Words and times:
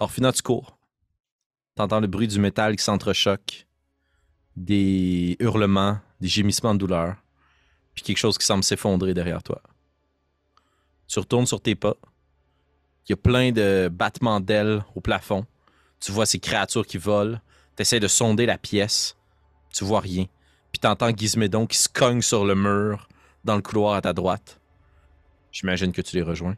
Orphina, 0.00 0.32
tu 0.32 0.42
cours. 0.42 0.78
T'entends 1.74 1.98
le 1.98 2.06
bruit 2.06 2.28
du 2.28 2.38
métal 2.38 2.76
qui 2.76 2.84
s'entrechoque, 2.84 3.66
des 4.56 5.36
hurlements, 5.40 5.98
des 6.20 6.28
gémissements 6.28 6.72
de 6.74 6.78
douleur, 6.78 7.16
puis 7.94 8.04
quelque 8.04 8.18
chose 8.18 8.38
qui 8.38 8.46
semble 8.46 8.62
s'effondrer 8.62 9.12
derrière 9.12 9.42
toi. 9.42 9.60
Tu 11.08 11.18
retournes 11.18 11.46
sur 11.46 11.60
tes 11.60 11.74
pas. 11.74 11.96
Il 13.06 13.12
y 13.12 13.14
a 13.14 13.16
plein 13.16 13.50
de 13.50 13.88
battements 13.90 14.38
d'ailes 14.38 14.84
au 14.94 15.00
plafond. 15.00 15.46
Tu 15.98 16.12
vois 16.12 16.26
ces 16.26 16.38
créatures 16.38 16.86
qui 16.86 16.98
volent. 16.98 17.40
Tu 17.76 17.82
essaies 17.82 17.98
de 17.98 18.08
sonder 18.08 18.46
la 18.46 18.58
pièce. 18.58 19.16
Tu 19.72 19.84
vois 19.84 20.00
rien. 20.00 20.26
Puis 20.70 20.78
t'entends 20.78 21.10
Gizmédon 21.10 21.66
qui 21.66 21.78
se 21.78 21.88
cogne 21.88 22.22
sur 22.22 22.44
le 22.44 22.54
mur 22.54 23.08
dans 23.44 23.56
le 23.56 23.62
couloir 23.62 23.94
à 23.94 24.02
ta 24.02 24.12
droite. 24.12 24.60
J'imagine 25.50 25.90
que 25.90 26.02
tu 26.02 26.14
les 26.14 26.22
rejoins. 26.22 26.56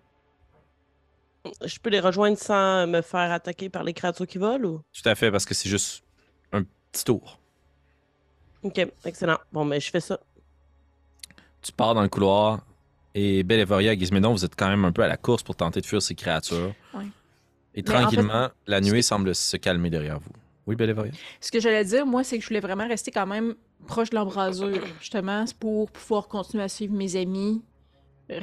Je 1.65 1.79
peux 1.79 1.91
les 1.91 2.01
rejoindre 2.01 2.37
sans 2.37 2.87
me 2.87 3.01
faire 3.01 3.33
attaquer 3.33 3.69
par 3.69 3.83
les 3.83 3.95
créatures 3.95 4.27
qui 4.27 4.39
volent 4.39 4.69
ou? 4.69 4.81
Tout 4.93 5.09
à 5.09 5.15
fait, 5.15 5.31
parce 5.31 5.45
que 5.45 5.55
c'est 5.55 5.69
juste 5.69 6.05
un 6.53 6.65
petit 6.93 7.05
tour. 7.05 7.39
Ok, 8.63 8.79
excellent. 9.05 9.39
Bon, 9.53 9.65
mais 9.65 9.81
je 9.81 9.91
fais 9.91 10.01
ça. 10.01 10.21
Tu 11.63 11.73
pars 11.73 11.95
dans 11.95 12.03
le 12.03 12.09
couloir 12.09 12.61
et 13.15 13.43
Bellevoria 13.43 13.93
et 13.95 13.99
Gizmédon, 13.99 14.33
vous 14.33 14.45
êtes 14.45 14.55
quand 14.55 14.69
même 14.69 14.85
un 14.85 14.93
peu 14.93 15.03
à 15.03 15.09
la 15.09 15.17
course 15.17 15.43
pour 15.43 15.57
tenter 15.57 15.81
de 15.81 15.87
fuir 15.87 16.03
ces 16.03 16.15
créatures. 16.15 16.75
Ouais. 16.95 17.05
Et 17.75 17.83
Mais 17.83 17.91
en 17.91 18.01
tranquillement, 18.01 18.49
la 18.67 18.81
nuée 18.81 19.03
semble 19.03 19.35
se 19.35 19.57
calmer 19.57 19.91
derrière 19.91 20.19
vous. 20.19 20.31
Oui, 20.67 20.77
Bellevoria? 20.77 21.13
Ce 21.41 21.51
que 21.51 21.59
j'allais 21.59 21.85
dire, 21.85 22.05
moi, 22.07 22.23
c'est 22.23 22.37
que 22.37 22.43
je 22.43 22.49
voulais 22.49 22.61
vraiment 22.61 22.87
rester 22.87 23.11
quand 23.11 23.27
même 23.27 23.55
proche 23.87 24.11
de 24.11 24.17
l'embrasure, 24.17 24.85
justement, 25.01 25.45
pour 25.59 25.91
pouvoir 25.91 26.29
continuer 26.29 26.65
à 26.65 26.69
suivre 26.69 26.93
mes 26.95 27.17
amis 27.17 27.63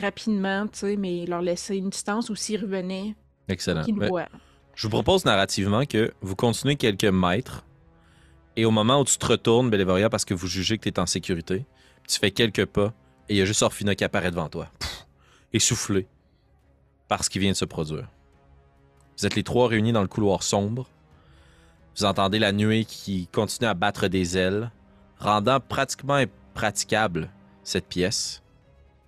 rapidement, 0.02 0.68
tu 0.68 0.80
sais, 0.80 0.96
mais 0.98 1.26
leur 1.26 1.42
laisser 1.42 1.78
une 1.78 1.90
distance 1.90 2.30
ou 2.30 2.36
s'ils 2.36 2.62
revenaient, 2.62 3.16
Excellent. 3.48 3.84
qu'ils 3.84 3.96
me 3.96 4.02
Ben, 4.02 4.10
voient. 4.10 4.28
Je 4.76 4.84
vous 4.88 4.92
propose 4.92 5.26
narrativement 5.26 5.86
que 5.86 6.14
vous 6.22 6.36
continuez 6.36 6.76
quelques 6.76 7.06
mètres 7.06 7.64
et 8.56 8.66
au 8.66 8.72
moment 8.72 9.02
où 9.02 9.06
tu 9.06 9.18
te 9.18 9.26
retournes, 9.26 9.70
Bellevoria, 9.70 10.10
parce 10.10 10.26
que 10.26 10.34
vous 10.34 10.48
jugez 10.48 10.78
que 10.78 10.84
tu 10.84 10.90
es 10.90 11.00
en 11.00 11.06
sécurité, 11.06 11.66
tu 12.08 12.20
fais 12.20 12.32
quelques 12.32 12.66
pas 12.66 12.94
et 13.30 13.34
il 13.36 13.38
y 13.38 13.42
a 13.42 13.46
juste 13.46 13.62
Orphina 13.64 13.96
qui 13.96 14.04
apparaît 14.04 14.32
devant 14.32 14.50
toi, 14.50 14.68
Pff, 14.80 15.06
essoufflé 15.54 16.08
par 17.08 17.24
ce 17.24 17.30
qui 17.30 17.40
vient 17.40 17.52
de 17.52 17.56
se 17.58 17.66
produire. 17.66 18.08
Vous 19.18 19.26
êtes 19.26 19.36
les 19.36 19.44
trois 19.44 19.68
réunis 19.68 19.94
dans 19.94 20.02
le 20.02 20.08
couloir 20.08 20.44
sombre. 20.44 20.88
Vous 21.96 22.06
entendez 22.06 22.38
la 22.38 22.52
nuée 22.52 22.86
qui 22.86 23.28
continue 23.28 23.68
à 23.68 23.74
battre 23.74 24.08
des 24.08 24.38
ailes, 24.38 24.70
rendant 25.18 25.60
pratiquement 25.60 26.14
impraticable 26.16 27.30
cette 27.64 27.88
pièce, 27.88 28.44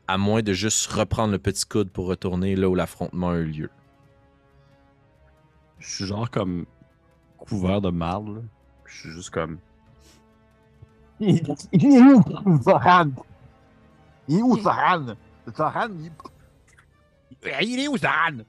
à 0.09 0.17
moins 0.17 0.41
de 0.41 0.53
juste 0.53 0.87
reprendre 0.91 1.33
le 1.33 1.37
petit 1.37 1.65
coude 1.65 1.91
pour 1.91 2.07
retourner 2.07 2.55
là 2.55 2.67
où 2.67 2.73
l'affrontement 2.73 3.29
a 3.29 3.37
eu 3.37 3.45
lieu. 3.45 3.69
Je 5.77 5.87
suis 5.87 6.05
genre 6.07 6.31
comme 6.31 6.65
couvert 7.37 7.79
de 7.79 7.91
marde. 7.91 8.37
là. 8.37 8.41
Je 8.85 8.97
suis 9.01 9.09
juste 9.11 9.29
comme. 9.29 9.59
Il 11.19 11.37
est 11.37 12.01
où, 12.01 12.23
Zoran? 12.63 13.11
Il 14.27 14.39
est 14.39 14.41
où, 14.41 14.57
Zoran? 14.57 15.15
Zoran, 15.55 15.89
il... 15.99 16.11
Il 17.61 17.79
est 17.79 17.87
où, 17.87 17.97
Zoran? 17.97 18.39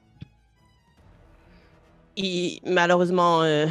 Il, 2.15 2.59
malheureusement, 2.65 3.43
euh, 3.43 3.67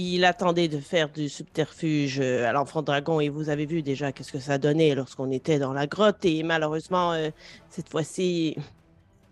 il 0.00 0.24
attendait 0.24 0.68
de 0.68 0.78
faire 0.78 1.08
du 1.08 1.28
subterfuge 1.28 2.18
euh, 2.20 2.48
à 2.48 2.52
l'enfant 2.52 2.82
dragon 2.82 3.20
et 3.20 3.28
vous 3.28 3.48
avez 3.48 3.66
vu 3.66 3.82
déjà 3.82 4.12
qu'est-ce 4.12 4.32
que 4.32 4.38
ça 4.40 4.58
donnait 4.58 4.94
lorsqu'on 4.94 5.30
était 5.30 5.58
dans 5.58 5.72
la 5.72 5.86
grotte 5.86 6.24
et 6.24 6.42
malheureusement, 6.42 7.12
euh, 7.12 7.30
cette 7.68 7.88
fois-ci, 7.88 8.56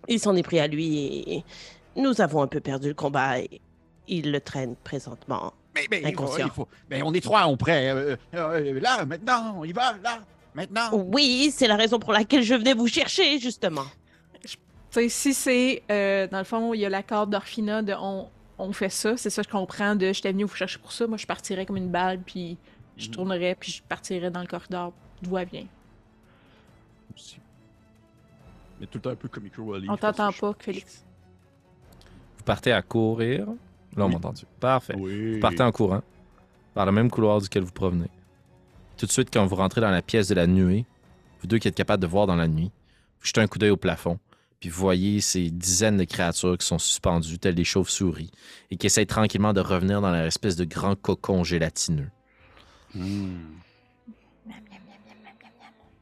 il 0.08 0.20
s'en 0.20 0.34
est 0.36 0.42
pris 0.42 0.60
à 0.60 0.66
lui 0.66 1.06
et 1.26 1.44
nous 1.96 2.20
avons 2.20 2.42
un 2.42 2.46
peu 2.46 2.60
perdu 2.60 2.88
le 2.88 2.94
combat 2.94 3.40
et 3.40 3.60
il 4.08 4.30
le 4.32 4.40
traîne 4.40 4.74
présentement. 4.76 5.52
Mais, 5.74 5.86
mais, 5.90 5.98
il 5.98 6.02
faut, 6.02 6.08
Inconscient. 6.24 6.46
il 6.46 6.52
faut- 6.52 6.68
mais 6.90 7.02
on 7.02 7.12
est 7.12 7.20
trois, 7.20 7.46
on 7.46 7.56
prêt. 7.56 7.90
euh, 7.90 8.16
euh, 8.34 8.80
là, 8.80 9.04
maintenant, 9.04 9.54
on 9.58 9.64
y 9.64 9.72
va, 9.72 9.94
là, 10.02 10.20
maintenant. 10.54 10.90
Oui, 10.92 11.52
c'est 11.54 11.68
la 11.68 11.76
raison 11.76 11.98
pour 11.98 12.12
laquelle 12.12 12.42
je 12.42 12.54
venais 12.54 12.74
vous 12.74 12.88
chercher, 12.88 13.38
justement. 13.38 13.84
Tu 14.42 14.56
sais, 14.90 15.08
si 15.10 15.34
c'est, 15.34 15.82
euh, 15.90 16.26
dans 16.28 16.38
le 16.38 16.44
fond, 16.44 16.72
il 16.74 16.80
y 16.80 16.86
a 16.86 16.88
l'accord 16.88 17.26
d'Orphina 17.26 17.82
de 17.82 17.92
on, 18.00 18.28
on 18.58 18.72
fait 18.72 18.88
ça, 18.90 19.16
c'est 19.16 19.30
ça 19.30 19.42
que 19.42 19.48
je 19.48 19.52
comprends 19.52 19.94
de 19.96 20.12
j'étais 20.12 20.32
venu 20.32 20.44
vous 20.44 20.54
chercher 20.54 20.78
pour 20.78 20.92
ça, 20.92 21.06
moi 21.06 21.16
je 21.16 21.26
partirais 21.26 21.64
comme 21.66 21.76
une 21.76 21.90
balle, 21.90 22.20
puis 22.20 22.56
je 22.96 23.08
tournerais, 23.10 23.56
puis 23.58 23.70
je 23.72 23.82
partirais 23.82 24.30
dans 24.30 24.40
le 24.40 24.46
corridor, 24.46 24.92
d'où 25.22 25.36
elle 25.38 25.48
vient. 25.48 25.66
aussi. 27.14 27.38
Mais 28.80 28.86
tout 28.86 28.98
le 28.98 29.02
temps 29.02 29.10
un 29.10 29.16
peu 29.16 29.28
relief. 29.62 29.90
On 29.90 29.96
t'entend 29.96 30.32
pas, 30.32 30.54
je- 30.58 30.64
Félix. 30.64 31.04
Vous 32.36 32.44
partez 32.44 32.70
à 32.72 32.80
courir. 32.82 33.46
Là, 33.46 33.54
on 33.96 34.06
Oui. 34.06 34.10
m'a 34.12 34.16
entendu. 34.18 34.44
Parfait. 34.60 34.94
Oui. 34.96 35.34
Vous 35.34 35.40
partez 35.40 35.62
en 35.62 35.72
courant, 35.72 36.02
par 36.74 36.86
le 36.86 36.92
même 36.92 37.10
couloir 37.10 37.40
duquel 37.40 37.64
vous 37.64 37.72
provenez. 37.72 38.08
Tout 38.96 39.06
de 39.06 39.10
suite, 39.10 39.30
quand 39.32 39.44
vous 39.46 39.56
rentrez 39.56 39.80
dans 39.80 39.90
la 39.90 40.02
pièce 40.02 40.28
de 40.28 40.34
la 40.34 40.46
nuée, 40.46 40.84
vous 41.40 41.46
deux 41.48 41.58
qui 41.58 41.66
êtes 41.68 41.74
capables 41.74 42.02
de 42.02 42.06
voir 42.06 42.26
dans 42.28 42.36
la 42.36 42.46
nuit, 42.46 42.70
vous 43.20 43.26
jetez 43.26 43.40
un 43.40 43.46
coup 43.48 43.58
d'œil 43.58 43.70
au 43.70 43.76
plafond, 43.76 44.18
puis 44.60 44.70
vous 44.70 44.80
voyez 44.80 45.20
ces 45.20 45.50
dizaines 45.50 45.96
de 45.96 46.04
créatures 46.04 46.58
qui 46.58 46.66
sont 46.66 46.78
suspendues, 46.78 47.38
telles 47.38 47.54
des 47.54 47.64
chauves-souris, 47.64 48.30
et 48.70 48.76
qui 48.76 48.86
essayent 48.86 49.06
tranquillement 49.06 49.52
de 49.52 49.60
revenir 49.60 50.00
dans 50.00 50.10
leur 50.10 50.26
espèce 50.26 50.56
de 50.56 50.64
grand 50.64 50.94
cocon 51.00 51.44
gélatineux. 51.44 52.10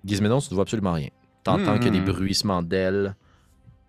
Gizmédon, 0.05 0.41
tu 0.41 0.49
ne 0.51 0.55
vois 0.55 0.63
absolument 0.63 0.93
rien. 0.93 1.09
T'entends 1.43 1.79
que 1.79 1.89
des 1.89 2.01
Hmm. 2.01 2.05
bruissements 2.07 2.63
d'ailes, 2.63 3.15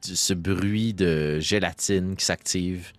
ce 0.01 0.33
bruit 0.33 0.93
de 0.93 1.39
gélatine 1.39 2.15
qui 2.15 2.25
s'active, 2.25 2.91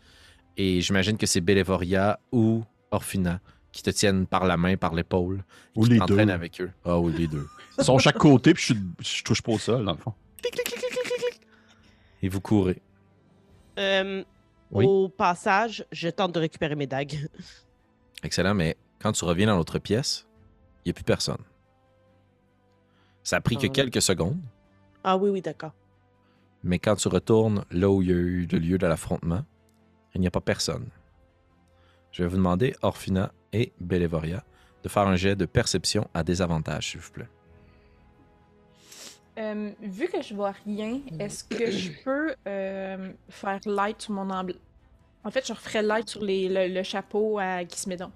et 0.57 0.81
j'imagine 0.81 1.17
que 1.17 1.27
c'est 1.27 1.41
Bellevoria 1.41 2.19
ou 2.33 2.65
Orphina 2.91 3.41
qui 3.73 3.83
te 3.83 3.91
tiennent 3.91 4.27
par 4.27 4.47
la 4.47 4.57
main, 4.57 4.77
par 4.77 4.95
l'épaule, 4.95 5.45
Ou 5.77 5.85
qui 5.85 5.91
les 5.91 6.01
deux. 6.01 6.19
avec 6.19 6.61
eux. 6.61 6.71
Ah 6.85 6.99
oui, 6.99 7.13
les 7.17 7.27
deux. 7.29 7.47
Ils 7.79 7.85
sont 7.85 7.99
chaque 7.99 8.19
côté, 8.19 8.55
puis 8.55 8.65
je, 8.65 8.75
je 9.05 9.23
touche 9.23 9.43
pas 9.43 9.53
au 9.53 9.59
sol, 9.59 9.85
dans 9.85 9.93
le 9.93 9.99
fond. 9.99 10.15
Et 12.23 12.29
vous 12.29 12.41
courez. 12.41 12.83
Euh, 13.79 14.25
Oui. 14.71 14.85
Au 14.87 15.09
passage, 15.09 15.87
je 15.93 16.09
tente 16.09 16.33
de 16.35 16.41
récupérer 16.41 16.75
mes 16.75 16.87
dagues. 16.87 17.29
Excellent, 18.23 18.55
mais 18.55 18.77
quand 18.99 19.13
tu 19.13 19.25
reviens 19.25 19.47
dans 19.47 19.57
l'autre 19.57 19.79
pièce, 19.79 20.27
il 20.85 20.89
n'y 20.89 20.91
a 20.91 20.95
plus 20.95 21.05
personne. 21.05 21.43
Ça 23.23 23.37
a 23.37 23.41
pris 23.41 23.57
que 23.57 23.67
Ah. 23.67 23.71
quelques 23.71 24.03
secondes, 24.03 24.41
Ah 25.05 25.17
oui, 25.17 25.31
oui, 25.31 25.41
d'accord. 25.41 25.73
mais 26.63 26.79
quand 26.79 26.97
tu 26.97 27.09
retournes 27.09 27.65
là 27.71 27.89
où 27.89 28.03
il 28.03 28.09
y 28.09 28.13
a 28.13 28.17
eu 28.17 28.47
le 28.51 28.59
lieu 28.59 28.79
de 28.79 28.87
l'affrontement, 28.87 29.45
il 30.15 30.21
n'y 30.21 30.27
a 30.27 30.31
pas 30.31 30.41
personne. 30.41 30.89
Je 32.11 32.23
vais 32.23 32.29
vous 32.29 32.37
demander, 32.37 32.75
Orphina 32.83 33.33
et 33.53 33.73
Bellevoria, 33.81 34.43
de 34.83 34.89
faire 34.89 35.07
un 35.07 35.17
jet 35.17 35.37
de 35.37 35.47
perception 35.47 36.09
à 36.15 36.25
désavantage, 36.25 36.91
s'il 36.91 37.01
vous 37.01 37.13
plaît. 37.13 37.29
Euh, 39.39 39.71
vu 39.83 40.09
que 40.09 40.21
je 40.23 40.35
vois 40.35 40.53
rien, 40.67 41.01
est-ce 41.21 41.45
que 41.45 41.71
je 41.71 41.91
peux 42.05 42.35
euh, 42.47 43.13
faire 43.29 43.61
light 43.67 44.03
sur 44.03 44.13
mon 44.13 44.29
emblème? 44.31 44.59
En 45.25 45.31
fait, 45.31 45.47
je 45.47 45.53
referais 45.53 45.83
light 45.83 46.09
sur 46.09 46.23
les, 46.25 46.49
le, 46.49 46.73
le 46.75 46.83
chapeau 46.83 47.39
à 47.39 47.63
Gizmédon. 47.65 48.11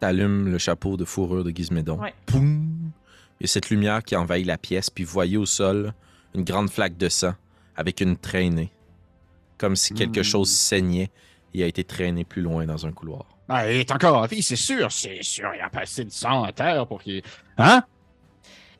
T'allumes 0.00 0.48
le 0.50 0.58
chapeau 0.58 0.96
de 0.96 1.04
fourrure 1.04 1.44
de 1.44 1.50
Gizmédon. 1.50 1.98
Ouais. 2.00 2.12
Poum! 2.26 2.90
Il 3.40 3.44
y 3.44 3.44
a 3.44 3.48
cette 3.48 3.70
lumière 3.70 4.02
qui 4.02 4.16
envahit 4.16 4.46
la 4.46 4.58
pièce, 4.58 4.90
puis 4.90 5.04
vous 5.04 5.12
voyez 5.12 5.36
au 5.36 5.46
sol 5.46 5.92
une 6.34 6.44
grande 6.44 6.70
flaque 6.70 6.96
de 6.96 7.08
sang 7.08 7.34
avec 7.76 8.00
une 8.00 8.16
traînée. 8.16 8.70
Comme 9.58 9.76
si 9.76 9.94
quelque 9.94 10.20
Hmm. 10.20 10.24
chose 10.24 10.50
saignait 10.50 11.10
et 11.54 11.62
a 11.62 11.66
été 11.66 11.84
traîné 11.84 12.24
plus 12.24 12.42
loin 12.42 12.64
dans 12.66 12.84
un 12.86 12.92
couloir. 12.92 13.26
Ah, 13.48 13.70
il 13.70 13.78
est 13.80 13.90
encore 13.92 14.16
en 14.16 14.26
vie, 14.26 14.42
c'est 14.42 14.56
sûr, 14.56 14.90
c'est 14.90 15.22
sûr. 15.22 15.50
Il 15.54 15.60
a 15.60 15.68
passé 15.68 16.04
de 16.04 16.10
sang 16.10 16.42
à 16.42 16.52
terre 16.52 16.86
pour 16.86 17.02
qu'il. 17.02 17.22
Hein? 17.58 17.84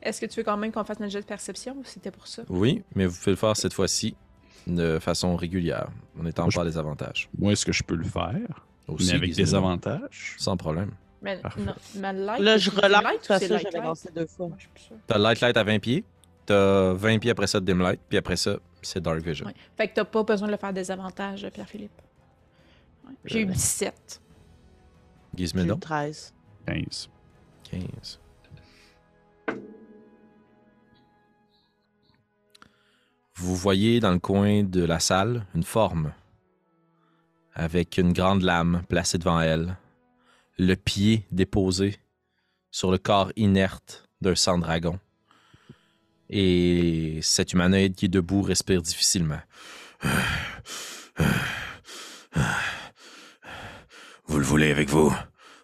Est-ce 0.03 0.19
que 0.21 0.25
tu 0.25 0.39
veux 0.39 0.43
quand 0.43 0.57
même 0.57 0.71
qu'on 0.71 0.83
fasse 0.83 0.99
notre 0.99 1.11
jet 1.13 1.21
de 1.21 1.25
perception 1.25 1.75
ou 1.77 1.83
c'était 1.85 2.11
pour 2.11 2.27
ça? 2.27 2.43
Oui, 2.49 2.83
mais 2.93 3.05
vous 3.05 3.17
pouvez 3.17 3.31
le 3.31 3.37
faire 3.37 3.55
cette 3.55 3.73
fois-ci 3.73 4.15
de 4.67 4.99
façon 4.99 5.35
régulière, 5.35 5.87
en 6.19 6.25
étant 6.25 6.47
pas 6.49 6.63
des 6.65 6.77
avantages. 6.77 7.29
Moi, 7.37 7.53
est-ce 7.53 7.65
que 7.65 7.71
je 7.71 7.83
peux 7.83 7.95
le 7.95 8.03
faire? 8.03 8.65
Aussi, 8.87 9.11
mais 9.11 9.17
avec 9.17 9.33
des 9.33 9.55
avantages? 9.55 10.35
Sans 10.37 10.57
problème. 10.57 10.91
Mais 11.21 11.39
non, 11.57 11.73
ma 11.95 12.11
light. 12.11 12.41
Là, 12.41 12.57
je 12.57 12.69
relâche. 12.69 13.01
façon, 13.21 13.47
light 13.47 13.63
j'avais 13.63 13.77
light? 13.77 13.83
lancé 13.83 14.09
deux 14.13 14.27
fois. 14.27 14.49
T'as 15.07 15.17
Light 15.17 15.39
Light 15.39 15.55
à 15.55 15.63
20 15.63 15.79
pieds, 15.79 16.03
t'as 16.45 16.91
20 16.93 17.19
pieds 17.19 17.31
après 17.31 17.47
ça 17.47 17.61
de 17.61 17.65
Dim 17.65 17.79
Light, 17.79 18.01
puis 18.09 18.17
après 18.17 18.35
ça, 18.35 18.57
c'est 18.81 19.01
Dark 19.01 19.19
Vision. 19.21 19.45
Ouais. 19.45 19.53
Fait 19.77 19.87
que 19.87 19.93
t'as 19.95 20.03
pas 20.03 20.23
besoin 20.23 20.47
de 20.47 20.51
le 20.51 20.57
faire 20.57 20.73
des 20.73 20.91
avantages, 20.91 21.47
Pierre-Philippe. 21.53 22.01
Ouais. 23.07 23.13
J'ai 23.23 23.39
eu 23.41 23.47
Euh, 23.47 23.53
17. 23.53 24.21
J'ai 25.35 25.43
eu 25.43 25.47
Gizmédon, 25.47 25.77
13. 25.77 26.33
15. 26.67 27.09
15. 27.71 28.19
Vous 33.35 33.55
voyez 33.55 33.99
dans 33.99 34.11
le 34.11 34.19
coin 34.19 34.63
de 34.63 34.83
la 34.83 34.99
salle 34.99 35.45
une 35.55 35.63
forme 35.63 36.13
avec 37.53 37.97
une 37.97 38.13
grande 38.13 38.41
lame 38.41 38.83
placée 38.89 39.17
devant 39.17 39.39
elle, 39.41 39.77
le 40.57 40.75
pied 40.75 41.25
déposé 41.31 41.97
sur 42.71 42.91
le 42.91 42.97
corps 42.97 43.31
inerte 43.35 44.07
d'un 44.21 44.35
sang 44.35 44.57
dragon. 44.57 44.99
Et 46.29 47.19
cet 47.21 47.53
humanoïde 47.53 47.95
qui 47.95 48.09
debout 48.09 48.41
respire 48.41 48.81
difficilement. 48.81 49.41
Vous 54.25 54.39
le 54.39 54.45
voulez 54.45 54.71
avec 54.71 54.89
vous? 54.89 55.13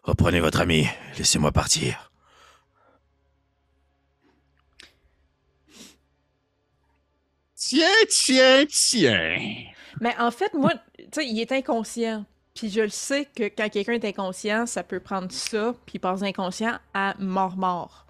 Reprenez 0.04 0.40
votre 0.40 0.62
ami. 0.62 0.86
Laissez-moi 1.18 1.52
partir. 1.52 2.09
Tiens, 7.70 7.86
tiens, 8.10 8.66
tiens. 8.68 9.38
Mais 10.02 10.16
en 10.18 10.32
fait, 10.32 10.52
moi, 10.56 10.72
tu 10.98 11.06
sais, 11.12 11.28
il 11.28 11.40
est 11.40 11.52
inconscient. 11.52 12.26
Puis 12.56 12.72
je 12.72 12.82
le 12.82 12.90
sais 12.90 13.26
que 13.26 13.44
quand 13.44 13.70
quelqu'un 13.70 13.94
est 13.94 14.06
inconscient, 14.06 14.66
ça 14.66 14.82
peut 14.82 15.00
prendre 15.00 15.32
ça, 15.32 15.76
puis 15.86 15.94
il 15.96 16.00
passe 16.00 16.24
inconscient 16.24 16.80
à 16.96 17.14
mort-mort. 17.20 18.08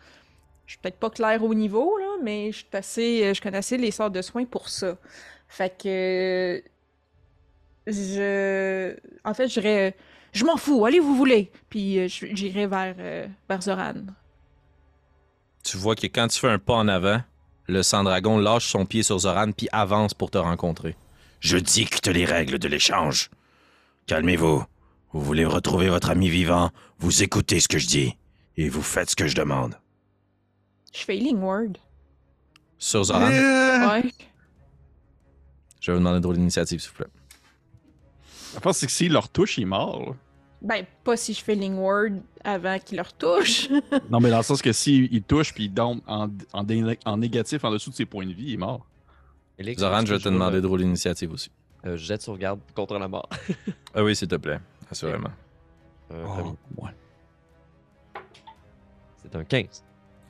Je 0.65 0.71
suis 0.73 0.79
peut-être 0.81 0.97
pas 0.99 1.09
claire 1.09 1.43
au 1.43 1.53
niveau, 1.53 1.97
là, 1.97 2.05
mais 2.23 2.53
je 2.53 2.59
suis 2.59 2.67
assez, 2.71 3.33
je 3.33 3.41
connais 3.41 3.57
assez 3.57 3.75
les 3.77 3.91
sortes 3.91 4.13
de 4.13 4.21
soins 4.21 4.45
pour 4.45 4.69
ça. 4.69 4.97
Fait 5.49 5.75
que 5.77 6.63
je, 7.85 8.95
en 9.25 9.33
fait, 9.33 9.49
j'irais, 9.49 9.93
je 10.31 10.45
m'en 10.45 10.55
fous, 10.55 10.85
allez 10.85 10.99
vous 10.99 11.15
voulez. 11.15 11.51
Puis 11.69 11.99
euh, 11.99 12.07
je- 12.07 12.27
j'irai 12.33 12.65
vers 12.65 12.95
euh, 12.97 13.27
vers 13.49 13.61
Zoran. 13.61 13.93
Tu 15.65 15.75
vois 15.75 15.95
que 15.95 16.07
quand 16.07 16.27
tu 16.29 16.39
fais 16.39 16.47
un 16.49 16.59
pas 16.59 16.75
en 16.75 16.87
avant, 16.87 17.21
le 17.69 17.83
sang-dragon 17.83 18.37
lâche 18.37 18.67
son 18.67 18.85
pied 18.85 19.03
sur 19.03 19.19
Zoran 19.19 19.51
puis 19.51 19.69
avance 19.71 20.13
pour 20.13 20.31
te 20.31 20.37
rencontrer. 20.37 20.95
Je 21.39 21.57
dicte 21.57 22.07
les 22.07 22.25
règles 22.25 22.59
de 22.59 22.67
l'échange. 22.67 23.29
Calmez-vous. 24.07 24.63
Vous 25.13 25.21
voulez 25.21 25.45
retrouver 25.45 25.89
votre 25.89 26.09
ami 26.09 26.29
vivant, 26.29 26.69
vous 26.99 27.23
écoutez 27.23 27.59
ce 27.59 27.67
que 27.67 27.77
je 27.79 27.87
dis 27.87 28.17
et 28.57 28.69
vous 28.69 28.81
faites 28.81 29.09
ce 29.11 29.15
que 29.15 29.27
je 29.27 29.35
demande. 29.35 29.75
Je 30.93 30.99
fais 30.99 31.17
Healing 31.17 31.39
Word. 31.41 31.73
Sur 32.77 33.03
Zoran, 33.05 33.29
Euh, 33.31 33.89
Ouais. 33.89 34.11
je 35.79 35.91
vais 35.91 35.97
vous 35.97 36.03
demander 36.03 36.19
de 36.27 36.33
l'initiative, 36.33 36.79
s'il 36.79 36.89
vous 36.89 36.95
plaît. 36.97 37.07
La 38.55 38.61
force, 38.61 38.77
c'est 38.79 38.85
que 38.87 38.91
s'il 38.91 39.11
leur 39.13 39.29
touche, 39.29 39.57
il 39.57 39.63
est 39.63 39.65
mort. 39.65 40.15
Ben, 40.61 40.85
pas 41.05 41.15
si 41.15 41.33
je 41.33 41.41
fais 41.43 41.53
Healing 41.53 41.75
Word 41.77 42.19
avant 42.43 42.77
qu'il 42.79 42.97
leur 42.97 43.13
touche. 43.13 43.69
Non, 44.09 44.19
mais 44.19 44.29
dans 44.29 44.37
le 44.37 44.43
sens 44.43 44.61
que 44.61 44.73
s'il 44.73 45.11
il 45.13 45.23
touche 45.23 45.53
puis 45.53 45.65
il 45.65 45.73
tombe 45.73 46.01
en, 46.07 46.27
en, 46.53 46.63
dé- 46.63 46.97
en 47.05 47.17
négatif 47.17 47.63
en 47.63 47.71
dessous 47.71 47.91
de 47.91 47.95
ses 47.95 48.05
points 48.05 48.25
de 48.25 48.33
vie, 48.33 48.47
il 48.47 48.53
est 48.55 48.57
mort. 48.57 48.85
Zoran, 49.77 50.05
je 50.05 50.13
vais 50.15 50.19
te 50.19 50.29
demander 50.29 50.59
de 50.61 50.67
rouler 50.67 50.83
l'initiative 50.83 51.31
aussi. 51.33 51.49
euh, 51.85 51.95
jet 51.97 52.17
de 52.17 52.21
sauvegarde 52.21 52.59
contre 52.75 52.97
la 52.99 53.07
mort. 53.07 53.29
Ah 53.95 54.03
oui, 54.03 54.15
s'il 54.15 54.27
te 54.27 54.35
plaît. 54.35 54.59
Assurément. 54.91 55.31
Euh, 56.11 56.25
Oh, 56.27 56.55
ouais. 56.83 56.91
C'est 59.21 59.35
un 59.35 59.43
15. 59.43 59.83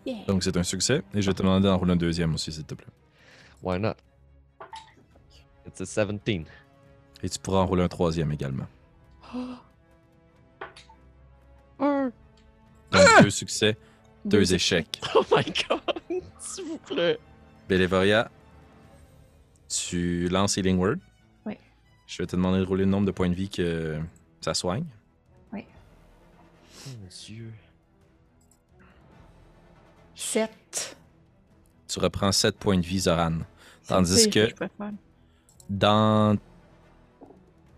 Yeah. 0.06 0.16
Donc 0.28 0.44
c'est 0.44 0.56
un 0.58 0.64
succès 0.64 1.02
et 1.14 1.22
je 1.22 1.30
vais 1.30 1.34
te 1.34 1.42
demander 1.42 1.68
d'en 1.68 1.78
rouler 1.78 1.92
un 1.94 1.98
deuxième 1.98 2.34
aussi, 2.34 2.52
s'il 2.52 2.64
te 2.66 2.74
plaît. 2.74 2.88
Why 3.62 3.80
not? 3.80 3.94
It's 5.68 5.82
a 5.82 6.06
17. 6.06 6.48
Et 7.22 7.30
tu 7.30 7.40
pourras 7.40 7.60
en 7.60 7.66
rouler 7.66 7.84
un 7.84 7.88
troisième 7.88 8.32
également. 8.32 8.66
Donc 11.80 13.24
deux 13.24 13.30
succès, 13.30 13.78
deux 14.26 14.54
échecs. 14.54 15.02
Oh 15.16 15.24
my 15.36 15.44
god! 15.70 16.22
S'il 16.40 16.66
vous 16.66 16.78
plaît. 16.78 17.20
Bellevoria, 17.68 18.30
tu 19.68 20.28
lances 20.30 20.58
Healing 20.58 20.78
Word. 20.78 20.98
Oui. 21.46 21.56
Je 22.08 22.18
vais 22.22 22.28
te 22.28 22.36
demander 22.36 22.60
de 22.60 22.66
rouler 22.66 22.86
le 22.86 22.92
nombre 22.92 23.06
de 23.06 23.12
points 23.12 23.30
de 23.30 23.36
vie 23.36 23.50
que 23.50 24.00
ça 24.42 24.54
soigne. 24.54 24.86
Oh 25.54 26.92
mon 27.02 27.08
dieu. 27.26 27.52
7. 30.16 30.98
Tu 31.88 32.00
reprends 32.00 32.32
7 32.32 32.58
points 32.58 32.78
de 32.78 32.86
vie, 32.86 33.00
Zoran. 33.02 33.40
Tandis 33.88 34.30
que 34.30 34.48
faire. 34.48 34.70
dans 35.70 36.38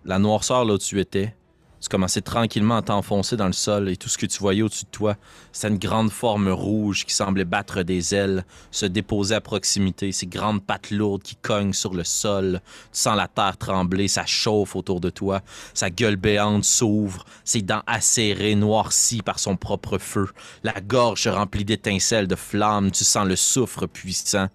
la 0.05 0.19
noirceur 0.19 0.65
là 0.65 0.73
où 0.73 0.77
tu 0.77 0.99
étais, 0.99 1.35
tu 1.81 1.89
commençais 1.89 2.21
tranquillement 2.21 2.77
à 2.77 2.81
t'enfoncer 2.83 3.35
dans 3.35 3.47
le 3.47 3.53
sol 3.53 3.89
et 3.89 3.97
tout 3.97 4.07
ce 4.07 4.17
que 4.19 4.27
tu 4.27 4.37
voyais 4.39 4.61
au-dessus 4.61 4.85
de 4.85 4.89
toi, 4.91 5.17
c'était 5.51 5.69
une 5.69 5.79
grande 5.79 6.11
forme 6.11 6.47
rouge 6.49 7.05
qui 7.05 7.13
semblait 7.13 7.43
battre 7.43 7.81
des 7.81 8.13
ailes, 8.13 8.45
se 8.69 8.85
déposer 8.85 9.33
à 9.33 9.41
proximité, 9.41 10.11
ces 10.11 10.27
grandes 10.27 10.63
pattes 10.63 10.91
lourdes 10.91 11.23
qui 11.23 11.35
cognent 11.35 11.73
sur 11.73 11.95
le 11.95 12.03
sol. 12.03 12.61
Tu 12.93 12.99
sens 12.99 13.17
la 13.17 13.27
terre 13.27 13.57
trembler, 13.57 14.07
ça 14.07 14.27
chauffe 14.27 14.75
autour 14.75 15.01
de 15.01 15.09
toi, 15.09 15.41
sa 15.73 15.89
gueule 15.89 16.17
béante 16.17 16.63
s'ouvre, 16.65 17.25
ses 17.43 17.63
dents 17.63 17.81
acérées, 17.87 18.53
noircies 18.55 19.23
par 19.23 19.39
son 19.39 19.57
propre 19.57 19.97
feu, 19.97 20.27
la 20.63 20.79
gorge 20.79 21.27
remplie 21.27 21.65
d'étincelles, 21.65 22.27
de 22.27 22.35
flammes, 22.35 22.91
tu 22.91 23.03
sens 23.03 23.27
le 23.27 23.35
soufre 23.35 23.87
puissant. 23.87 24.47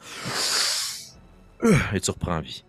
Et 1.92 2.00
tu 2.00 2.10
reprends 2.12 2.40
vie. 2.40 2.62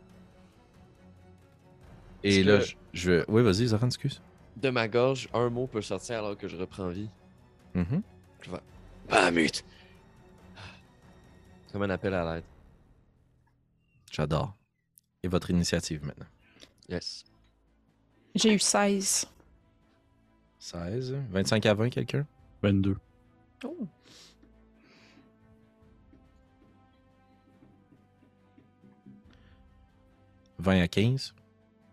Et 2.24 2.44
là, 2.44 2.58
que- 2.58 2.66
je, 2.66 2.74
je. 2.94 3.24
Oui, 3.28 3.44
vas-y, 3.44 3.68
Zoran, 3.68 3.86
excuse. 3.88 4.20
De 4.58 4.70
ma 4.72 4.88
gorge, 4.88 5.30
un 5.34 5.50
mot 5.52 5.68
peut 5.68 5.84
sortir 5.84 6.18
alors 6.18 6.36
que 6.36 6.48
je 6.48 6.58
reprends 6.58 6.90
vie. 6.90 7.10
Mhm. 7.76 8.02
Bahamut! 9.08 9.64
Comme 11.72 11.84
un 11.84 11.90
appel 11.92 12.14
à 12.16 12.36
l'aide. 12.36 12.44
J'adore. 14.12 14.56
Et 15.22 15.28
votre 15.28 15.52
initiative 15.52 16.04
maintenant. 16.04 16.26
Yes. 16.90 17.24
J'ai 18.34 18.56
eu 18.56 18.60
16. 18.60 19.28
16, 20.58 21.16
25 21.30 21.66
à 21.68 21.74
20, 21.76 21.90
quelqu'un? 21.90 22.26
22. 22.64 22.98
Oh. 23.64 23.88
«20 30.60 30.82
à 30.82 30.88
15. 30.88 31.36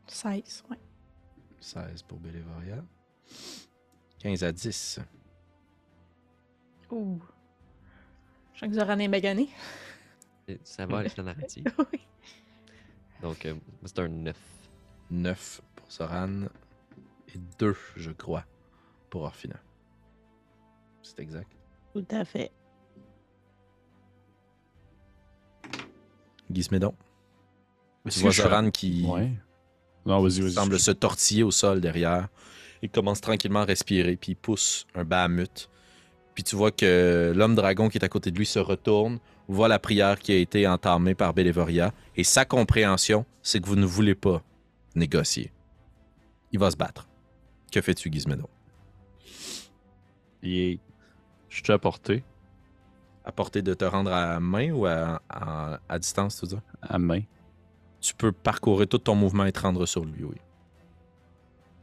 16, 0.07 0.65
ouais. 0.71 0.79
16 1.65 2.03
pour 2.03 2.19
Bellevoria. 2.19 2.85
15 4.19 4.45
à 4.45 4.53
10. 4.53 5.01
Ouh. 6.91 7.21
Je 8.53 8.61
sens 8.61 8.69
que 8.69 8.75
Zoran 8.75 8.99
est 8.99 9.09
magané. 9.09 9.49
Ça 10.63 10.85
va 10.87 10.99
avec 10.99 11.17
la 11.17 11.25
narrative. 11.25 11.65
Oui. 11.93 12.01
Donc, 13.23 13.47
euh, 13.47 13.55
c'est 13.85 13.99
un 14.01 14.09
9. 14.09 14.37
9 15.11 15.63
pour 15.75 15.91
Zoran. 15.91 16.43
Et 17.35 17.39
2, 17.59 17.75
je 17.97 18.11
crois, 18.11 18.45
pour 19.09 19.23
Orphina. 19.23 19.57
C'est 21.03 21.19
exact. 21.21 21.51
Tout 21.95 22.07
à 22.11 22.25
fait. 22.27 22.53
Guy 26.51 26.63
Smédon. 26.63 26.95
Tu 28.11 28.21
vois 28.21 28.33
Zoran 28.33 28.71
qui 28.71 29.07
Ouais. 29.07 29.33
Non, 30.07 30.21
vas-y, 30.23 30.41
vas-y. 30.41 30.53
semble 30.53 30.79
se 30.79 30.91
tortiller 30.91 31.43
au 31.43 31.51
sol 31.51 31.81
derrière. 31.81 32.29
Il 32.83 32.91
commence 32.91 33.21
tranquillement 33.21 33.61
à 33.61 33.65
respirer, 33.65 34.17
puis 34.17 34.33
il 34.33 34.37
pousse 34.37 34.87
un 34.95 35.05
bahamut. 35.05 35.71
Puis 36.35 36.45
tu 36.45 36.57
vois 36.57 36.71
que 36.73 37.33
l'homme 37.35 37.55
dragon 37.55 37.89
qui 37.89 37.97
est 37.99 38.05
à 38.05 38.09
côté 38.09 38.31
de 38.31 38.37
lui 38.37 38.45
se 38.47 38.59
retourne, 38.59 39.19
voit 39.49 39.69
la 39.69 39.79
prière 39.79 40.19
qui 40.19 40.33
a 40.33 40.37
été 40.37 40.67
entamée 40.67 41.15
par 41.15 41.33
Bellevoria, 41.33 41.93
et 42.17 42.25
sa 42.25 42.45
compréhension, 42.45 43.25
c'est 43.43 43.61
que 43.61 43.67
vous 43.67 43.77
ne 43.77 43.87
voulez 43.87 44.15
pas 44.15 44.43
négocier. 44.95 45.53
Il 46.53 46.59
va 46.59 46.71
se 46.71 46.77
battre. 46.77 47.07
Que 47.73 47.81
fais-tu, 47.81 48.11
Gizmedo? 48.13 48.49
Il 50.43 50.59
est... 50.59 50.79
Je 51.49 51.63
suis 51.63 51.73
à 51.73 51.79
portée, 51.79 52.23
À 53.25 53.33
portée 53.33 53.63
de 53.63 53.73
te 53.75 53.85
rendre 53.85 54.13
à 54.13 54.39
main 54.41 54.71
ou 54.73 54.87
à, 54.87 55.23
à- 55.31 55.79
à 55.89 55.99
distance, 55.99 56.37
tout 56.37 56.47
ça? 56.47 56.61
à 56.83 56.99
main. 56.99 57.21
Tu 58.05 58.15
peux 58.15 58.33
parcourir 58.33 58.87
tout 58.87 58.99
ton 58.99 59.15
mouvement 59.15 59.47
et 59.47 59.53
te 59.53 59.61
rendre 59.61 59.87
sur 59.87 60.05
lui, 60.05 60.25
oui. 60.25 60.37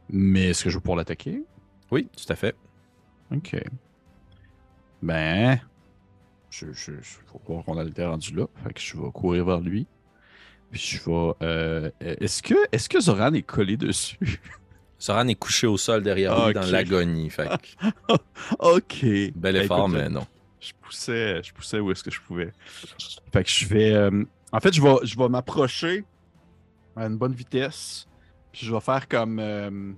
Mais 0.08 0.50
est-ce 0.50 0.62
que 0.62 0.70
je 0.70 0.76
vais 0.76 0.80
pouvoir 0.80 0.98
l'attaquer? 0.98 1.42
Oui, 1.90 2.08
tout 2.16 2.32
à 2.32 2.36
fait. 2.36 2.54
Ok. 3.34 3.56
Ben. 5.02 5.60
Je, 6.48 6.66
je, 6.72 6.92
je 6.92 7.16
faut 7.26 7.40
croire 7.40 7.64
qu'on 7.64 7.76
a 7.76 7.82
été 7.84 8.04
rendu 8.04 8.36
là. 8.36 8.46
Fait 8.62 8.72
que 8.72 8.80
je 8.80 8.96
vais 8.96 9.10
courir 9.10 9.46
vers 9.46 9.58
lui. 9.60 9.88
Puis 10.70 10.80
je 10.80 11.10
vais. 11.10 11.32
euh, 11.42 11.90
est-ce 11.98 12.40
que, 12.40 12.54
est-ce 12.70 12.88
que 12.88 13.00
Zoran 13.00 13.32
est 13.34 13.42
collé 13.42 13.76
dessus? 13.76 14.16
Soran 15.00 15.26
est 15.26 15.34
couché 15.34 15.66
au 15.66 15.76
sol 15.76 16.04
derrière 16.04 16.46
lui 16.46 16.54
dans 16.54 16.70
l'agonie. 16.70 17.30
Fait 17.30 17.48
que 17.48 18.14
ok. 18.60 19.02
bel 19.02 19.32
Ben, 19.34 19.56
effort, 19.56 19.88
écoute, 19.88 19.98
mais 19.98 20.08
non. 20.08 20.24
Je 20.60 20.70
poussais, 20.80 21.42
je 21.42 21.52
poussais 21.52 21.80
où 21.80 21.90
est-ce 21.90 22.04
que 22.04 22.12
je 22.12 22.20
pouvais. 22.20 22.52
Fait 23.32 23.42
que 23.42 23.50
je 23.50 23.66
vais. 23.66 23.92
euh, 23.92 24.24
en 24.52 24.60
fait, 24.60 24.72
je 24.72 24.80
vais, 24.80 24.94
je 25.02 25.18
vais 25.18 25.28
m'approcher 25.28 26.04
à 26.96 27.06
une 27.06 27.16
bonne 27.16 27.34
vitesse. 27.34 28.06
Puis 28.52 28.66
je 28.66 28.72
vais 28.74 28.80
faire 28.80 29.08
comme. 29.08 29.38
euh, 29.38 29.92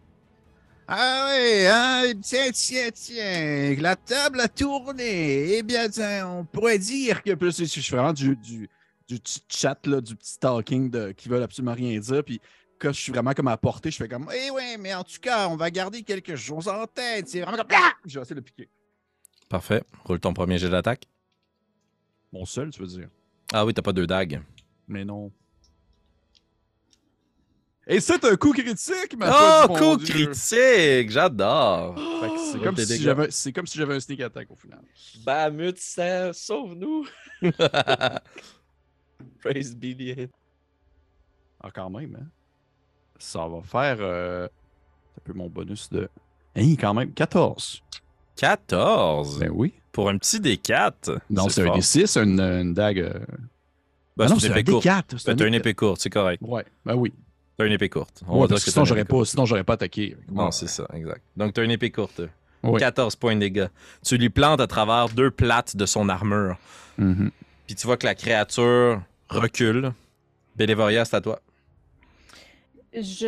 Ah 0.86 1.28
oui, 1.30 1.66
hein, 1.66 2.12
tiens, 2.22 2.50
tiens, 2.52 2.90
tiens, 2.92 3.74
la 3.80 3.96
table 3.96 4.40
a 4.40 4.48
tourné. 4.48 5.56
Eh 5.56 5.62
bien, 5.62 5.88
tiens, 5.88 6.28
on 6.28 6.44
pourrait 6.44 6.78
dire 6.78 7.22
que. 7.22 7.34
Puis 7.34 7.50
je 7.52 7.64
suis 7.64 7.90
vraiment 7.94 8.12
du, 8.12 8.36
du, 8.36 8.68
du 9.08 9.18
petit 9.18 9.40
chat, 9.48 9.86
là, 9.86 10.00
du 10.00 10.14
petit 10.14 10.38
talking 10.38 10.90
de, 10.90 11.12
qui 11.12 11.28
veulent 11.28 11.42
absolument 11.42 11.74
rien 11.74 11.98
dire. 11.98 12.22
Puis 12.22 12.40
quand 12.78 12.92
je 12.92 13.00
suis 13.00 13.12
vraiment 13.12 13.32
comme 13.32 13.48
à 13.48 13.56
portée, 13.56 13.90
je 13.90 13.96
fais 13.96 14.08
comme. 14.08 14.28
Eh 14.32 14.50
oui, 14.50 14.76
mais 14.78 14.94
en 14.94 15.02
tout 15.02 15.18
cas, 15.20 15.48
on 15.48 15.56
va 15.56 15.70
garder 15.70 16.02
quelque 16.02 16.36
chose 16.36 16.68
en 16.68 16.86
tête. 16.86 17.28
C'est 17.28 17.40
vraiment 17.40 17.56
comme. 17.56 17.66
Ah! 17.72 17.92
Je 18.04 18.18
vais 18.18 18.22
essayer 18.22 18.34
de 18.34 18.40
le 18.40 18.44
piquer. 18.44 18.68
Parfait. 19.48 19.82
Roule 20.04 20.20
ton 20.20 20.32
premier 20.32 20.58
jet 20.58 20.68
d'attaque. 20.70 21.06
Mon 22.32 22.44
seul, 22.44 22.70
tu 22.70 22.80
veux 22.80 22.86
dire? 22.86 23.08
Ah 23.52 23.64
oui, 23.64 23.72
t'as 23.74 23.82
pas 23.82 23.92
deux 23.92 24.06
dagues. 24.06 24.42
Mais 24.88 25.04
non. 25.04 25.30
Et 27.87 28.00
c'est 28.00 28.25
un 28.25 28.37
coup 28.37 28.53
critique, 28.53 29.14
ma 29.19 29.29
Oh, 29.31 29.67
foi 29.67 29.79
coup 29.79 29.97
Dieu. 29.99 30.14
critique! 30.26 31.11
J'adore! 31.11 31.95
Fait 31.97 32.29
que 32.29 32.38
C'est 32.38 32.59
Oh, 32.59 32.62
comme, 32.64 32.76
si 32.79 32.87
dégâts. 32.87 33.03
j'avais- 33.03 33.31
c'est 33.31 33.53
comme 33.53 33.67
si 33.67 33.76
j'avais 33.79 33.95
un 33.97 34.00
sneak 34.00 34.21
attack 34.21 34.50
au 34.50 34.57
final. 34.57 34.81
Bahamut, 35.25 35.76
ça, 35.76 36.33
sauve-nous! 36.33 37.07
Praise 39.43 39.75
be 39.76 39.95
the 39.97 40.19
end. 40.19 40.26
Ah, 41.62 41.71
quand 41.75 41.91
même, 41.91 42.17
hein. 42.21 42.26
Ça 43.19 43.47
va 43.47 43.61
faire. 43.62 43.97
Euh... 44.00 44.47
Un 44.47 45.21
peu 45.25 45.33
mon 45.33 45.49
bonus 45.49 45.88
de. 45.91 46.09
Hein, 46.57 46.75
quand 46.79 46.95
même, 46.95 47.12
14. 47.12 47.83
14! 48.37 49.38
Ben 49.38 49.50
oui. 49.53 49.73
Pour 49.93 50.09
un 50.09 50.19
petit 50.19 50.41
D4. 50.41 51.19
Non, 51.31 51.49
c'est 51.49 51.62
un 51.62 51.67
fort. 51.67 51.79
D6, 51.79 52.19
une, 52.23 52.41
une 52.41 52.75
dague. 52.75 52.99
euh, 53.00 53.12
Ben, 54.17 54.26
ah 54.26 54.29
non, 54.31 54.38
c'est 54.38 54.50
un 54.50 54.57
épée 54.57 54.73
courte. 54.73 54.85
D4. 54.85 55.03
c'est 55.19 55.26
Ben, 55.26 55.37
T'as 55.37 55.45
un 55.45 55.49
une 55.49 55.55
D4. 55.55 55.59
épée 55.59 55.75
courte, 55.75 56.00
c'est 56.00 56.11
correct. 56.11 56.43
Ouais, 56.45 56.64
ben 56.85 56.95
oui. 56.97 57.12
T'as 57.56 57.66
une 57.66 57.73
épée 57.73 57.88
courte. 57.88 58.23
On 58.26 58.34
Ouais, 58.34 58.40
va 58.40 58.46
dire 58.46 58.54
parce 58.54 58.64
que 58.64 58.70
sinon, 58.73 58.84
j'aurais 58.84 59.04
pas, 59.04 59.25
sinon, 59.25 59.44
j'aurais 59.46 59.62
pas 59.64 59.75
attaqué. 59.75 60.16
Non, 60.30 60.50
c'est 60.50 60.66
ça, 60.68 60.87
exact. 60.92 61.23
Donc, 61.37 61.54
t'as 61.54 61.62
une 61.64 61.70
épée 61.70 61.90
courte. 61.90 62.20
Oui. 62.64 62.80
14 62.80 63.14
points 63.16 63.34
de 63.37 63.40
dégâts. 63.40 63.66
Tu 64.04 64.16
lui 64.16 64.30
plantes 64.30 64.61
à 64.61 64.66
travers 64.66 65.08
deux 65.11 65.30
plates 65.30 65.76
de 65.76 65.87
son 65.87 66.08
armure. 66.08 66.56
Mhm. 66.99 67.30
Puis 67.66 67.76
tu 67.76 67.87
vois 67.87 67.96
que 67.96 68.06
la 68.06 68.14
créature 68.14 69.00
recule. 69.28 69.92
Bélévoria, 70.56 71.04
c'est 71.04 71.16
à 71.16 71.20
toi. 71.20 71.40
Je. 72.92 73.26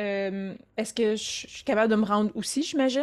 euh, 0.00 0.54
Est-ce 0.76 0.94
que 0.94 1.16
je 1.16 1.22
suis 1.22 1.64
capable 1.64 1.90
de 1.90 1.96
me 1.96 2.04
rendre 2.04 2.30
aussi, 2.34 2.62
j'imagine? 2.62 3.02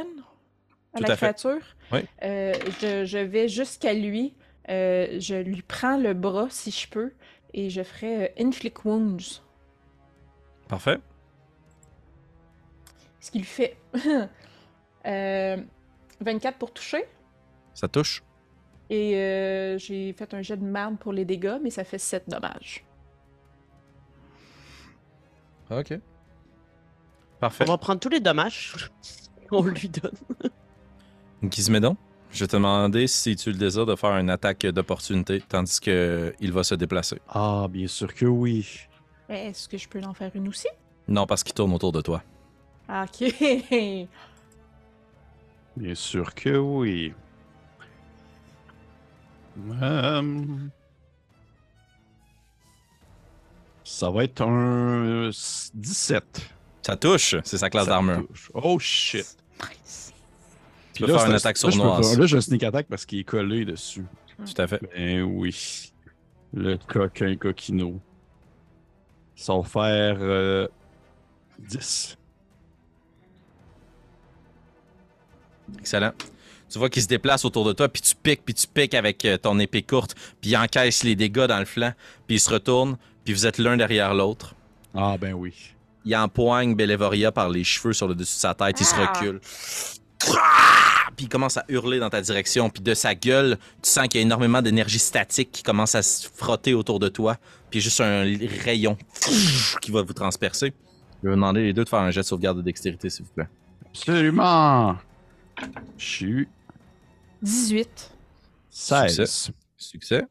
À 0.94 0.98
Tout 0.98 1.04
la 1.04 1.14
à 1.14 1.16
fait. 1.16 1.26
créature? 1.34 1.62
Oui. 1.92 2.00
Euh, 2.24 2.54
je, 2.82 3.06
je 3.06 3.18
vais 3.18 3.48
jusqu'à 3.48 3.94
lui. 3.94 4.34
euh, 4.70 5.20
je 5.20 5.36
lui 5.36 5.62
prends 5.62 5.98
le 5.98 6.14
bras 6.14 6.48
si 6.50 6.72
je 6.72 6.88
peux. 6.90 7.12
Et 7.54 7.70
je 7.70 7.84
ferai 7.84 8.26
euh, 8.26 8.28
Inflict 8.40 8.84
Wounds. 8.86 9.42
Parfait. 10.72 11.02
Ce 13.20 13.30
qui 13.30 13.40
lui 13.40 13.46
fait. 13.46 13.76
euh, 15.06 15.58
24 16.22 16.58
pour 16.58 16.72
toucher. 16.72 17.04
Ça 17.74 17.90
touche. 17.90 18.24
Et 18.90 19.18
euh, 19.18 19.78
j'ai 19.78 20.14
fait 20.14 20.34
un 20.34 20.42
jet 20.42 20.56
de 20.56 20.64
merde 20.64 20.98
pour 20.98 21.12
les 21.12 21.26
dégâts, 21.26 21.58
mais 21.62 21.72
ça 21.72 21.84
fait 21.84 21.98
7 21.98 22.30
dommages. 22.30 22.86
OK. 25.70 26.00
Parfait. 27.42 27.66
On 27.68 27.72
va 27.72 27.78
prendre 27.78 28.00
tous 28.00 28.08
les 28.08 28.22
dommages 28.22 28.90
qu'on 29.50 29.64
lui 29.64 29.90
donne. 29.90 30.16
Gizmédon, 31.52 31.98
je 32.32 32.46
vais 32.46 32.48
te 32.48 32.56
demander 32.56 33.08
si 33.08 33.36
tu 33.36 33.52
le 33.52 33.58
désires 33.58 33.86
de 33.86 33.98
faire 33.98 34.16
une 34.16 34.30
attaque 34.30 34.66
d'opportunité 34.68 35.44
tandis 35.50 35.82
que 35.82 36.34
il 36.40 36.54
va 36.54 36.64
se 36.64 36.76
déplacer. 36.76 37.20
Ah, 37.28 37.68
bien 37.70 37.88
sûr 37.88 38.14
que 38.14 38.26
oui. 38.26 38.88
Est-ce 39.30 39.68
que 39.70 39.78
je 39.78 39.88
peux 39.88 40.02
en 40.04 40.14
faire 40.14 40.32
une 40.36 40.48
aussi? 40.48 40.68
Non, 41.08 41.26
parce 41.26 41.44
qu'il 41.44 41.54
tourne 41.54 41.74
autour 41.74 41.92
de 41.92 42.02
toi. 42.02 42.22
Ah, 42.88 43.06
ok. 43.06 43.34
Bien 45.78 45.96
sûr 45.96 46.34
que 46.36 46.58
oui. 46.58 47.14
Euh, 49.82 50.46
Ça 53.84 54.10
va 54.10 54.24
être 54.24 54.42
un 54.42 55.28
euh, 55.28 55.32
17. 55.74 56.50
Ça 56.84 56.96
touche, 56.96 57.36
c'est 57.44 57.58
sa 57.58 57.70
classe 57.70 57.88
d'armure. 57.88 58.24
Oh 58.54 58.80
shit. 58.80 59.26
nice. 59.62 60.14
Tu 60.94 61.04
peux 61.04 61.14
faire 61.14 61.26
une 61.26 61.34
un- 61.34 61.36
attaque 61.36 61.58
sournoise. 61.58 62.10
faire- 62.12 62.20
Là, 62.20 62.26
j'ai 62.26 62.38
un 62.38 62.42
sneak 62.42 62.64
attack 62.64 62.88
parce 62.88 63.06
qu'il 63.06 63.20
est 63.20 63.24
collé 63.24 63.66
dessus. 63.66 64.06
Tout 64.38 64.62
à 64.62 64.68
fait. 64.68 64.82
Ben 64.96 65.22
oui. 65.22 65.92
Le 66.54 66.78
coquin 66.78 67.36
coquino. 67.36 68.00
Va 69.48 69.64
faire 69.64 70.18
euh, 70.20 70.68
10. 71.60 72.18
Excellent. 75.80 76.12
Tu 76.70 76.80
vois 76.80 76.90
qu'il 76.90 77.02
se 77.02 77.08
déplace 77.08 77.44
autour 77.44 77.66
de 77.66 77.74
toi, 77.74 77.90
puis 77.90 78.02
tu 78.02 78.16
piques, 78.16 78.44
puis 78.46 78.54
tu 78.54 78.66
piques 78.68 78.94
avec 78.94 79.26
euh, 79.26 79.38
ton 79.38 79.60
épée 79.60 79.82
courte, 79.82 80.16
puis 80.40 80.52
il 80.52 80.58
encaisse 80.58 81.04
les 81.04 81.16
dégâts 81.16 81.46
dans 81.46 81.60
le 81.60 81.66
flanc, 81.66 81.92
puis 82.28 82.38
il 82.38 82.40
se 82.40 82.50
retourne, 82.50 82.98
puis 83.26 83.34
vous 83.34 83.46
êtes 83.46 83.58
l'un 83.58 83.76
derrière 83.76 84.14
l'autre. 84.14 84.56
Ah 84.96 85.18
ben 85.20 85.34
oui. 85.34 85.54
Il 86.06 86.16
empoigne 86.16 86.76
Bélévoria 86.76 87.32
par 87.32 87.50
les 87.50 87.64
cheveux 87.64 87.94
sur 87.94 88.08
le 88.08 88.16
dessus 88.16 88.36
de 88.36 88.40
sa 88.40 88.54
tête, 88.54 88.80
il 88.80 88.86
se 88.86 88.96
Ah. 90.38 90.81
Puis 91.22 91.28
il 91.28 91.30
commence 91.30 91.56
à 91.58 91.66
hurler 91.70 92.00
dans 92.00 92.10
ta 92.10 92.20
direction, 92.20 92.72
puis 92.72 92.82
de 92.82 92.96
sa 92.96 93.14
gueule, 93.14 93.60
tu 93.84 93.92
sens 93.92 94.08
qu'il 94.08 94.20
y 94.20 94.24
a 94.24 94.26
énormément 94.26 94.64
d'énergie 94.64 94.98
statique 94.98 95.52
qui 95.52 95.62
commence 95.62 95.94
à 95.94 96.02
se 96.02 96.28
frotter 96.28 96.74
autour 96.74 96.98
de 96.98 97.10
toi, 97.10 97.38
puis 97.70 97.80
juste 97.80 98.02
un 98.02 98.24
rayon 98.64 98.98
qui 99.82 99.92
va 99.92 100.02
vous 100.02 100.14
transpercer. 100.14 100.74
Je 101.22 101.28
vais 101.28 101.30
vous 101.30 101.36
demander 101.36 101.62
les 101.62 101.74
deux 101.74 101.84
de 101.84 101.90
faire 101.90 102.00
un 102.00 102.10
jet 102.10 102.22
de 102.22 102.26
sauvegarde 102.26 102.58
de 102.58 102.64
dextérité, 102.64 103.12
s'il 103.12 103.26
vous 103.26 103.34
plaît. 103.34 103.48
Absolument. 103.86 104.96
Je 105.96 106.06
suis 106.06 106.48
18. 107.44 108.12
16. 108.72 109.52
Succès. 109.78 110.24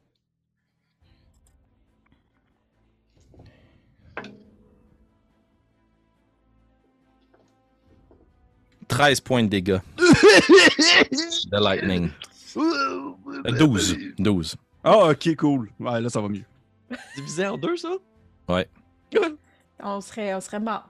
13 8.91 9.21
points 9.21 9.43
de 9.43 9.47
dégâts 9.47 9.79
de 9.97 11.63
lightning. 11.63 12.09
Euh, 12.57 13.51
12. 13.57 13.97
12. 14.19 14.55
Ah, 14.83 15.09
ok, 15.09 15.35
cool. 15.37 15.71
Ouais, 15.79 16.01
là, 16.01 16.09
ça 16.09 16.19
va 16.19 16.27
mieux. 16.27 16.43
Divisé 17.15 17.47
en 17.47 17.57
deux, 17.57 17.77
ça? 17.77 17.89
On 19.81 20.01
serait, 20.01 20.33
on 20.35 20.41
serait 20.41 20.59
mort. 20.59 20.89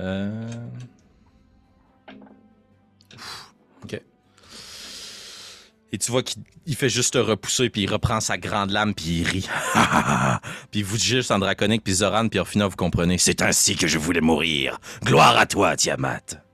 Euh... 0.00 0.50
Et 5.92 5.98
tu 5.98 6.10
vois 6.12 6.22
qu'il 6.22 6.42
il 6.66 6.76
fait 6.76 6.88
juste 6.88 7.14
te 7.14 7.18
repousser, 7.18 7.68
puis 7.68 7.82
il 7.82 7.90
reprend 7.90 8.20
sa 8.20 8.38
grande 8.38 8.70
lame, 8.70 8.94
puis 8.94 9.20
il 9.20 9.26
rit. 9.26 9.48
puis 10.70 10.82
vous 10.82 10.96
juste 10.96 11.32
en 11.32 11.38
draconique, 11.40 11.82
puis 11.82 11.94
Zoran, 11.94 12.28
puis 12.28 12.38
Orphina, 12.38 12.68
vous 12.68 12.76
comprenez. 12.76 13.18
C'est 13.18 13.42
ainsi 13.42 13.74
que 13.74 13.88
je 13.88 13.98
voulais 13.98 14.20
mourir. 14.20 14.78
Gloire 15.02 15.36
à 15.36 15.46
toi, 15.46 15.74
Tiamat. 15.74 16.44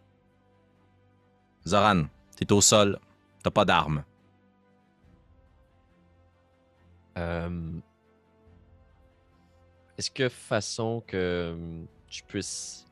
Zoran, 1.66 2.05
t'es 2.37 2.50
au 2.50 2.62
sol. 2.62 2.99
T'as 3.43 3.50
pas 3.50 3.64
d'arme. 3.66 4.05
Euh, 7.19 7.73
Est-ce 9.99 10.11
que 10.11 10.28
façon 10.28 11.02
que 11.07 11.55
je 12.09 12.23
puisse 12.23 12.86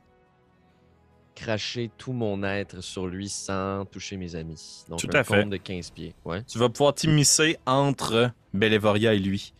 cracher 1.35 1.91
tout 1.99 2.13
mon 2.13 2.43
être 2.45 2.81
sur 2.81 3.07
lui 3.07 3.29
sans 3.29 3.85
toucher 3.87 4.17
mes 4.17 4.35
amis? 4.37 4.85
Donc 4.89 5.01
Tout 5.01 5.09
un 5.13 5.21
à 5.21 5.25
fait. 5.25 5.45
de 5.45 5.57
15 5.57 5.91
pieds. 5.91 6.15
Ouais. 6.25 6.43
Tu 6.45 6.59
vas 6.59 6.69
pouvoir 6.69 6.95
t'immiscer 6.95 7.59
entre 7.67 8.31
Bélévoria 8.53 9.15
et 9.15 9.19
lui. 9.19 9.53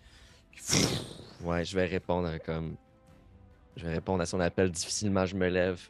Ouais, 1.43 1.65
je 1.65 1.75
vais 1.77 1.87
répondre 1.87 2.29
à 2.29 2.39
comme. 2.39 2.77
Je 3.77 3.85
vais 3.87 3.95
répondre 3.95 4.23
à 4.23 4.27
son 4.27 4.39
appel 4.41 4.71
difficilement, 4.71 5.27
je 5.27 5.35
me 5.35 5.49
lève 5.49 5.81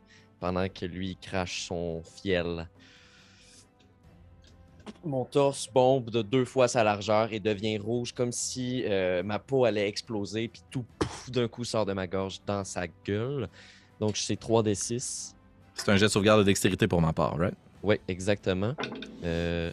pendant 0.41 0.69
que 0.69 0.87
lui 0.87 1.17
crache 1.21 1.67
son 1.67 2.03
fiel. 2.03 2.69
Mon 5.05 5.25
torse 5.25 5.69
bombe 5.69 6.11
de 6.11 6.23
deux 6.23 6.45
fois 6.45 6.67
sa 6.67 6.83
largeur 6.83 7.33
et 7.33 7.41
devient 7.41 7.79
rouge 7.79 8.13
comme 8.13 8.33
si 8.33 8.85
euh, 8.87 9.23
ma 9.23 9.39
peau 9.39 9.65
allait 9.65 9.89
exploser, 9.89 10.49
puis 10.49 10.63
tout 10.71 10.85
d'un 11.29 11.47
coup 11.49 11.65
sort 11.65 11.87
de 11.87 11.93
ma 11.93 12.07
gorge 12.07 12.41
dans 12.47 12.65
sa 12.65 12.87
gueule. 13.05 13.49
Donc 14.01 14.17
c'est 14.17 14.41
3d6. 14.41 15.34
C'est 15.75 15.89
un 15.91 15.97
jet 15.97 16.07
de 16.07 16.11
sauvegarde 16.11 16.41
de 16.41 16.45
dextérité 16.45 16.87
pour 16.89 17.01
ma 17.01 17.13
part, 17.13 17.37
right? 17.37 17.55
Oui, 17.83 17.97
exactement. 18.09 18.75
Euh... 19.23 19.73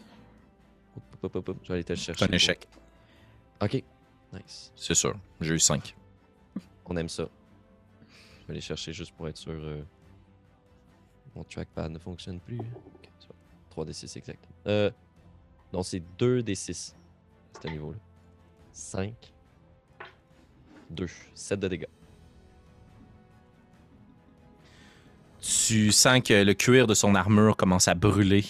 Je 1.24 1.28
vais 1.68 1.74
aller 1.74 1.84
te 1.84 1.94
le 1.94 1.98
chercher. 1.98 2.26
C'est 2.26 2.32
un 2.32 2.36
échec. 2.36 2.68
Ok, 3.62 3.84
nice. 4.34 4.72
C'est 4.76 4.96
sûr. 4.96 5.16
J'ai 5.40 5.54
eu 5.54 5.60
5. 5.60 5.96
On 6.86 6.98
aime 6.98 7.10
ça. 7.10 7.28
Je 8.42 8.48
vais 8.48 8.54
aller 8.54 8.62
chercher 8.62 8.92
juste 8.92 9.14
pour 9.14 9.28
être 9.28 9.38
sûr. 9.38 9.52
euh, 9.54 9.84
Mon 11.36 11.44
trackpad 11.44 11.92
ne 11.92 12.00
fonctionne 12.00 12.40
plus. 12.40 12.58
Ok, 12.60 13.10
c'est 13.20 13.28
bon. 13.76 13.84
3d6 13.86 14.18
exact. 14.18 14.44
Euh... 14.68 14.90
Non, 15.72 15.84
c'est 15.84 16.02
2d6. 16.20 16.94
C'est 17.54 17.66
à 17.68 17.70
niveau-là. 17.70 18.00
5. 18.74 19.14
2. 20.90 21.08
7 21.36 21.60
de 21.60 21.68
dégâts. 21.68 21.86
Tu 25.42 25.92
sens 25.92 26.22
que 26.22 26.44
le 26.44 26.54
cuir 26.54 26.86
de 26.86 26.94
son 26.94 27.16
armure 27.16 27.58
commence 27.58 27.88
à 27.88 27.96
brûler. 27.96 28.46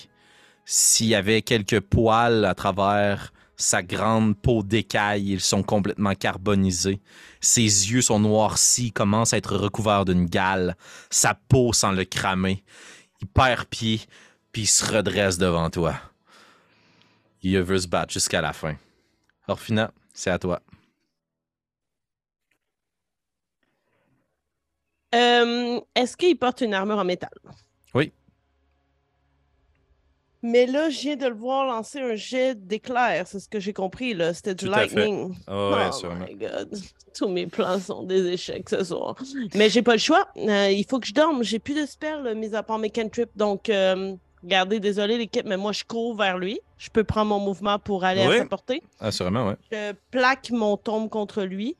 S'il 0.65 1.07
y 1.07 1.15
avait 1.15 1.41
quelques 1.41 1.79
poils 1.79 2.45
à 2.45 2.53
travers 2.53 3.31
sa 3.55 3.81
grande 3.81 4.35
peau 4.37 4.63
d'écaille, 4.63 5.31
ils 5.31 5.41
sont 5.41 5.63
complètement 5.63 6.15
carbonisés. 6.15 6.99
Ses 7.39 7.61
yeux 7.61 8.01
sont 8.01 8.19
noircis, 8.19 8.91
commencent 8.91 9.33
à 9.33 9.37
être 9.37 9.55
recouverts 9.55 10.05
d'une 10.05 10.25
gale. 10.25 10.75
Sa 11.09 11.33
peau 11.33 11.71
sent 11.71 11.93
le 11.93 12.03
cramer. 12.03 12.63
Il 13.21 13.27
perd 13.27 13.65
pied, 13.65 14.01
puis 14.51 14.63
il 14.63 14.67
se 14.67 14.85
redresse 14.85 15.37
devant 15.37 15.69
toi. 15.69 15.95
Il 17.41 17.59
veut 17.61 17.79
se 17.79 17.87
battre 17.87 18.11
jusqu'à 18.13 18.41
la 18.41 18.53
fin. 18.53 18.75
Orphina, 19.47 19.91
c'est 20.13 20.29
à 20.29 20.39
toi. 20.39 20.61
Euh, 25.13 25.79
Est-ce 25.95 26.15
qu'il 26.17 26.37
porte 26.37 26.61
une 26.61 26.73
armure 26.73 26.97
en 26.99 27.03
métal? 27.03 27.29
Oui. 27.93 28.11
Mais 30.43 30.65
là, 30.65 30.89
je 30.89 30.99
viens 31.01 31.15
de 31.15 31.27
le 31.27 31.35
voir 31.35 31.67
lancer 31.67 31.99
un 31.99 32.15
jet 32.15 32.55
d'éclair, 32.55 33.27
c'est 33.27 33.39
ce 33.39 33.47
que 33.47 33.59
j'ai 33.59 33.73
compris, 33.73 34.15
là. 34.15 34.33
C'était 34.33 34.55
du 34.55 34.65
Tout 34.65 34.71
lightning. 34.71 35.35
Ah 35.45 35.69
ouais, 35.69 35.89
oh 36.03 36.07
my 36.27 36.35
god. 36.35 36.75
Tous 37.13 37.27
mes 37.27 37.45
plans 37.45 37.79
sont 37.79 38.01
des 38.03 38.25
échecs 38.27 38.67
ce 38.69 38.83
soir. 38.83 39.15
Mais 39.53 39.69
j'ai 39.69 39.83
pas 39.83 39.93
le 39.93 39.99
choix. 39.99 40.27
Euh, 40.37 40.71
il 40.71 40.83
faut 40.89 40.99
que 40.99 41.05
je 41.05 41.13
dorme. 41.13 41.43
J'ai 41.43 41.59
plus 41.59 41.75
de 41.75 41.85
spells, 41.85 42.33
mis 42.35 42.55
à 42.55 42.63
part 42.63 42.79
mes 42.79 42.89
cantrips. 42.89 43.29
Donc, 43.35 43.69
euh, 43.69 44.15
regardez, 44.41 44.79
désolé 44.79 45.19
l'équipe, 45.19 45.45
mais 45.45 45.57
moi, 45.57 45.73
je 45.73 45.83
cours 45.83 46.15
vers 46.15 46.39
lui. 46.39 46.59
Je 46.79 46.89
peux 46.89 47.03
prendre 47.03 47.27
mon 47.29 47.39
mouvement 47.39 47.77
pour 47.77 48.03
aller 48.03 48.25
Oui. 48.27 48.37
à 48.37 48.39
sa 48.39 48.45
portée. 48.45 48.81
Ah, 48.99 49.11
sûrement, 49.11 49.47
ouais. 49.49 49.55
Je 49.71 49.91
plaque 50.09 50.49
mon 50.49 50.75
tombe 50.75 51.07
contre 51.09 51.43
lui 51.43 51.75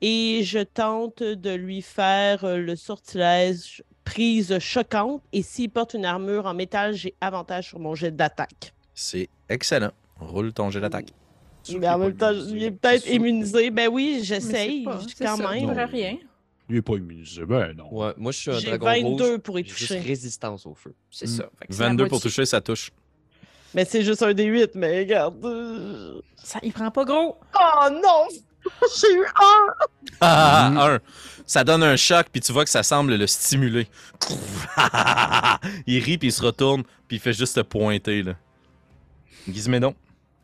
et 0.00 0.42
je 0.44 0.58
tente 0.60 1.22
de 1.22 1.50
lui 1.54 1.82
faire 1.82 2.44
euh, 2.44 2.56
le 2.58 2.76
sortilège 2.76 3.82
prise 4.04 4.58
choquante. 4.58 5.22
Et 5.32 5.42
s'il 5.42 5.70
porte 5.70 5.94
une 5.94 6.04
armure 6.04 6.46
en 6.46 6.54
métal, 6.54 6.94
j'ai 6.94 7.14
avantage 7.20 7.68
sur 7.68 7.78
mon 7.78 7.94
jet 7.94 8.10
d'attaque. 8.14 8.72
C'est 8.94 9.28
excellent. 9.48 9.90
Roule 10.20 10.52
ton 10.52 10.70
jet 10.70 10.80
d'attaque. 10.80 11.08
Mais 11.78 11.88
en 11.88 11.98
même 11.98 12.16
temps, 12.16 12.30
immunisé. 12.32 12.56
il 12.56 12.62
est 12.64 12.70
peut-être 12.70 13.06
immunisé. 13.08 13.70
Ben 13.70 13.88
oui, 13.92 14.20
j'essaye 14.22 14.84
quand 14.84 15.36
ça, 15.36 15.50
même. 15.52 15.68
rien. 15.70 16.16
Il 16.70 16.76
est 16.76 16.82
pas 16.82 16.94
immunisé. 16.96 17.44
Ben 17.44 17.72
non. 17.74 17.92
Ouais, 17.92 18.12
moi 18.16 18.32
je 18.32 18.38
suis 18.38 18.50
un 18.50 18.58
J'ai 18.58 18.78
dragon 18.78 19.10
22 19.16 19.24
rouge. 19.32 19.38
pour 19.40 19.58
y 19.58 19.64
J'ai 19.64 19.68
juste 19.70 19.88
toucher. 19.88 20.00
résistance 20.00 20.66
au 20.66 20.74
feu. 20.74 20.94
C'est 21.10 21.26
Mm. 21.26 21.28
ça. 21.28 21.50
Fait 21.58 21.66
que 21.66 21.74
c'est 21.74 21.82
la 21.82 21.88
22 21.88 22.08
pour 22.08 22.20
toucher, 22.20 22.46
ça 22.46 22.60
touche. 22.60 22.90
Mais 23.74 23.84
c'est 23.84 24.02
juste 24.02 24.22
un 24.22 24.32
D8, 24.32 24.70
mais 24.74 25.00
regarde. 25.00 26.22
Ça, 26.42 26.58
il 26.62 26.72
prend 26.72 26.90
pas 26.90 27.04
gros. 27.04 27.36
Oh 27.54 27.88
non! 27.90 28.28
J'ai 29.00 29.14
eu 29.14 29.24
un! 29.24 29.86
Ah, 30.20 30.72
un. 30.94 30.98
Ça 31.46 31.64
donne 31.64 31.82
un 31.82 31.96
choc, 31.96 32.26
puis 32.30 32.40
tu 32.40 32.52
vois 32.52 32.64
que 32.64 32.70
ça 32.70 32.82
semble 32.82 33.14
le 33.14 33.26
stimuler. 33.26 33.88
il 35.86 36.02
rit, 36.02 36.18
puis 36.18 36.28
il 36.28 36.32
se 36.32 36.42
retourne, 36.42 36.82
puis 37.06 37.16
il 37.16 37.20
fait 37.20 37.32
juste 37.32 37.56
te 37.56 37.60
pointer, 37.60 38.22
là. 38.22 38.34
Gizmédon, 39.50 39.94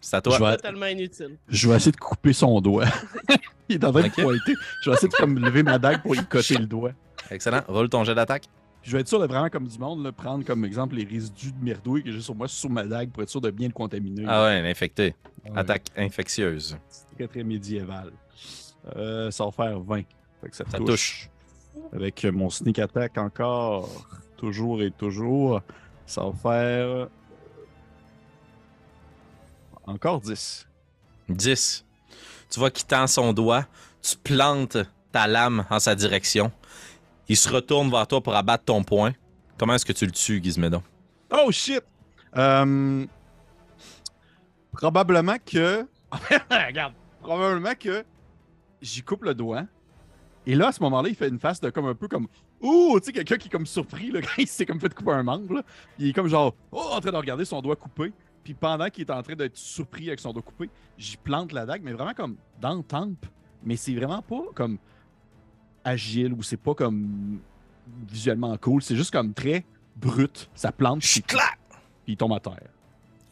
c'est 0.00 0.16
à 0.16 0.20
toi. 0.22 0.36
Je 0.38 0.44
vais- 0.44 0.56
Totalement 0.56 0.86
inutile. 0.86 1.36
Je 1.48 1.68
vais 1.68 1.76
essayer 1.76 1.92
de 1.92 1.96
couper 1.98 2.32
son 2.32 2.60
doigt. 2.60 2.86
il 3.68 3.76
est 3.76 3.84
en 3.84 3.92
train 3.92 4.02
de 4.02 4.06
Ok. 4.06 4.22
pointer. 4.22 4.54
Je 4.82 4.90
vais 4.90 4.96
essayer 4.96 5.08
de 5.08 5.14
comme, 5.14 5.38
lever 5.38 5.62
ma 5.62 5.78
dague 5.78 6.02
pour 6.02 6.16
y 6.16 6.24
coter 6.24 6.56
le 6.56 6.66
doigt. 6.66 6.92
Excellent. 7.30 7.60
Roule 7.68 7.88
ton 7.88 8.04
jet 8.04 8.14
d'attaque. 8.14 8.44
Je 8.82 8.92
vais 8.92 9.00
être 9.00 9.08
sûr 9.08 9.18
de 9.18 9.26
vraiment, 9.26 9.48
comme 9.48 9.66
du 9.66 9.78
monde, 9.78 10.04
là, 10.04 10.12
prendre 10.12 10.44
comme 10.44 10.62
exemple 10.64 10.96
les 10.96 11.04
résidus 11.04 11.52
de 11.52 11.64
merdouille 11.64 12.02
que 12.02 12.12
j'ai 12.12 12.20
sur 12.20 12.34
moi 12.34 12.48
sur 12.48 12.68
ma 12.68 12.84
dague 12.84 13.10
pour 13.10 13.22
être 13.22 13.30
sûr 13.30 13.40
de 13.40 13.50
bien 13.50 13.68
le 13.68 13.72
contaminer. 13.72 14.24
Ah 14.28 14.44
ouais, 14.44 14.70
infecté. 14.70 15.14
Ouais. 15.44 15.52
Attaque 15.56 15.84
infectieuse. 15.96 16.76
Très, 17.14 17.28
très 17.28 17.44
médiéval. 17.44 18.12
Euh, 18.96 19.30
ça 19.30 19.44
va 19.44 19.50
faire 19.50 19.80
20. 19.80 20.02
Fait 20.40 20.50
que 20.50 20.56
ça, 20.56 20.64
Ça 20.70 20.78
touche. 20.78 20.86
touche. 20.86 21.30
Avec 21.92 22.24
mon 22.24 22.50
sneak 22.50 22.78
attack 22.78 23.18
encore. 23.18 23.88
Toujours 24.36 24.82
et 24.82 24.90
toujours. 24.90 25.60
Ça 26.06 26.24
va 26.24 26.32
faire. 26.32 27.08
Encore 29.86 30.20
10. 30.20 30.66
10. 31.28 31.84
Tu 32.50 32.58
vois 32.58 32.70
qu'il 32.70 32.86
tend 32.86 33.06
son 33.06 33.32
doigt. 33.32 33.66
Tu 34.02 34.16
plantes 34.16 34.76
ta 35.12 35.26
lame 35.26 35.64
en 35.70 35.78
sa 35.78 35.94
direction. 35.94 36.50
Il 37.28 37.36
se 37.36 37.48
retourne 37.48 37.90
vers 37.90 38.06
toi 38.06 38.20
pour 38.22 38.34
abattre 38.34 38.64
ton 38.64 38.82
poing. 38.82 39.12
Comment 39.58 39.74
est-ce 39.74 39.86
que 39.86 39.92
tu 39.92 40.04
le 40.04 40.12
tues, 40.12 40.42
Gizmédon? 40.42 40.82
Oh 41.30 41.50
shit! 41.50 41.82
Euh, 42.36 43.06
probablement 44.72 45.36
que. 45.44 45.86
Regarde. 46.50 46.92
Probablement 47.24 47.74
que 47.78 48.04
j'y 48.82 49.02
coupe 49.02 49.24
le 49.24 49.34
doigt. 49.34 49.64
Et 50.46 50.54
là, 50.54 50.68
à 50.68 50.72
ce 50.72 50.82
moment-là, 50.82 51.08
il 51.08 51.14
fait 51.14 51.28
une 51.28 51.38
face 51.40 51.60
de 51.60 51.70
comme 51.70 51.86
un 51.86 51.94
peu 51.94 52.06
comme. 52.06 52.28
Ouh! 52.60 52.98
Tu 53.00 53.06
sais, 53.06 53.12
quelqu'un 53.12 53.36
qui 53.36 53.48
est 53.48 53.50
comme 53.50 53.66
surpris 53.66 54.10
là, 54.10 54.20
quand 54.22 54.34
il 54.38 54.46
s'est 54.46 54.66
comme 54.66 54.78
fait 54.78 54.92
couper 54.94 55.12
un 55.12 55.22
membre. 55.22 55.54
là. 55.56 55.62
Il 55.98 56.08
est 56.08 56.12
comme 56.12 56.28
genre. 56.28 56.54
Oh! 56.70 56.90
En 56.92 57.00
train 57.00 57.10
de 57.12 57.16
regarder 57.16 57.44
son 57.44 57.60
doigt 57.62 57.76
coupé. 57.76 58.12
Puis 58.42 58.52
pendant 58.52 58.90
qu'il 58.90 59.04
est 59.06 59.10
en 59.10 59.22
train 59.22 59.34
d'être 59.34 59.56
surpris 59.56 60.08
avec 60.08 60.20
son 60.20 60.32
doigt 60.34 60.42
coupé, 60.42 60.68
j'y 60.98 61.16
plante 61.16 61.52
la 61.52 61.64
dague, 61.64 61.82
mais 61.82 61.92
vraiment 61.92 62.12
comme 62.12 62.36
dans 62.60 62.74
le 62.74 62.82
temple. 62.82 63.28
Mais 63.62 63.76
c'est 63.76 63.94
vraiment 63.94 64.20
pas 64.20 64.42
comme 64.54 64.76
agile 65.82 66.32
ou 66.34 66.42
c'est 66.42 66.58
pas 66.58 66.74
comme 66.74 67.38
visuellement 68.08 68.54
cool. 68.58 68.82
C'est 68.82 68.96
juste 68.96 69.12
comme 69.12 69.32
très 69.32 69.64
brut. 69.96 70.50
Ça 70.54 70.72
plante. 70.72 71.00
puis- 71.00 71.22
puis 71.22 72.12
il 72.12 72.16
tombe 72.18 72.32
à 72.34 72.40
terre. 72.40 72.60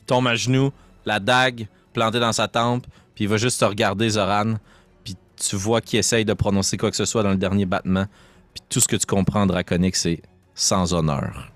Il 0.00 0.07
tombe 0.07 0.26
à 0.26 0.35
genoux, 0.35 0.70
la 1.05 1.20
dague 1.20 1.68
plantée 1.92 2.20
dans 2.20 2.33
sa 2.33 2.48
tempe, 2.48 2.87
il 3.22 3.28
va 3.28 3.37
juste 3.37 3.61
te 3.61 3.64
regarder, 3.64 4.11
Zoran. 4.11 4.56
Puis 5.04 5.16
tu 5.37 5.56
vois 5.56 5.80
qu'il 5.80 5.98
essaye 5.98 6.24
de 6.24 6.32
prononcer 6.32 6.76
quoi 6.76 6.90
que 6.90 6.96
ce 6.96 7.04
soit 7.04 7.22
dans 7.22 7.30
le 7.30 7.37
dernier 7.37 7.66
battement. 7.66 8.06
Puis 8.52 8.62
tout 8.68 8.80
ce 8.80 8.88
que 8.88 8.96
tu 8.96 9.06
comprends 9.06 9.42
en 9.42 9.46
draconique, 9.46 9.96
c'est 9.96 10.22
sans 10.54 10.92
honneur. 10.92 11.52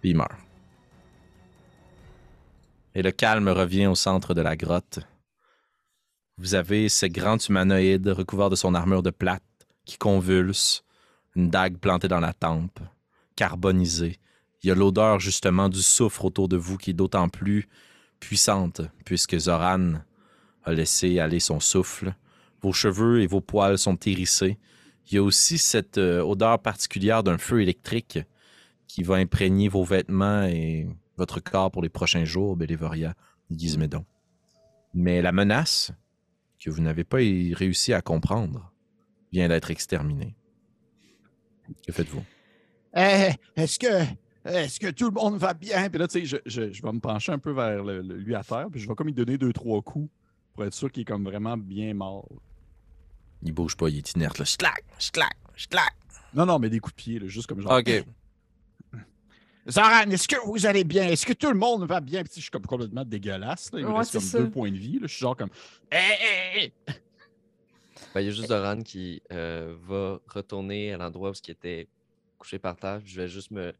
Puis 0.00 0.10
il 0.10 0.16
meurt. 0.16 0.32
Et 2.94 3.02
le 3.02 3.10
calme 3.10 3.48
revient 3.48 3.86
au 3.86 3.94
centre 3.94 4.34
de 4.34 4.42
la 4.42 4.54
grotte. 4.54 5.00
Vous 6.36 6.54
avez 6.54 6.90
ce 6.90 7.06
grand 7.06 7.38
humanoïde 7.48 8.08
recouvert 8.08 8.50
de 8.50 8.56
son 8.56 8.74
armure 8.74 9.02
de 9.02 9.10
plate 9.10 9.42
qui 9.86 9.96
convulse, 9.96 10.84
une 11.34 11.48
dague 11.48 11.78
plantée 11.78 12.08
dans 12.08 12.20
la 12.20 12.34
tempe, 12.34 12.80
carbonisée. 13.34 14.18
Il 14.62 14.68
y 14.68 14.70
a 14.70 14.74
l'odeur 14.74 15.20
justement 15.20 15.68
du 15.70 15.80
soufre 15.80 16.26
autour 16.26 16.48
de 16.48 16.56
vous 16.56 16.76
qui 16.76 16.90
est 16.90 16.94
d'autant 16.94 17.28
plus 17.30 17.66
puissante 18.20 18.82
puisque 19.04 19.38
Zoran 19.38 19.94
a 20.64 20.72
laissé 20.72 21.18
aller 21.18 21.40
son 21.40 21.60
souffle. 21.60 22.14
Vos 22.60 22.72
cheveux 22.72 23.22
et 23.22 23.26
vos 23.26 23.40
poils 23.40 23.78
sont 23.78 23.98
hérissés. 24.06 24.58
Il 25.10 25.14
y 25.14 25.18
a 25.18 25.22
aussi 25.22 25.58
cette 25.58 25.98
euh, 25.98 26.22
odeur 26.22 26.60
particulière 26.60 27.22
d'un 27.22 27.38
feu 27.38 27.60
électrique 27.60 28.18
qui 28.86 29.02
va 29.02 29.16
imprégner 29.16 29.68
vos 29.68 29.84
vêtements 29.84 30.44
et 30.44 30.86
votre 31.16 31.40
corps 31.40 31.70
pour 31.70 31.82
les 31.82 31.88
prochains 31.88 32.24
jours, 32.24 32.56
Bélévoria, 32.56 33.14
Gizmédon. 33.50 34.04
Mais 34.94 35.22
la 35.22 35.32
menace 35.32 35.92
que 36.60 36.70
vous 36.70 36.82
n'avez 36.82 37.04
pas 37.04 37.16
réussi 37.16 37.92
à 37.92 38.00
comprendre 38.00 38.72
vient 39.32 39.48
d'être 39.48 39.70
exterminée. 39.70 40.36
Que 41.86 41.92
faites-vous? 41.92 42.22
Eh, 42.94 43.30
est-ce 43.56 43.78
que, 43.78 44.04
est-ce 44.44 44.78
que 44.78 44.90
tout 44.90 45.06
le 45.06 45.12
monde 45.12 45.38
va 45.38 45.54
bien? 45.54 45.88
Puis 45.88 45.98
là, 45.98 46.06
tu 46.06 46.26
sais, 46.26 46.40
je, 46.44 46.60
vais 46.60 46.92
me 46.92 47.00
pencher 47.00 47.32
un 47.32 47.38
peu 47.38 47.52
vers 47.52 47.82
lui 47.82 48.34
à 48.34 48.44
terre, 48.44 48.68
puis 48.70 48.80
je 48.80 48.88
vais 48.88 48.94
comme 48.94 49.06
lui 49.06 49.14
donner 49.14 49.38
deux, 49.38 49.52
trois 49.52 49.80
coups 49.80 50.10
pour 50.54 50.64
être 50.64 50.74
sûr 50.74 50.90
qu'il 50.90 51.02
est 51.02 51.04
comme 51.06 51.24
vraiment 51.24 51.56
bien 51.56 51.94
mort. 51.94 52.28
Il 53.42 53.52
bouge 53.52 53.76
pas, 53.76 53.88
il 53.88 53.98
est 53.98 54.12
inerte. 54.12 54.38
Là. 54.38 54.44
Schlac, 54.44 54.84
schlac, 54.98 55.36
schlac. 55.56 55.94
Non, 56.34 56.46
non, 56.46 56.58
mais 56.58 56.70
des 56.70 56.78
coups 56.78 56.94
de 56.94 57.02
pied, 57.02 57.18
là, 57.18 57.26
juste 57.26 57.46
comme 57.46 57.60
genre. 57.60 57.78
OK. 57.78 58.04
Zoran, 59.68 60.10
est-ce 60.10 60.26
que 60.26 60.36
vous 60.44 60.66
allez 60.66 60.82
bien? 60.82 61.06
Est-ce 61.06 61.24
que 61.24 61.32
tout 61.32 61.48
le 61.48 61.58
monde 61.58 61.84
va 61.86 62.00
bien? 62.00 62.24
Puis 62.24 62.32
je 62.36 62.40
suis 62.40 62.50
comme 62.50 62.66
complètement 62.66 63.04
dégueulasse. 63.04 63.72
Là. 63.72 63.80
Il 63.80 63.86
me 63.86 63.92
reste 63.92 64.12
comme 64.12 64.20
ça. 64.20 64.38
deux 64.38 64.50
points 64.50 64.72
de 64.72 64.76
vie. 64.76 64.98
Là. 64.98 65.06
Je 65.06 65.12
suis 65.12 65.20
genre 65.20 65.36
comme. 65.36 65.50
Eh, 65.90 65.96
eh, 65.96 66.72
eh. 66.88 66.92
Ben, 68.12 68.20
il 68.20 68.26
y 68.26 68.28
a 68.28 68.32
juste 68.32 68.48
Zoran 68.48 68.82
qui 68.82 69.22
euh, 69.30 69.76
va 69.80 70.18
retourner 70.26 70.92
à 70.92 70.96
l'endroit 70.96 71.30
où 71.30 71.34
il 71.46 71.50
était 71.50 71.88
couché 72.38 72.58
par 72.58 72.76
terre. 72.76 73.00
Je 73.04 73.20
vais 73.20 73.28
juste 73.28 73.52
me 73.52 73.72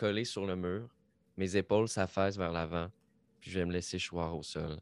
coller 0.00 0.24
sur 0.24 0.46
le 0.46 0.56
mur, 0.56 0.88
mes 1.36 1.56
épaules 1.56 1.86
s'affaissent 1.86 2.38
vers 2.38 2.52
l'avant, 2.52 2.88
puis 3.38 3.50
je 3.50 3.58
vais 3.58 3.66
me 3.66 3.72
laisser 3.72 3.98
choir 3.98 4.34
au 4.34 4.42
sol. 4.42 4.78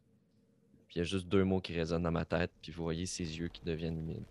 Puis 0.89 0.95
il 0.95 0.99
y 0.99 1.01
a 1.01 1.05
juste 1.05 1.27
deux 1.27 1.43
mots 1.43 1.61
qui 1.61 1.75
résonnent 1.75 2.01
dans 2.01 2.11
ma 2.11 2.25
tête, 2.25 2.49
puis 2.63 2.71
vous 2.71 2.81
voyez 2.83 3.05
ses 3.05 3.23
yeux 3.37 3.47
qui 3.47 3.61
deviennent 3.63 3.99
humides. 3.99 4.25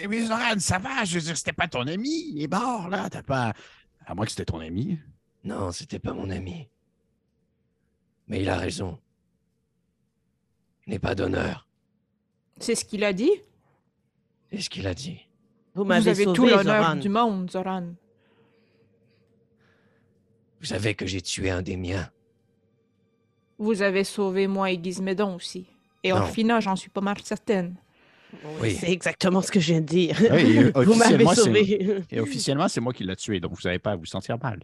Eh 0.00 0.06
oui, 0.06 0.24
Zoran, 0.26 0.60
ça 0.60 0.78
va. 0.78 1.04
Je 1.04 1.18
veux 1.18 1.24
dire, 1.24 1.36
c'était 1.36 1.52
pas 1.52 1.66
ton 1.66 1.86
ami. 1.88 2.30
Il 2.30 2.40
est 2.40 2.50
mort, 2.50 2.88
là. 2.88 3.10
T'as 3.10 3.24
pas. 3.24 3.52
À 4.06 4.14
moins 4.14 4.24
que 4.24 4.30
c'était 4.30 4.44
ton 4.44 4.60
ami. 4.60 4.98
Non, 5.42 5.72
c'était 5.72 5.98
pas 5.98 6.14
mon 6.14 6.30
ami. 6.30 6.68
Mais 8.28 8.42
il 8.42 8.48
a 8.48 8.56
raison. 8.56 8.98
Je 10.86 10.92
n'ai 10.92 11.00
pas 11.00 11.16
d'honneur. 11.16 11.68
C'est 12.58 12.76
ce 12.76 12.84
qu'il 12.84 13.02
a 13.02 13.12
dit? 13.12 13.32
C'est 14.50 14.60
ce 14.60 14.70
qu'il 14.70 14.86
a 14.86 14.94
dit. 14.94 15.20
Vous 15.74 15.82
Vous 15.82 15.88
m'avez 15.88 16.10
avez 16.10 16.24
sauvé, 16.24 16.36
tout 16.36 16.46
l'honneur 16.46 16.94
du 16.94 17.08
monde, 17.08 17.50
Zoran. 17.50 17.92
Vous 20.60 20.66
savez 20.66 20.94
que 20.94 21.06
j'ai 21.06 21.20
tué 21.20 21.50
un 21.50 21.60
des 21.60 21.76
miens. 21.76 22.08
Vous 23.58 23.82
avez 23.82 24.04
sauvé 24.04 24.46
moi 24.46 24.70
et 24.70 24.80
Gizmédon 24.82 25.34
aussi. 25.36 25.66
Et 26.02 26.10
Non. 26.10 26.16
Orphina, 26.18 26.60
j'en 26.60 26.76
suis 26.76 26.90
pas 26.90 27.00
mal 27.00 27.16
certaine. 27.22 27.74
Oui. 28.60 28.74
C'est 28.78 28.90
exactement 28.90 29.40
ce 29.40 29.50
que 29.50 29.60
je 29.60 29.72
viens 29.72 29.80
de 29.80 29.86
dire. 29.86 30.16
Oui, 30.30 30.70
Vous 30.84 30.94
m'avez 30.94 31.24
officiellement, 31.24 31.30
c'est- 31.34 31.40
sauvé. 31.42 32.04
Et 32.10 32.20
officiellement, 32.20 32.68
c'est 32.68 32.80
moi 32.80 32.92
qui 32.92 33.04
l'ai 33.04 33.16
tué, 33.16 33.40
donc 33.40 33.52
vous 33.52 33.62
n'avez 33.64 33.78
pas 33.78 33.92
à 33.92 33.96
vous 33.96 34.04
sentir 34.04 34.36
mal. 34.42 34.62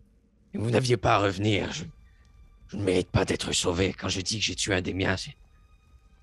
Et 0.53 0.59
vous 0.59 0.71
n'aviez 0.71 0.97
pas 0.99 1.15
à 1.15 1.19
revenir. 1.19 1.73
Je, 1.73 1.85
je 2.69 2.77
ne 2.77 2.83
mérite 2.83 3.09
pas 3.11 3.25
d'être 3.25 3.53
sauvé. 3.53 3.95
Quand 3.95 4.09
je 4.09 4.21
dis 4.21 4.39
que 4.39 4.45
j'ai 4.45 4.55
tué 4.55 4.75
un 4.75 4.83
des 4.83 4.93
miens, 4.95 5.17
c'est... 5.17 5.35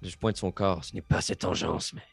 Je 0.01 0.15
pointe 0.15 0.38
son 0.38 0.51
corps. 0.51 0.84
Ce 0.86 0.93
n'est 0.93 1.01
pas 1.01 1.21
cette 1.21 1.43
engeance, 1.43 1.93
mais... 1.93 2.03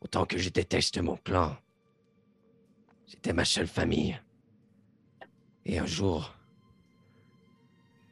Autant 0.00 0.24
que 0.26 0.38
je 0.38 0.50
déteste 0.50 0.98
mon 1.00 1.16
clan. 1.16 1.56
C'était 3.06 3.32
ma 3.32 3.44
seule 3.44 3.66
famille. 3.66 4.18
Et 5.66 5.78
un 5.78 5.86
jour... 5.86 6.33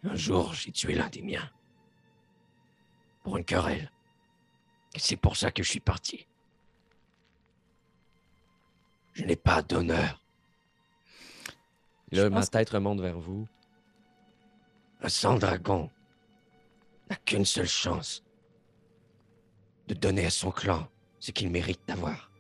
Un 0.05 0.17
jour, 0.17 0.53
j'ai 0.55 0.73
tué 0.73 0.95
l'un 0.95 1.09
des 1.09 1.23
miens. 1.23 1.49
Pour 3.23 3.37
une 3.37 3.45
querelle. 3.45 3.91
Et 4.95 4.99
c'est 4.99 5.17
pour 5.17 5.37
ça 5.37 5.51
que 5.51 5.63
je 5.63 5.71
suis 5.71 5.81
parti. 5.81 6.27
Je 9.13 9.25
n'ai 9.25 9.37
pas 9.37 9.63
d'honneur. 9.63 10.21
Là, 12.11 12.29
ma 12.31 12.47
tête 12.47 12.71
remonte 12.71 13.01
vers 13.01 13.19
vous. 13.19 13.47
Un 15.01 15.09
sang 15.09 15.37
dragon 15.39 15.91
n'a 17.09 17.17
qu'une 17.17 17.45
seule 17.45 17.69
chance 17.69 18.23
de 19.89 19.95
donner 19.95 20.27
à 20.27 20.31
son 20.31 20.51
clan 20.51 20.89
ce 21.21 21.31
qu'il 21.31 21.51
mérite 21.51 21.81
d'avoir. 21.87 22.31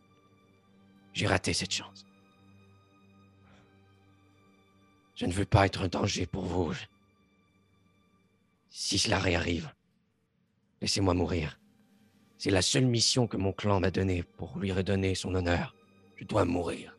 J'ai 1.12 1.26
raté 1.26 1.52
cette 1.52 1.72
chance. 1.72 2.06
Je 5.14 5.26
ne 5.26 5.32
veux 5.32 5.44
pas 5.44 5.66
être 5.66 5.82
un 5.82 5.88
danger 5.88 6.26
pour 6.26 6.44
vous. 6.44 6.74
Si 8.74 8.98
cela 8.98 9.18
réarrive, 9.18 9.70
laissez-moi 10.80 11.12
mourir. 11.12 11.60
C'est 12.38 12.50
la 12.50 12.62
seule 12.62 12.86
mission 12.86 13.26
que 13.26 13.36
mon 13.36 13.52
clan 13.52 13.80
m'a 13.80 13.90
donnée 13.90 14.22
pour 14.22 14.58
lui 14.58 14.72
redonner 14.72 15.14
son 15.14 15.34
honneur. 15.34 15.76
Je 16.16 16.24
dois 16.24 16.46
mourir. 16.46 16.96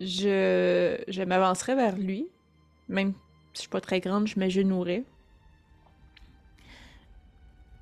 Je, 0.00 0.96
je 1.08 1.22
m'avancerai 1.22 1.74
vers 1.74 1.96
lui. 1.98 2.26
Même 2.88 3.12
si 3.12 3.18
je 3.52 3.60
suis 3.60 3.68
pas 3.68 3.82
très 3.82 4.00
grande, 4.00 4.26
je 4.26 4.40
m'agenouillerai. 4.40 5.04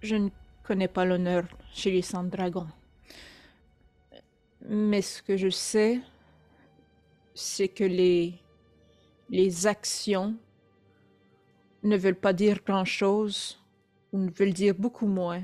Je 0.02 0.16
ne 0.16 0.30
connais 0.64 0.88
pas 0.88 1.04
l'honneur 1.04 1.44
chez 1.72 1.92
les 1.92 2.02
sangs 2.02 2.24
de 2.24 2.30
dragon. 2.30 2.66
Mais 4.68 5.00
ce 5.00 5.22
que 5.22 5.36
je 5.36 5.48
sais, 5.48 6.00
c'est 7.34 7.68
que 7.68 7.84
les, 7.84 8.34
les 9.30 9.66
actions 9.66 10.36
ne 11.82 11.96
veulent 11.96 12.14
pas 12.14 12.32
dire 12.32 12.60
grand-chose 12.64 13.62
ou 14.12 14.18
ne 14.18 14.30
veulent 14.30 14.52
dire 14.52 14.74
beaucoup 14.74 15.06
moins 15.06 15.42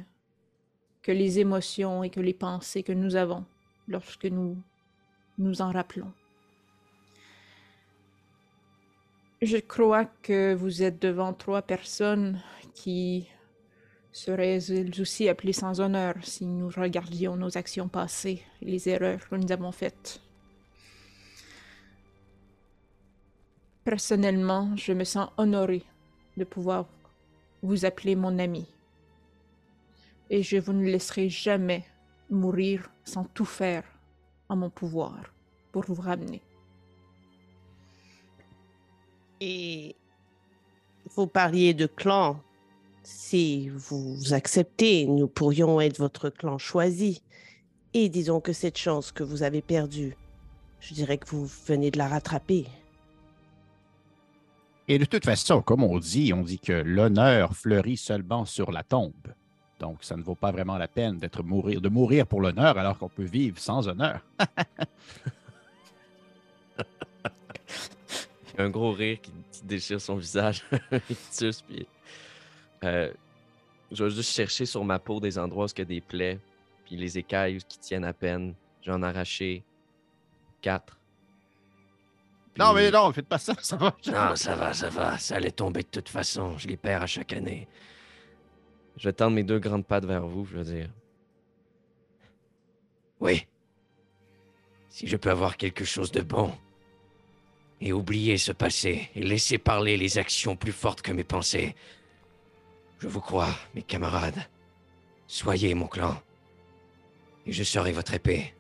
que 1.03 1.13
les 1.13 1.39
émotions 1.39 2.03
et 2.03 2.11
que 2.11 2.21
les 2.21 2.35
pensées 2.35 2.83
que 2.83 2.93
nous 2.93 3.17
avons 3.17 3.45
lorsque 3.89 4.27
nous 4.27 4.57
nous 5.39 5.63
en 5.63 5.71
rappelons. 5.71 6.13
Je 9.43 9.57
crois 9.57 10.05
que 10.05 10.55
vous 10.55 10.83
êtes 10.83 11.01
devant 11.01 11.33
trois 11.33 11.63
personnes 11.63 12.43
qui 12.75 13.27
seraient 14.13 14.59
elles 14.69 15.01
aussi 15.01 15.29
appelées 15.29 15.55
sans 15.55 15.81
honneur 15.81 16.15
si 16.23 16.45
nous 16.45 16.69
regardions 16.69 17.37
nos 17.37 17.57
actions 17.57 17.89
passées 17.89 18.43
et 18.61 18.67
les 18.67 18.89
erreurs 18.89 19.27
que 19.29 19.37
nous 19.37 19.51
avons 19.51 19.73
faites. 19.73 20.21
Personnellement, 23.91 24.77
je 24.77 24.93
me 24.93 25.03
sens 25.03 25.31
honoré 25.37 25.83
de 26.37 26.45
pouvoir 26.45 26.87
vous 27.61 27.85
appeler 27.85 28.15
mon 28.15 28.39
ami. 28.39 28.69
Et 30.31 30.45
je 30.45 30.59
vous 30.59 30.73
ne 30.73 30.85
laisserai 30.85 31.29
jamais 31.29 31.85
mourir 32.31 32.89
sans 33.05 33.25
tout 33.25 33.45
faire 33.45 33.83
en 34.49 34.55
mon 34.55 34.71
pouvoir 34.71 35.19
pour 35.73 35.83
vous 35.83 36.01
ramener. 36.01 36.41
Et 39.41 39.97
vous 41.17 41.27
parliez 41.27 41.75
de 41.75 41.87
clan. 41.87 42.41
Si 43.03 43.71
vous 43.71 44.33
acceptez, 44.33 45.07
nous 45.07 45.27
pourrions 45.27 45.81
être 45.81 45.99
votre 45.99 46.31
clan 46.31 46.59
choisi. 46.59 47.23
Et 47.93 48.09
disons 48.09 48.41
que 48.41 48.53
cette 48.53 48.79
chance 48.79 49.11
que 49.11 49.25
vous 49.25 49.43
avez 49.43 49.63
perdue, 49.63 50.17
je 50.79 50.95
dirais 50.95 51.19
que 51.19 51.27
vous 51.27 51.51
venez 51.67 51.91
de 51.91 51.99
la 51.99 52.07
rattraper. 52.07 52.69
Et 54.91 54.99
de 54.99 55.05
toute 55.05 55.25
façon, 55.25 55.63
comme 55.63 55.85
on 55.85 56.01
dit, 56.01 56.33
on 56.35 56.43
dit 56.43 56.59
que 56.59 56.73
l'honneur 56.73 57.55
fleurit 57.55 57.97
seulement 57.97 58.45
sur 58.45 58.73
la 58.73 58.83
tombe. 58.83 59.15
Donc, 59.79 60.03
ça 60.03 60.17
ne 60.17 60.23
vaut 60.25 60.35
pas 60.35 60.51
vraiment 60.51 60.79
la 60.79 60.89
peine 60.89 61.17
d'être 61.17 61.45
mourir, 61.45 61.81
de 61.81 61.89
mourir 61.89 62.27
pour 62.27 62.41
l'honneur 62.41 62.77
alors 62.77 62.99
qu'on 62.99 63.09
peut 63.09 63.23
vivre 63.23 63.57
sans 63.57 63.87
honneur. 63.87 64.21
Il 66.81 68.59
y 68.59 68.61
a 68.61 68.65
un 68.65 68.71
gros 68.71 68.91
rire 68.91 69.21
qui, 69.23 69.31
déchire 69.63 70.01
son 70.01 70.17
visage. 70.17 70.65
Euh, 72.83 73.13
je 73.93 74.05
vais 74.05 74.11
juste 74.11 74.33
chercher 74.33 74.65
sur 74.65 74.83
ma 74.87 74.99
peau 74.99 75.21
des 75.21 75.39
endroits 75.39 75.67
où 75.67 75.69
il 75.77 75.79
y 75.81 75.83
a 75.83 75.85
des 75.85 76.01
plaies, 76.01 76.39
puis 76.87 76.97
les 76.97 77.19
écailles 77.19 77.59
qui 77.69 77.79
tiennent 77.79 78.07
à 78.07 78.15
peine. 78.15 78.55
J'en 78.83 79.03
ai 79.03 79.07
arraché 79.07 79.63
quatre. 80.63 81.00
Non, 82.59 82.73
mais 82.75 82.91
non, 82.91 83.13
faites 83.13 83.29
pas 83.29 83.39
ça, 83.39 83.55
ça 83.61 83.77
va. 83.77 83.97
Non, 84.07 84.37
ça 84.37 84.55
va, 84.57 84.73
ça 84.75 84.89
va. 84.91 85.19
Ça 85.19 85.37
allait 85.37 85.51
tomber 85.51 85.83
de 85.83 85.89
toute 85.89 86.09
façon. 86.09 86.59
Je 86.59 86.69
les 86.69 86.77
perds 86.77 87.03
à 87.03 87.07
chaque 87.07 87.33
année. 87.33 87.69
Je 88.97 89.09
vais 89.09 89.13
tendre 89.13 89.35
mes 89.35 89.45
deux 89.45 89.59
grandes 89.59 89.87
pattes 89.87 90.05
vers 90.05 90.27
vous, 90.27 90.45
je 90.45 90.57
veux 90.59 90.65
dire. 90.65 90.91
Oui. 93.21 93.47
Si 94.89 95.07
je 95.07 95.17
peux 95.17 95.31
avoir 95.31 95.57
quelque 95.57 95.85
chose 95.85 96.11
de 96.11 96.21
bon. 96.21 96.53
Et 97.81 97.93
oublier 97.93 98.37
ce 98.37 98.53
passé 98.53 99.09
et 99.15 99.23
laisser 99.23 99.57
parler 99.57 99.97
les 99.97 100.19
actions 100.19 100.55
plus 100.55 100.73
fortes 100.73 101.01
que 101.01 101.13
mes 101.13 101.25
pensées. 101.25 101.75
Je 102.99 103.09
vous 103.09 103.21
crois, 103.21 103.55
mes 103.75 103.83
camarades. 103.83 104.47
Soyez 105.27 105.73
mon 105.75 105.87
clan. 105.87 106.21
Et 107.47 107.53
je 107.53 107.63
serai 107.63 107.93
votre 107.93 108.13
épée. 108.13 108.53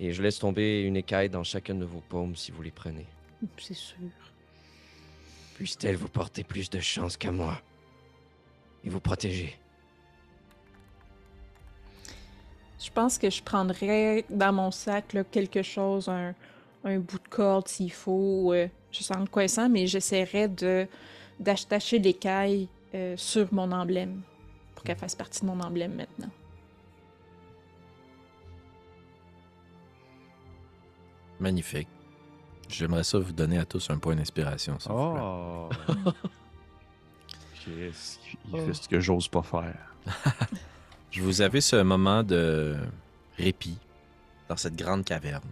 Et 0.00 0.12
je 0.12 0.22
laisse 0.22 0.38
tomber 0.38 0.82
une 0.82 0.96
écaille 0.96 1.30
dans 1.30 1.44
chacune 1.44 1.78
de 1.78 1.84
vos 1.84 2.00
paumes 2.00 2.34
si 2.36 2.50
vous 2.50 2.62
les 2.62 2.70
prenez. 2.70 3.06
C'est 3.58 3.74
sûr. 3.74 3.96
Puisse-t-elle 5.54 5.96
vous 5.96 6.08
porter 6.08 6.42
plus 6.42 6.68
de 6.68 6.80
chance 6.80 7.16
qu'à 7.16 7.30
moi. 7.30 7.60
Et 8.84 8.88
vous 8.88 9.00
protéger. 9.00 9.56
Je 12.82 12.90
pense 12.90 13.16
que 13.18 13.30
je 13.30 13.42
prendrais 13.42 14.24
dans 14.28 14.52
mon 14.52 14.70
sac 14.70 15.12
là, 15.14 15.24
quelque 15.24 15.62
chose, 15.62 16.08
un, 16.08 16.34
un 16.84 16.98
bout 16.98 17.18
de 17.18 17.28
corde 17.28 17.68
s'il 17.68 17.92
faut. 17.92 18.52
euh, 18.52 18.68
je 18.92 19.02
sens 19.02 19.16
le 19.18 19.26
coincant, 19.26 19.68
mais 19.68 19.86
j'essaierais 19.86 20.48
de 20.48 20.86
d'attacher 21.40 21.98
l'écaille 21.98 22.68
euh, 22.94 23.16
sur 23.16 23.52
mon 23.52 23.72
emblème 23.72 24.22
pour 24.74 24.84
qu'elle 24.84 24.96
fasse 24.96 25.16
partie 25.16 25.40
de 25.40 25.46
mon 25.46 25.58
emblème 25.60 25.94
maintenant. 25.94 26.30
Magnifique. 31.40 31.88
J'aimerais 32.68 33.04
ça 33.04 33.18
vous 33.18 33.32
donner 33.32 33.58
à 33.58 33.64
tous 33.64 33.90
un 33.90 33.98
point 33.98 34.16
d'inspiration. 34.16 34.78
s'il 34.78 34.92
vous 34.92 35.12
plaît. 35.12 35.22
Oh! 35.22 35.68
Qu'est-ce 37.64 38.18
qu'il 38.18 38.38
Oh. 38.52 38.58
fait 38.66 38.74
ce 38.74 38.88
que 38.88 39.00
j'ose 39.00 39.28
pas 39.28 39.42
faire? 39.42 39.94
Je 41.10 41.22
vous 41.22 41.40
avais 41.40 41.60
ce 41.60 41.76
moment 41.82 42.22
de 42.22 42.76
répit 43.38 43.78
dans 44.48 44.56
cette 44.56 44.76
grande 44.76 45.04
caverne. 45.04 45.48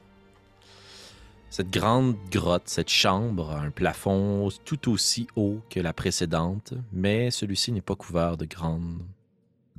Cette 1.49 1.71
grande 1.71 2.17
grotte, 2.31 2.69
cette 2.69 2.89
chambre 2.89 3.51
a 3.51 3.61
un 3.61 3.71
plafond 3.71 4.49
tout 4.65 4.91
aussi 4.91 5.27
haut 5.37 5.61
que 5.69 5.81
la 5.81 5.93
précédente, 5.93 6.73
mais 6.93 7.31
celui-ci 7.31 7.73
n'est 7.73 7.83
pas 7.83 7.95
couvert 7.97 8.37
de 8.39 8.47
grandes, 8.47 9.03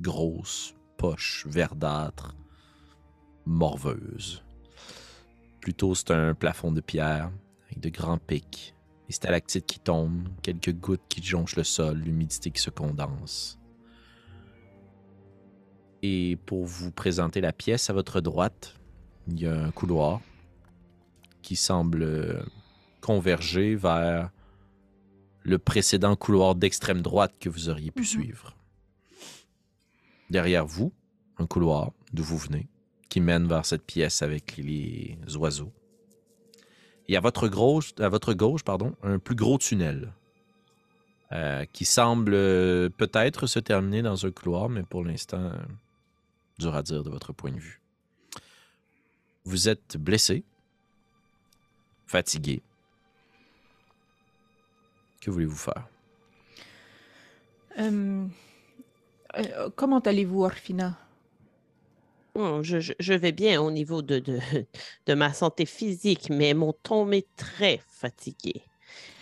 grosses 0.00 0.74
poches 0.96 1.44
verdâtres, 1.48 2.34
morveuses. 3.46 4.42
Plutôt, 5.64 5.94
c'est 5.94 6.10
un 6.10 6.34
plafond 6.34 6.72
de 6.72 6.82
pierre 6.82 7.30
avec 7.64 7.80
de 7.80 7.88
grands 7.88 8.18
pics, 8.18 8.74
des 9.08 9.14
stalactites 9.14 9.64
qui 9.64 9.78
tombent, 9.80 10.28
quelques 10.42 10.74
gouttes 10.74 11.00
qui 11.08 11.22
jonchent 11.22 11.56
le 11.56 11.64
sol, 11.64 11.96
l'humidité 12.00 12.50
qui 12.50 12.60
se 12.60 12.68
condense. 12.68 13.58
Et 16.02 16.36
pour 16.44 16.66
vous 16.66 16.92
présenter 16.92 17.40
la 17.40 17.54
pièce, 17.54 17.88
à 17.88 17.94
votre 17.94 18.20
droite, 18.20 18.78
il 19.26 19.40
y 19.40 19.46
a 19.46 19.58
un 19.58 19.70
couloir 19.70 20.20
qui 21.40 21.56
semble 21.56 22.44
converger 23.00 23.74
vers 23.74 24.30
le 25.44 25.58
précédent 25.58 26.14
couloir 26.14 26.56
d'extrême 26.56 27.00
droite 27.00 27.32
que 27.40 27.48
vous 27.48 27.70
auriez 27.70 27.90
pu 27.90 28.02
Mhm. 28.02 28.06
suivre. 28.06 28.54
Derrière 30.28 30.66
vous, 30.66 30.92
un 31.38 31.46
couloir 31.46 31.92
d'où 32.12 32.22
vous 32.22 32.36
venez, 32.36 32.68
qui 33.14 33.20
mène 33.20 33.46
vers 33.46 33.64
cette 33.64 33.84
pièce 33.84 34.22
avec 34.22 34.56
les 34.56 35.16
oiseaux. 35.36 35.70
Et 37.06 37.16
à 37.16 37.20
votre 37.20 37.46
gauche, 37.46 37.92
à 38.00 38.08
votre 38.08 38.34
gauche 38.34 38.64
pardon, 38.64 38.96
un 39.04 39.20
plus 39.20 39.36
gros 39.36 39.56
tunnel 39.56 40.12
euh, 41.30 41.64
qui 41.72 41.84
semble 41.84 42.34
euh, 42.34 42.88
peut-être 42.88 43.46
se 43.46 43.60
terminer 43.60 44.02
dans 44.02 44.26
un 44.26 44.32
couloir, 44.32 44.68
mais 44.68 44.82
pour 44.82 45.04
l'instant, 45.04 45.38
euh, 45.38 45.52
dur 46.58 46.74
à 46.74 46.82
dire 46.82 47.04
de 47.04 47.10
votre 47.10 47.32
point 47.32 47.52
de 47.52 47.60
vue. 47.60 47.80
Vous 49.44 49.68
êtes 49.68 49.96
blessé, 49.96 50.42
fatigué. 52.08 52.62
Que 55.20 55.30
voulez-vous 55.30 55.54
faire? 55.54 55.86
Comment 59.76 60.00
allez-vous, 60.00 60.42
Orfina? 60.42 60.98
Je, 62.36 62.80
je- 62.80 62.92
je 62.98 63.14
vais 63.14 63.32
bien 63.32 63.60
au 63.62 63.70
niveau 63.70 64.02
de, 64.02 64.18
de, 64.18 64.38
de 65.06 65.14
ma 65.14 65.32
santé 65.32 65.66
physique, 65.66 66.30
mais 66.30 66.52
mon 66.54 66.72
tombe 66.72 67.12
est 67.14 67.28
très 67.36 67.80
fatigué. 67.88 68.62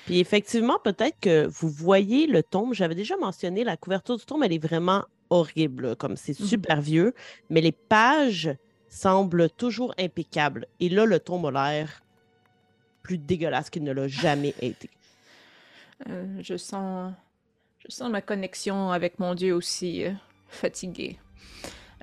Puis 0.06 0.18
effectivement, 0.18 0.78
peut-être 0.82 1.18
que 1.20 1.46
vous 1.46 1.68
voyez 1.68 2.26
le 2.26 2.42
tombe. 2.42 2.74
J'avais 2.74 2.94
déjà 2.94 3.16
mentionné 3.16 3.64
la 3.64 3.76
couverture 3.76 4.16
du 4.16 4.24
tombe, 4.24 4.42
elle 4.42 4.52
est 4.52 4.58
vraiment 4.64 5.04
horrible, 5.30 5.94
comme 5.96 6.16
c'est 6.16 6.38
Mhm. 6.40 6.46
super 6.46 6.80
vieux, 6.80 7.14
mais 7.50 7.60
les 7.60 7.72
pages 7.72 8.50
semblent 8.88 9.48
toujours 9.50 9.94
impeccables. 9.98 10.66
Et 10.80 10.88
là, 10.88 11.04
le 11.06 11.20
tombe 11.20 11.46
a 11.46 11.50
l'air 11.50 12.02
plus 13.02 13.18
dégueulasse 13.18 13.70
qu'il 13.70 13.84
ne 13.84 13.92
l'a 13.92 14.08
jamais 14.08 14.54
été. 14.62 14.90
Euh, 16.08 16.26
je 16.40 16.56
sens, 16.56 17.12
je 17.86 17.94
sens 17.94 18.10
ma 18.10 18.20
connexion 18.22 18.90
avec 18.90 19.18
mon 19.18 19.34
Dieu 19.34 19.54
aussi 19.54 20.04
euh, 20.04 20.12
fatiguée. 20.48 21.18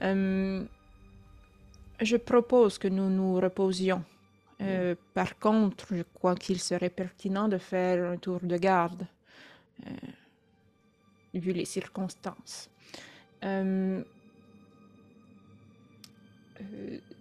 Euh, 0.02 0.64
je 2.02 2.18
propose 2.18 2.78
que 2.78 2.88
nous 2.88 3.10
nous 3.10 3.36
reposions. 3.40 4.04
Euh, 4.62 4.96
par 5.14 5.40
contre, 5.40 5.88
je 5.96 6.04
crois 6.14 6.36
qu'il 6.36 6.60
serait 6.60 6.90
pertinent 6.90 7.48
de 7.48 7.58
faire 7.58 8.12
un 8.12 8.18
tour 8.18 8.40
de 8.42 8.58
garde, 8.58 9.06
euh, 9.88 9.90
vu 11.34 11.54
les 11.54 11.66
circonstances. 11.66 12.70
Euh, 13.44 14.04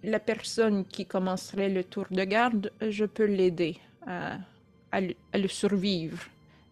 la 0.03 0.19
personne 0.19 0.85
qui 0.85 1.05
commencerait 1.05 1.69
le 1.69 1.83
tour 1.83 2.05
de 2.11 2.23
garde, 2.25 2.71
je 2.81 3.05
peux 3.05 3.25
l'aider 3.25 3.77
à, 4.05 4.37
à 4.91 5.01
le- 5.01 5.15
à 5.31 5.37
le 5.37 5.47
survivre. 5.47 6.19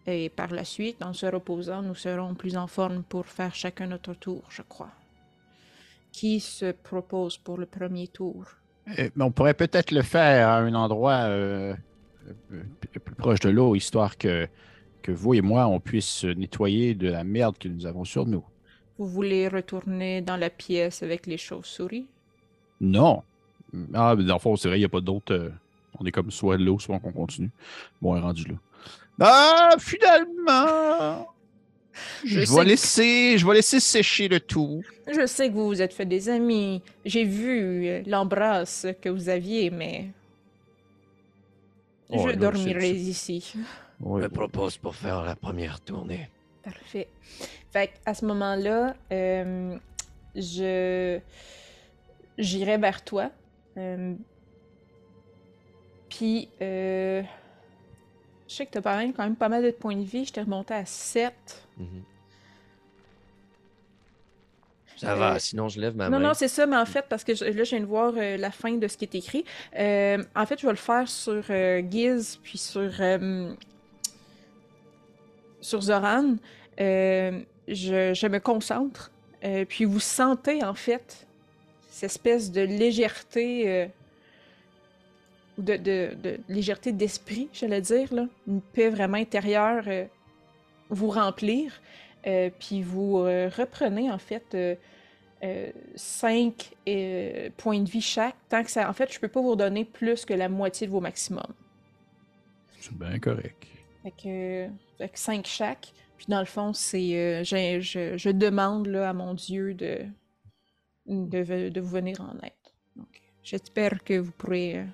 Et 0.06 0.28
par 0.30 0.48
la 0.50 0.64
suite, 0.64 1.02
en 1.02 1.12
se 1.12 1.26
reposant, 1.26 1.82
nous 1.82 1.94
serons 1.94 2.34
plus 2.34 2.56
en 2.56 2.66
forme 2.66 3.02
pour 3.02 3.26
faire 3.26 3.54
chacun 3.54 3.86
notre 3.86 4.14
tour, 4.14 4.42
je 4.50 4.62
crois. 4.62 4.90
Qui 6.18 6.40
se 6.40 6.72
propose 6.72 7.38
pour 7.38 7.56
le 7.58 7.66
premier 7.66 8.08
tour 8.08 8.44
Euh, 8.98 9.10
on 9.20 9.30
pourrait 9.30 9.54
peut-être 9.54 9.92
le 9.92 10.02
faire 10.02 10.48
à 10.48 10.58
un 10.58 10.74
endroit 10.74 11.20
euh, 11.28 11.74
euh, 12.52 12.62
plus 13.04 13.14
proche 13.14 13.40
de 13.40 13.50
l'eau, 13.50 13.74
histoire 13.76 14.16
que, 14.18 14.48
que 15.02 15.12
vous 15.12 15.34
et 15.34 15.42
moi, 15.42 15.66
on 15.68 15.78
puisse 15.80 16.06
se 16.22 16.26
nettoyer 16.26 16.94
de 16.94 17.08
la 17.08 17.22
merde 17.24 17.56
que 17.58 17.68
nous 17.68 17.86
avons 17.86 18.04
sur 18.04 18.26
nous. 18.26 18.44
Vous 18.98 19.06
voulez 19.06 19.46
retourner 19.48 20.22
dans 20.22 20.36
la 20.36 20.50
pièce 20.50 21.02
avec 21.04 21.26
les 21.26 21.38
chauves-souris? 21.38 22.08
Non. 22.80 23.22
Ah, 23.94 24.14
mais 24.16 24.24
dans 24.24 24.34
le 24.34 24.40
fond, 24.40 24.56
c'est 24.56 24.68
vrai, 24.68 24.78
il 24.78 24.80
n'y 24.80 24.86
a 24.86 24.88
pas 24.88 25.00
d'autre. 25.00 25.32
euh, 25.34 25.50
on 26.00 26.06
est 26.06 26.12
comme 26.12 26.30
soit 26.30 26.56
de 26.56 26.64
l'eau, 26.64 26.78
soit 26.78 26.98
qu'on 26.98 27.12
continue. 27.12 27.50
Bon, 28.02 28.14
on 28.14 28.16
est 28.16 28.20
rendu 28.20 28.44
là. 28.44 28.54
Ah, 29.20 29.76
finalement! 29.78 31.28
Je 32.24 32.40
Je, 32.40 32.40
vais 32.40 32.46
que- 32.46 32.68
laisser, 32.68 33.38
je 33.38 33.46
vais 33.46 33.54
laisser 33.54 33.80
sécher 33.80 34.28
le 34.28 34.40
tout. 34.40 34.82
Je 35.10 35.26
sais 35.26 35.48
que 35.48 35.54
vous 35.54 35.66
vous 35.66 35.82
êtes 35.82 35.94
fait 35.94 36.06
des 36.06 36.28
amis. 36.28 36.82
J'ai 37.04 37.24
vu 37.24 37.86
euh, 37.86 38.02
l'embrasse 38.06 38.86
que 39.00 39.08
vous 39.08 39.28
aviez, 39.28 39.70
mais 39.70 40.06
Oh, 42.10 42.26
je 42.26 42.34
dormirai 42.34 42.90
ici. 42.90 43.52
Ouais, 44.00 44.22
me 44.22 44.28
propose 44.28 44.76
pour 44.78 44.94
faire 44.94 45.22
la 45.24 45.36
première 45.36 45.80
tournée. 45.80 46.28
Parfait. 46.62 47.08
Fait 47.70 47.90
à 48.06 48.14
ce 48.14 48.24
moment-là, 48.26 48.96
euh, 49.12 49.76
je 50.34 51.18
j'irai 52.38 52.78
vers 52.78 53.04
toi. 53.04 53.30
Euh, 53.76 54.14
Puis, 56.08 56.48
euh, 56.62 57.22
je 58.48 58.54
sais 58.54 58.66
que 58.66 58.70
t'as 58.72 58.80
pas 58.80 59.00
quand 59.04 59.22
même 59.24 59.36
pas 59.36 59.48
mal 59.48 59.62
de 59.62 59.70
points 59.70 59.96
de 59.96 60.02
vie. 60.04 60.24
Je 60.24 60.32
t'ai 60.32 60.40
remonté 60.40 60.74
à 60.74 60.84
7. 60.86 61.32
Mhm. 61.76 62.02
Ça 64.96 65.12
Euh, 65.12 65.14
va. 65.14 65.38
Sinon, 65.38 65.68
je 65.68 65.80
lève 65.80 65.94
ma 65.96 66.08
Non, 66.08 66.18
main. 66.18 66.28
non, 66.28 66.34
c'est 66.34 66.48
ça, 66.48 66.66
mais 66.66 66.76
en 66.76 66.84
fait, 66.86 67.04
parce 67.08 67.22
que 67.22 67.34
je- 67.34 67.44
là, 67.44 67.62
je 67.64 67.70
viens 67.70 67.80
de 67.80 67.84
voir 67.86 68.12
euh, 68.16 68.36
la 68.36 68.50
fin 68.50 68.72
de 68.72 68.88
ce 68.88 68.96
qui 68.96 69.04
est 69.04 69.14
écrit. 69.14 69.44
Euh, 69.78 70.22
en 70.34 70.44
fait, 70.44 70.58
je 70.60 70.66
vais 70.66 70.72
le 70.72 70.76
faire 70.78 71.08
sur 71.08 71.44
euh, 71.50 71.82
Giz, 71.88 72.38
puis 72.42 72.58
sur, 72.58 72.90
euh, 73.00 73.54
sur 75.60 75.82
Zoran. 75.82 76.34
Euh, 76.80 77.40
je, 77.68 78.12
je 78.14 78.26
me 78.26 78.38
concentre, 78.40 79.10
euh, 79.44 79.64
puis 79.64 79.84
vous 79.84 80.00
sentez, 80.00 80.64
en 80.64 80.74
fait, 80.74 81.26
cette 81.90 82.10
espèce 82.10 82.50
de 82.50 82.62
légèreté, 82.62 83.68
euh, 83.68 83.86
ou 85.58 85.62
de, 85.62 85.76
de, 85.76 86.14
de 86.22 86.38
légèreté 86.48 86.92
d'esprit, 86.92 87.48
j'allais 87.52 87.80
dire, 87.80 88.14
là. 88.14 88.26
Une 88.46 88.60
paix 88.62 88.88
vraiment 88.88 89.16
intérieure 89.18 89.84
euh, 89.88 90.04
vous 90.88 91.10
remplir. 91.10 91.72
Euh, 92.26 92.50
puis 92.58 92.82
vous 92.82 93.18
euh, 93.18 93.48
reprenez, 93.56 94.10
en 94.10 94.18
fait, 94.18 94.54
euh, 94.54 94.74
5 95.96 96.74
points 97.56 97.80
de 97.80 97.88
vie 97.88 98.00
chaque, 98.00 98.36
tant 98.48 98.62
que 98.64 98.70
ça. 98.70 98.88
En 98.88 98.92
fait, 98.92 99.12
je 99.12 99.20
peux 99.20 99.28
pas 99.28 99.40
vous 99.40 99.50
redonner 99.50 99.84
plus 99.84 100.24
que 100.24 100.34
la 100.34 100.48
moitié 100.48 100.86
de 100.86 100.92
vos 100.92 101.00
maximums. 101.00 101.54
C'est 102.80 102.96
bien 102.96 103.18
correct. 103.18 103.66
Fait 104.02 104.68
que, 105.02 105.06
5 105.14 105.46
chaque. 105.46 105.92
Puis 106.16 106.26
dans 106.28 106.40
le 106.40 106.46
fond, 106.46 106.72
c'est. 106.72 107.16
euh, 107.16 107.44
j'ai- 107.44 107.80
je, 107.80 108.16
je 108.16 108.30
demande 108.30 108.86
là, 108.88 109.10
à 109.10 109.12
mon 109.12 109.34
Dieu 109.34 109.74
de, 109.74 110.00
de, 111.06 111.68
de 111.68 111.80
vous 111.80 111.90
venir 111.90 112.20
en 112.20 112.34
aide. 112.44 112.52
Donc, 112.96 113.20
j'espère 113.44 114.02
que 114.02 114.14
vous 114.18 114.32
pourrez. 114.32 114.84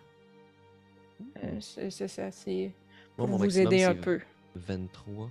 Euh, 1.21 1.25
euh, 1.45 1.61
c'est 1.61 1.91
c'est 1.91 2.09
ça, 2.09 2.31
c'est. 2.31 2.73
Moi, 3.17 3.27
Pour 3.27 3.29
mon 3.29 3.37
vous 3.37 3.43
maximum, 3.45 3.73
aider 3.73 3.85
un 3.85 3.93
c'est 3.95 4.01
peu. 4.01 4.21
23. 4.57 5.31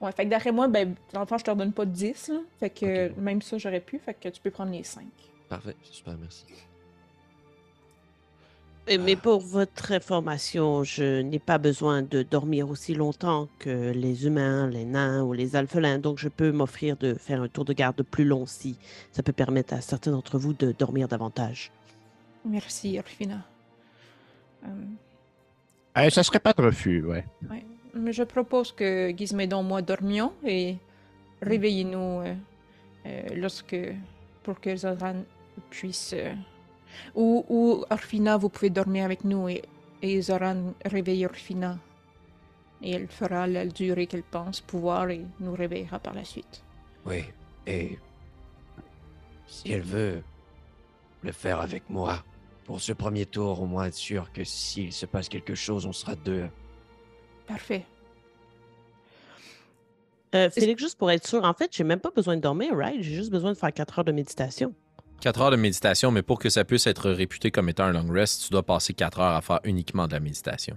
Ouais, 0.00 0.12
fait 0.12 0.24
que 0.24 0.30
d'après 0.30 0.52
moi, 0.52 0.68
ben, 0.68 0.94
dans 1.12 1.20
le 1.20 1.26
fond, 1.26 1.38
je 1.38 1.44
te 1.44 1.50
redonne 1.50 1.72
pas 1.72 1.84
10, 1.86 2.28
là. 2.28 2.40
Fait 2.60 2.70
que 2.70 3.10
Ok. 3.10 3.16
même 3.16 3.40
ça, 3.42 3.58
j'aurais 3.58 3.80
pu. 3.80 3.98
Fait 3.98 4.14
que 4.14 4.28
tu 4.28 4.40
peux 4.40 4.50
prendre 4.50 4.72
les 4.72 4.82
5. 4.84 5.04
Parfait, 5.48 5.76
super, 5.82 6.16
merci. 6.18 6.44
Et- 8.86 8.98
Mais 8.98 9.16
pour 9.16 9.40
votre 9.40 9.92
information, 9.92 10.84
je 10.84 11.22
n'ai 11.22 11.38
pas 11.38 11.56
besoin 11.56 12.02
de 12.02 12.22
dormir 12.22 12.68
aussi 12.68 12.94
longtemps 12.94 13.48
que 13.58 13.92
les 13.92 14.26
humains, 14.26 14.68
les 14.68 14.84
nains 14.84 15.22
ou 15.22 15.32
les 15.32 15.56
alphelins, 15.56 15.98
donc 15.98 16.18
je 16.18 16.28
peux 16.28 16.52
m'offrir 16.52 16.98
de 16.98 17.14
faire 17.14 17.40
un 17.40 17.48
tour 17.48 17.64
de 17.64 17.72
garde 17.72 18.02
plus 18.02 18.24
long 18.26 18.44
si 18.44 18.76
ça 19.10 19.22
peut 19.22 19.32
permettre 19.32 19.72
à 19.72 19.80
certains 19.80 20.10
d'entre 20.10 20.38
vous 20.38 20.52
de 20.52 20.72
dormir 20.72 21.08
davantage. 21.08 21.72
Merci, 22.44 22.98
Orfina. 22.98 23.46
Euh, 24.64 24.68
Euh, 25.96 26.10
ça 26.10 26.22
serait 26.24 26.40
pas 26.40 26.52
de 26.52 26.62
refus, 26.62 27.04
ouais. 27.04 27.24
Ouais. 27.48 27.64
Mais 27.94 28.12
je 28.12 28.24
propose 28.24 28.72
que 28.72 29.12
Gizmédon 29.16 29.60
et 29.60 29.64
moi 29.68 29.80
dormions 29.82 30.32
et 30.44 30.76
réveillez-nous 31.40 32.20
euh, 32.22 32.34
euh, 33.06 33.22
lorsque. 33.36 33.76
pour 34.42 34.60
que 34.60 34.74
Zoran 34.76 35.22
puisse. 35.70 36.12
euh, 36.14 36.34
ou, 37.14 37.44
ou 37.48 37.84
Orfina, 37.90 38.36
vous 38.36 38.48
pouvez 38.48 38.70
dormir 38.70 39.04
avec 39.04 39.24
nous 39.24 39.48
et, 39.48 39.62
et 40.02 40.20
Zoran 40.20 40.74
réveille 40.84 41.24
Orfina. 41.26 41.78
Et 42.82 42.90
elle 42.92 43.06
fera 43.08 43.46
la 43.46 43.64
durée 43.66 44.06
qu'elle 44.06 44.24
pense 44.24 44.60
pouvoir 44.60 45.08
et 45.10 45.24
nous 45.40 45.54
réveillera 45.54 45.98
par 46.00 46.14
la 46.14 46.24
suite. 46.24 46.62
Oui. 47.06 47.24
Et 47.66 47.98
si 49.46 49.72
elle 49.72 49.82
veut 49.82 50.22
le 51.22 51.32
faire 51.32 51.60
avec 51.60 51.88
moi, 51.88 52.22
pour 52.64 52.80
ce 52.80 52.92
premier 52.92 53.26
tour, 53.26 53.60
au 53.60 53.66
moins 53.66 53.86
être 53.86 53.94
sûr 53.94 54.32
que 54.32 54.44
s'il 54.44 54.92
se 54.92 55.06
passe 55.06 55.28
quelque 55.28 55.54
chose, 55.54 55.86
on 55.86 55.92
sera 55.92 56.14
deux. 56.16 56.46
Parfait. 57.46 57.84
Euh, 60.34 60.50
Félix, 60.50 60.82
juste 60.82 60.98
pour 60.98 61.10
être 61.10 61.26
sûr, 61.26 61.44
en 61.44 61.54
fait, 61.54 61.70
j'ai 61.72 61.84
même 61.84 62.00
pas 62.00 62.10
besoin 62.10 62.36
de 62.36 62.40
dormir, 62.40 62.74
right? 62.76 63.00
J'ai 63.00 63.14
juste 63.14 63.30
besoin 63.30 63.52
de 63.52 63.56
faire 63.56 63.72
4 63.72 63.98
heures 64.00 64.04
de 64.04 64.12
méditation. 64.12 64.74
4 65.20 65.40
heures 65.42 65.50
de 65.52 65.56
méditation, 65.56 66.10
mais 66.10 66.22
pour 66.22 66.38
que 66.40 66.48
ça 66.50 66.64
puisse 66.64 66.86
être 66.88 67.08
réputé 67.10 67.50
comme 67.52 67.68
étant 67.68 67.84
un 67.84 67.92
long 67.92 68.10
rest, 68.10 68.44
tu 68.44 68.50
dois 68.50 68.64
passer 68.64 68.94
4 68.94 69.20
heures 69.20 69.34
à 69.36 69.40
faire 69.42 69.60
uniquement 69.64 70.08
de 70.08 70.12
la 70.14 70.20
méditation. 70.20 70.76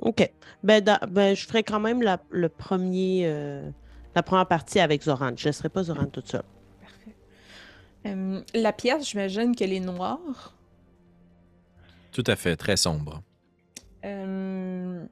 OK. 0.00 0.30
Ben, 0.62 0.82
da- 0.82 1.00
ben, 1.08 1.34
je 1.34 1.46
ferai 1.46 1.62
quand 1.62 1.80
même 1.80 2.02
la, 2.02 2.20
le 2.30 2.48
premier, 2.50 3.22
euh, 3.24 3.70
la 4.14 4.22
première 4.22 4.46
partie 4.46 4.80
avec 4.80 5.02
Zoran. 5.02 5.30
Je 5.36 5.44
ne 5.44 5.48
laisserai 5.48 5.70
pas 5.70 5.84
Zoran 5.84 6.06
toute 6.06 6.28
seule. 6.28 6.42
Parfait. 6.82 7.16
Euh, 8.06 8.42
la 8.54 8.72
pièce, 8.74 9.08
j'imagine 9.08 9.56
qu'elle 9.56 9.72
est 9.72 9.80
noire. 9.80 10.54
Tout 12.14 12.24
à 12.28 12.36
fait, 12.36 12.54
très 12.54 12.76
sombre. 12.76 13.22
Euh, 14.04 15.04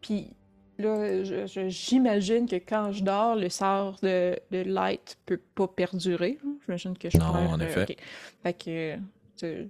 Puis 0.00 0.32
là, 0.78 1.22
j'imagine 1.68 2.48
que 2.48 2.56
quand 2.56 2.90
je 2.90 3.04
dors, 3.04 3.36
le 3.36 3.48
sort 3.48 4.00
de, 4.02 4.36
de 4.50 4.58
light 4.58 5.16
peut 5.26 5.40
pas 5.54 5.68
perdurer. 5.68 6.38
J'imagine 6.66 6.98
que 6.98 7.08
je 7.08 7.18
Non, 7.18 7.32
perds, 7.32 7.50
en 7.50 7.60
euh, 7.60 7.64
effet. 7.64 7.96
Fait 8.42 8.52
que 8.52 8.98
euh, 9.44 9.66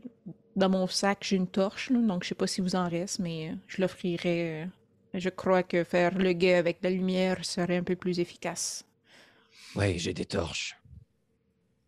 dans 0.57 0.71
mon 0.71 0.87
sac, 0.87 1.19
j'ai 1.21 1.37
une 1.37 1.47
torche, 1.49 1.91
là, 1.91 2.01
donc 2.01 2.25
je 2.25 2.31
sais 2.31 2.35
pas 2.35 2.47
si 2.47 2.63
vous 2.63 2.75
en 2.75 2.89
reste, 2.89 3.19
mais 3.19 3.55
je 3.67 3.83
l'offrirai. 3.83 4.67
je 5.13 5.29
crois 5.29 5.63
que 5.63 5.85
faire 5.85 6.17
le 6.17 6.33
guet 6.33 6.55
avec 6.55 6.79
la 6.83 6.89
lumière 6.89 7.45
serait 7.45 7.77
un 7.77 7.85
peu 7.85 7.95
plus 7.95 8.21
efficace. 8.21 8.87
Oui, 9.77 9.99
j'ai 9.99 10.15
des 10.15 10.25
torches. 10.25 10.79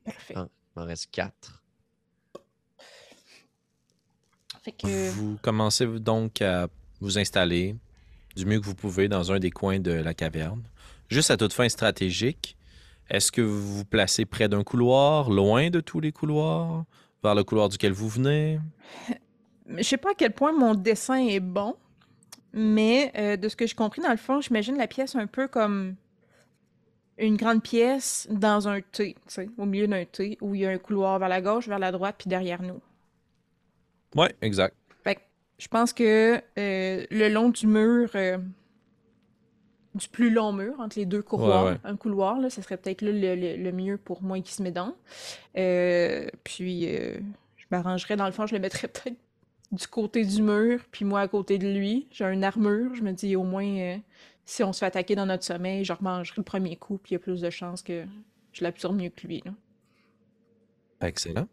Parfait. 0.04 0.34
Il 0.36 0.48
m'en 0.76 0.84
reste 0.84 1.10
4. 1.12 1.61
Fait 4.62 4.72
que 4.72 5.10
Vous 5.10 5.38
commencez 5.42 5.86
donc 5.86 6.40
à 6.40 6.68
vous 7.00 7.18
installer 7.18 7.74
du 8.36 8.46
mieux 8.46 8.60
que 8.60 8.64
vous 8.64 8.76
pouvez 8.76 9.08
dans 9.08 9.32
un 9.32 9.40
des 9.40 9.50
coins 9.50 9.80
de 9.80 9.90
la 9.90 10.14
caverne. 10.14 10.62
Juste 11.08 11.32
à 11.32 11.36
toute 11.36 11.52
fin 11.52 11.68
stratégique, 11.68 12.56
est-ce 13.10 13.32
que 13.32 13.42
vous 13.42 13.78
vous 13.78 13.84
placez 13.84 14.24
près 14.24 14.48
d'un 14.48 14.62
couloir, 14.62 15.30
loin 15.30 15.68
de 15.68 15.80
tous 15.80 15.98
les 15.98 16.12
couloirs, 16.12 16.84
vers 17.24 17.34
le 17.34 17.42
couloir 17.42 17.68
duquel 17.68 17.92
vous 17.92 18.08
venez? 18.08 18.60
Je 19.76 19.82
sais 19.82 19.96
pas 19.96 20.10
à 20.10 20.14
quel 20.14 20.32
point 20.32 20.52
mon 20.52 20.74
dessin 20.74 21.26
est 21.26 21.40
bon, 21.40 21.74
mais 22.52 23.12
euh, 23.16 23.36
de 23.36 23.48
ce 23.48 23.56
que 23.56 23.66
j'ai 23.66 23.74
compris, 23.74 24.00
dans 24.00 24.10
le 24.10 24.16
fond, 24.16 24.40
j'imagine 24.40 24.76
la 24.76 24.86
pièce 24.86 25.14
un 25.14 25.26
peu 25.26 25.48
comme 25.48 25.94
une 27.18 27.36
grande 27.36 27.62
pièce 27.62 28.28
dans 28.30 28.68
un 28.68 28.80
T, 28.80 29.16
au 29.58 29.64
milieu 29.64 29.86
d'un 29.86 30.04
T, 30.04 30.36
où 30.40 30.54
il 30.54 30.62
y 30.62 30.66
a 30.66 30.70
un 30.70 30.78
couloir 30.78 31.18
vers 31.18 31.28
la 31.28 31.40
gauche, 31.40 31.68
vers 31.68 31.78
la 31.78 31.92
droite, 31.92 32.16
puis 32.18 32.28
derrière 32.28 32.62
nous. 32.62 32.80
Ouais, 34.14 34.34
exact. 34.42 34.76
Fait 35.04 35.14
que 35.16 35.20
je 35.58 35.68
pense 35.68 35.92
que 35.92 36.36
euh, 36.58 37.06
le 37.10 37.28
long 37.28 37.48
du 37.50 37.66
mur, 37.66 38.10
euh, 38.14 38.38
du 39.94 40.08
plus 40.08 40.30
long 40.30 40.52
mur, 40.52 40.74
entre 40.80 40.98
les 40.98 41.06
deux 41.06 41.22
couloirs, 41.22 41.64
Ouais, 41.66 41.70
ouais. 41.72 41.78
un 41.84 41.96
couloir, 41.96 42.38
là, 42.40 42.48
ça 42.50 42.62
serait 42.62 42.76
peut-être 42.78 43.02
là 43.02 43.12
le, 43.12 43.34
le- 43.34 43.56
le 43.62 43.72
mieux 43.72 43.98
pour 43.98 44.22
moi 44.22 44.40
qui 44.40 44.52
se 44.52 44.62
met 44.62 44.70
dans. 44.70 44.94
Euh, 45.56 46.26
puis 46.44 46.86
euh, 46.94 47.18
je 47.56 47.64
m'arrangerais, 47.70 48.16
dans 48.16 48.26
le 48.26 48.32
fond, 48.32 48.46
je 48.46 48.54
le 48.54 48.60
mettrais 48.60 48.88
peut-être 48.88 49.16
du 49.70 49.86
côté 49.86 50.24
du 50.24 50.42
mur, 50.42 50.80
puis 50.90 51.04
moi 51.04 51.20
à 51.20 51.28
côté 51.28 51.58
de 51.58 51.68
lui. 51.68 52.06
J'ai 52.10 52.24
une 52.26 52.44
armure, 52.44 52.94
je 52.94 53.02
me 53.02 53.12
dis 53.12 53.36
au 53.36 53.42
moins, 53.44 53.66
euh, 53.66 53.96
si 54.44 54.62
on 54.62 54.72
se 54.72 54.80
fait 54.80 54.86
attaquer 54.86 55.14
dans 55.14 55.26
notre 55.26 55.44
sommeil, 55.44 55.84
je 55.84 55.92
remangerai 55.92 56.34
le 56.38 56.42
premier 56.42 56.76
coup, 56.76 56.98
puis 56.98 57.10
il 57.10 57.14
y 57.14 57.16
a 57.16 57.18
plus 57.18 57.40
de 57.40 57.48
chances 57.50 57.82
que 57.82 58.04
je 58.52 58.64
l'absorbe 58.64 58.96
mieux 59.00 59.08
que 59.10 59.26
lui. 59.26 59.42
là. 59.44 59.52
Excellent. 61.06 61.48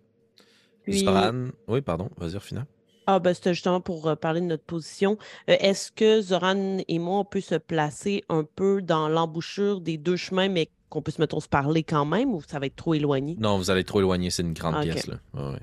Puis- 0.91 0.99
Zoran. 1.05 1.47
Oui, 1.67 1.81
pardon. 1.81 2.09
Vas-y, 2.17 2.33
Rufina. 2.35 2.65
Ah, 3.07 3.17
ben, 3.19 3.33
c'était 3.33 3.53
justement 3.55 3.81
pour 3.81 4.07
euh, 4.07 4.15
parler 4.15 4.39
de 4.41 4.45
notre 4.45 4.63
position. 4.63 5.17
Euh, 5.49 5.55
Est-ce 5.59 5.91
que 5.91 6.21
Zoran 6.21 6.77
et 6.87 6.99
moi, 6.99 7.19
on 7.19 7.25
peut 7.25 7.41
se 7.41 7.55
placer 7.55 8.23
un 8.29 8.43
peu 8.43 8.81
dans 8.83 9.09
l'embouchure 9.09 9.81
des 9.81 9.97
deux 9.97 10.15
chemins, 10.15 10.47
mais 10.47 10.69
qu'on 10.89 11.01
puisse, 11.01 11.17
mettons, 11.17 11.39
se 11.39 11.47
parler 11.49 11.81
quand 11.83 12.05
même, 12.05 12.33
ou 12.33 12.41
ça 12.47 12.59
va 12.59 12.67
être 12.67 12.75
trop 12.75 12.93
éloigné? 12.93 13.35
Non, 13.39 13.57
vous 13.57 13.71
allez 13.71 13.83
trop 13.83 13.99
éloigner, 13.99 14.29
c'est 14.29 14.43
une 14.43 14.53
grande 14.53 14.75
Ok. 14.75 14.81
pièce, 14.83 15.07
là. 15.07 15.15
Ouais. 15.33 15.59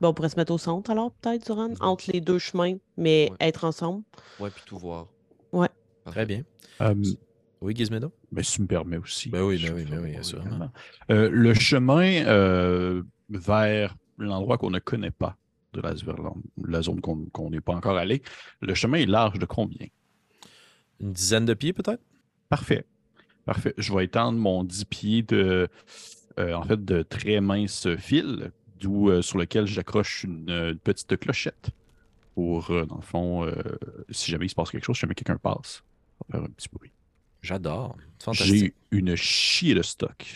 Ben, 0.00 0.08
on 0.08 0.14
pourrait 0.14 0.28
se 0.30 0.36
mettre 0.36 0.52
au 0.52 0.58
centre, 0.58 0.90
alors, 0.90 1.12
peut-être, 1.12 1.44
Zoran, 1.46 1.70
entre 1.80 2.10
les 2.12 2.20
deux 2.22 2.38
chemins, 2.38 2.74
mais 2.96 3.28
Ouais. 3.30 3.36
être 3.48 3.64
ensemble. 3.64 4.02
Ouais, 4.40 4.48
puis 4.50 4.62
tout 4.66 4.78
voir. 4.78 5.06
Ouais. 5.52 5.68
Très 6.06 6.24
bien. 6.24 6.42
Euh, 6.80 6.94
Oui, 7.62 7.74
Gizmedo? 7.76 8.10
ben, 8.32 8.42
si 8.44 8.52
tu 8.56 8.62
me 8.62 8.66
permets 8.66 8.98
aussi. 8.98 9.28
Ben 9.30 9.42
oui, 9.42 9.62
ben 9.62 9.74
oui, 9.74 9.84
ben 9.84 10.00
oui, 10.02 10.10
faire 10.12 10.20
assurément. 10.20 10.70
Euh, 11.10 11.28
le 11.30 11.52
chemin 11.54 12.24
euh, 12.26 13.02
vers 13.30 13.96
l'endroit 14.18 14.58
qu'on 14.58 14.70
ne 14.70 14.78
connaît 14.78 15.10
pas 15.10 15.36
de 15.72 15.82
la, 15.82 16.82
zone 16.82 17.00
qu'on 17.00 17.50
n'est 17.50 17.60
pas 17.60 17.74
encore 17.74 17.96
allé, 17.96 18.22
le 18.62 18.74
chemin 18.74 18.98
est 18.98 19.06
large 19.06 19.38
de 19.38 19.46
combien? 19.46 19.86
Une 21.00 21.12
dizaine 21.12 21.44
de 21.44 21.54
pieds, 21.54 21.72
peut-être? 21.72 22.02
Parfait. 22.48 22.84
Parfait. 23.44 23.74
Je 23.76 23.92
vais 23.94 24.04
étendre 24.04 24.38
mon 24.38 24.64
10 24.64 24.84
pieds 24.86 25.22
de, 25.22 25.68
euh, 26.38 26.54
en 26.54 26.62
fait, 26.62 26.82
de 26.84 27.02
très 27.02 27.40
mince 27.40 27.94
fil, 27.96 28.50
d'où 28.80 29.10
euh, 29.10 29.22
sur 29.22 29.38
lequel 29.38 29.66
j'accroche 29.66 30.24
une, 30.24 30.50
euh, 30.50 30.74
petite 30.74 31.16
clochette 31.16 31.70
pour, 32.34 32.70
euh, 32.70 32.84
dans 32.84 32.96
le 32.96 33.02
fond, 33.02 33.50
si 34.10 34.30
jamais 34.30 34.46
il 34.46 34.50
se 34.50 34.54
passe 34.54 34.70
quelque 34.70 34.84
chose, 34.84 34.96
si 34.96 35.00
jamais 35.00 35.14
quelqu'un 35.14 35.36
passe, 35.36 35.82
faire 36.30 36.42
un 36.42 36.50
petit 36.50 36.68
bruit. 36.70 36.92
J'adore. 37.42 37.96
J'ai 38.32 38.74
une 38.90 39.14
chier 39.14 39.74
de 39.74 39.82
stock. 39.82 40.34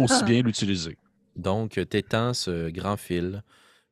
Aussi 0.00 0.24
bien 0.24 0.42
l'utiliser. 0.42 0.96
Donc, 1.38 1.80
t'étends 1.88 2.34
ce 2.34 2.68
grand 2.68 2.96
fil 2.96 3.42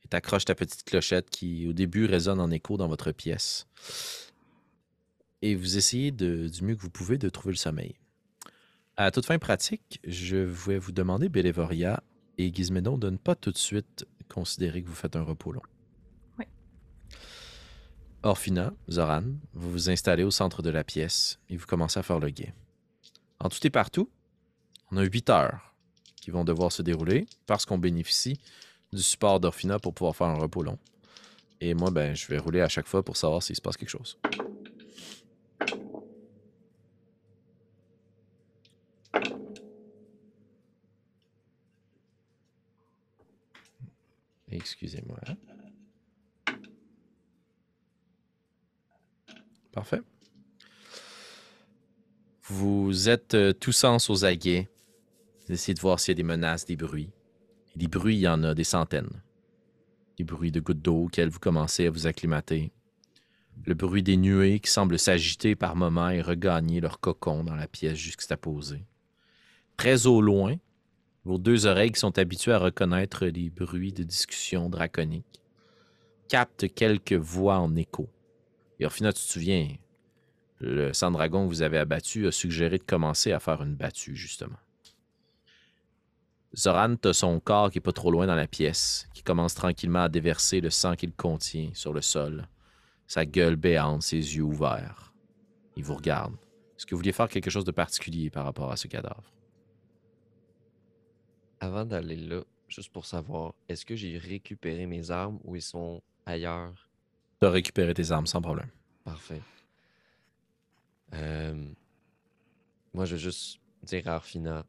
et 0.04 0.08
t'accroches 0.08 0.44
ta 0.44 0.54
petite 0.54 0.84
clochette 0.84 1.30
qui, 1.30 1.66
au 1.68 1.72
début, 1.72 2.04
résonne 2.06 2.40
en 2.40 2.50
écho 2.50 2.76
dans 2.76 2.88
votre 2.88 3.12
pièce. 3.12 3.66
Et 5.42 5.54
vous 5.54 5.76
essayez 5.78 6.10
de- 6.10 6.48
du 6.48 6.64
mieux 6.64 6.74
que 6.76 6.82
vous 6.82 6.90
pouvez 6.90 7.18
de 7.18 7.28
trouver 7.28 7.52
le 7.52 7.58
sommeil. 7.58 7.94
À 8.96 9.10
toute 9.10 9.26
fin 9.26 9.38
pratique, 9.38 10.00
je 10.04 10.36
vais 10.36 10.78
vous 10.78 10.92
demander, 10.92 11.28
Bélévoria 11.28 12.02
et 12.38 12.52
Gizmédon, 12.52 12.98
de 12.98 13.10
ne 13.10 13.16
pas 13.16 13.34
tout 13.34 13.52
de 13.52 13.58
suite 13.58 14.06
considérer 14.28 14.82
que 14.82 14.88
vous 14.88 14.94
faites 14.94 15.14
un 15.16 15.22
repos 15.22 15.52
long. 15.52 15.62
Oui. 16.38 16.46
Orphina, 18.22 18.72
Zoran, 18.90 19.22
vous 19.52 19.70
vous 19.70 19.90
installez 19.90 20.24
au 20.24 20.30
centre 20.30 20.62
de 20.62 20.70
la 20.70 20.82
pièce 20.82 21.38
et 21.48 21.56
vous 21.56 21.66
commencez 21.66 22.00
à 22.00 22.02
faire 22.02 22.18
le 22.18 22.30
guet. 22.30 22.54
En 23.38 23.48
tout 23.50 23.64
et 23.64 23.70
partout, 23.70 24.10
on 24.90 24.96
a 24.96 25.04
huit 25.04 25.30
heures 25.30 25.75
qui 26.26 26.32
vont 26.32 26.42
devoir 26.42 26.72
se 26.72 26.82
dérouler 26.82 27.24
parce 27.46 27.64
qu'on 27.64 27.78
bénéficie 27.78 28.40
du 28.92 29.00
support 29.00 29.38
d'Orphina 29.38 29.78
pour 29.78 29.94
pouvoir 29.94 30.16
faire 30.16 30.26
un 30.26 30.34
repos 30.34 30.60
long. 30.60 30.76
Et 31.60 31.72
moi, 31.72 31.92
ben, 31.92 32.16
je 32.16 32.26
vais 32.26 32.38
rouler 32.38 32.62
à 32.62 32.68
chaque 32.68 32.88
fois 32.88 33.04
pour 33.04 33.16
savoir 33.16 33.44
s'il 33.44 33.54
se 33.54 33.60
passe 33.60 33.76
quelque 33.76 33.90
chose. 33.90 34.18
Excusez-moi. 44.50 45.20
Parfait. 49.70 50.00
Vous 52.42 53.08
êtes 53.08 53.34
euh, 53.34 53.52
tous 53.52 53.70
sens 53.70 54.10
aux 54.10 54.24
aguets. 54.24 54.68
Essayez 55.48 55.74
de 55.74 55.80
voir 55.80 56.00
s'il 56.00 56.12
y 56.12 56.16
a 56.16 56.16
des 56.16 56.22
menaces, 56.22 56.64
des 56.64 56.76
bruits. 56.76 57.10
Et 57.74 57.78
des 57.78 57.88
bruits, 57.88 58.16
il 58.16 58.20
y 58.20 58.28
en 58.28 58.42
a 58.42 58.54
des 58.54 58.64
centaines. 58.64 59.22
Des 60.18 60.24
bruits 60.24 60.50
de 60.50 60.60
gouttes 60.60 60.82
d'eau 60.82 61.04
auxquels 61.04 61.28
vous 61.28 61.38
commencez 61.38 61.86
à 61.86 61.90
vous 61.90 62.06
acclimater. 62.06 62.72
Le 63.64 63.74
bruit 63.74 64.02
des 64.02 64.16
nuées 64.16 64.60
qui 64.60 64.70
semblent 64.70 64.98
s'agiter 64.98 65.54
par 65.54 65.76
moments 65.76 66.10
et 66.10 66.20
regagner 66.20 66.80
leur 66.80 67.00
cocon 67.00 67.44
dans 67.44 67.54
la 67.54 67.68
pièce 67.68 67.96
juxtaposée. 67.96 68.84
Très 69.76 70.06
au 70.06 70.20
loin, 70.20 70.56
vos 71.24 71.38
deux 71.38 71.66
oreilles 71.66 71.92
qui 71.92 72.00
sont 72.00 72.18
habituées 72.18 72.52
à 72.52 72.58
reconnaître 72.58 73.26
les 73.26 73.50
bruits 73.50 73.92
de 73.92 74.02
discussions 74.02 74.68
draconiques 74.68 75.42
captent 76.28 76.72
quelques 76.74 77.12
voix 77.12 77.58
en 77.58 77.74
écho. 77.76 78.08
Et 78.78 78.86
au 78.86 78.90
final, 78.90 79.14
tu 79.14 79.20
te 79.20 79.32
souviens, 79.32 79.68
le 80.60 80.92
sang 80.92 81.10
dragon 81.10 81.44
que 81.44 81.48
vous 81.48 81.62
avez 81.62 81.78
abattu 81.78 82.26
a 82.26 82.32
suggéré 82.32 82.78
de 82.78 82.84
commencer 82.84 83.32
à 83.32 83.40
faire 83.40 83.62
une 83.62 83.74
battue, 83.74 84.16
justement. 84.16 84.56
Zoran 86.56 86.94
a 87.04 87.12
son 87.12 87.38
corps 87.40 87.70
qui 87.70 87.78
est 87.78 87.82
pas 87.82 87.92
trop 87.92 88.10
loin 88.10 88.26
dans 88.26 88.34
la 88.34 88.46
pièce, 88.46 89.08
qui 89.12 89.22
commence 89.22 89.54
tranquillement 89.54 90.02
à 90.04 90.08
déverser 90.08 90.60
le 90.60 90.70
sang 90.70 90.96
qu'il 90.96 91.12
contient 91.12 91.70
sur 91.74 91.92
le 91.92 92.00
sol. 92.00 92.48
Sa 93.06 93.26
gueule 93.26 93.56
béante, 93.56 94.02
ses 94.02 94.16
yeux 94.16 94.42
ouverts. 94.42 95.12
Il 95.76 95.84
vous 95.84 95.94
regarde. 95.94 96.34
Est-ce 96.76 96.86
que 96.86 96.94
vous 96.94 96.98
vouliez 97.00 97.12
faire 97.12 97.28
quelque 97.28 97.50
chose 97.50 97.64
de 97.64 97.70
particulier 97.72 98.30
par 98.30 98.44
rapport 98.44 98.72
à 98.72 98.76
ce 98.76 98.88
cadavre? 98.88 99.32
Avant 101.60 101.84
d'aller 101.84 102.16
là, 102.16 102.42
juste 102.68 102.90
pour 102.92 103.04
savoir, 103.06 103.54
est-ce 103.68 103.84
que 103.84 103.94
j'ai 103.94 104.16
récupéré 104.18 104.86
mes 104.86 105.10
armes 105.10 105.38
ou 105.44 105.56
ils 105.56 105.62
sont 105.62 106.02
ailleurs? 106.24 106.88
Tu 107.40 107.46
as 107.46 107.50
récupéré 107.50 107.92
tes 107.94 108.10
armes 108.10 108.26
sans 108.26 108.40
problème. 108.40 108.70
Parfait. 109.04 109.42
Euh, 111.12 111.66
Moi, 112.94 113.04
je 113.04 113.14
vais 113.14 113.20
juste 113.20 113.60
dire 113.82 114.08
à 114.08 114.14
Arfina, 114.14 114.64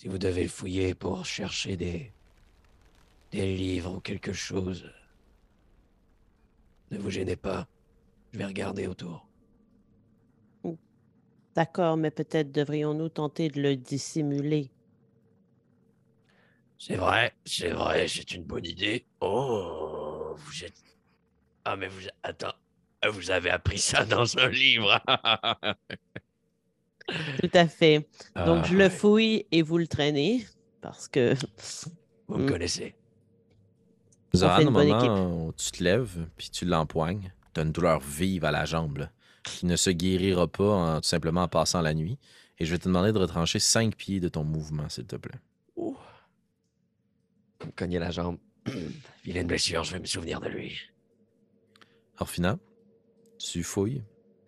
Si 0.00 0.08
vous 0.08 0.16
devez 0.16 0.44
le 0.44 0.48
fouiller 0.48 0.94
pour 0.94 1.26
chercher 1.26 1.76
des. 1.76 2.10
des 3.32 3.54
livres 3.54 3.96
ou 3.96 4.00
quelque 4.00 4.32
chose, 4.32 4.90
ne 6.90 6.96
vous 6.96 7.10
gênez 7.10 7.36
pas. 7.36 7.68
Je 8.32 8.38
vais 8.38 8.46
regarder 8.46 8.86
autour. 8.86 9.28
D'accord, 11.54 11.98
mais 11.98 12.10
peut-être 12.10 12.50
devrions-nous 12.50 13.10
tenter 13.10 13.50
de 13.50 13.60
le 13.60 13.76
dissimuler. 13.76 14.70
C'est 16.78 16.96
vrai, 16.96 17.34
c'est 17.44 17.72
vrai, 17.72 18.08
c'est 18.08 18.32
une 18.32 18.44
bonne 18.44 18.64
idée. 18.64 19.04
Oh, 19.20 20.34
vous 20.34 20.64
êtes. 20.64 20.82
Ah, 21.66 21.76
mais 21.76 21.88
vous. 21.88 22.08
Attends. 22.22 22.54
Vous 23.06 23.30
avez 23.30 23.50
appris 23.50 23.78
ça 23.78 24.06
dans 24.06 24.38
un 24.38 24.48
livre. 24.48 24.98
Tout 27.40 27.50
à 27.54 27.66
fait. 27.66 28.08
Donc, 28.36 28.60
Ah, 28.62 28.66
je 28.66 28.76
le 28.76 28.88
fouille 28.88 29.46
et 29.50 29.62
vous 29.62 29.78
le 29.78 29.86
traînez, 29.86 30.46
parce 30.80 31.08
que 31.08 31.34
vous 32.28 32.38
me 32.38 32.44
Mm. 32.44 32.48
connaissez. 32.48 32.94
Zoran, 34.34 34.56
fait 34.56 34.62
une 34.62 34.68
au 34.68 34.72
bonne 34.72 34.88
moment 34.88 35.46
où 35.48 35.52
tu 35.52 35.70
te 35.72 35.82
lèves 35.82 36.26
puis 36.36 36.50
tu 36.50 36.64
l'empoignes, 36.64 37.32
tu 37.52 37.60
as 37.60 37.64
une 37.64 37.72
douleur 37.72 37.98
vive 38.00 38.44
à 38.44 38.52
la 38.52 38.64
jambe 38.64 38.98
là, 38.98 39.10
qui 39.42 39.66
ne 39.66 39.74
se 39.74 39.90
guérira 39.90 40.46
pas 40.46 40.72
en- 40.72 41.00
tout 41.00 41.08
simplement 41.08 41.42
en 41.42 41.48
passant 41.48 41.80
la 41.80 41.94
nuit. 41.94 42.16
Et 42.60 42.64
je 42.64 42.70
vais 42.70 42.78
te 42.78 42.84
demander 42.84 43.10
de 43.12 43.18
retrancher 43.18 43.58
cinq 43.58 43.96
pieds 43.96 44.20
de 44.20 44.28
ton 44.28 44.44
mouvement, 44.44 44.88
s'il 44.88 45.06
te 45.06 45.16
plaît. 45.16 45.38
Ouh. 45.76 45.96
me 47.66 47.70
cogner 47.72 47.98
la 47.98 48.10
jambe. 48.10 48.38
Vilaine 49.24 49.46
blessure, 49.46 49.82
je 49.84 49.92
vais 49.92 49.98
me 50.00 50.06
souvenir 50.06 50.40
de 50.40 50.48
lui. 50.48 50.78
Orphina, 52.18 52.58
tu 53.38 53.62
fouilles. 53.62 54.02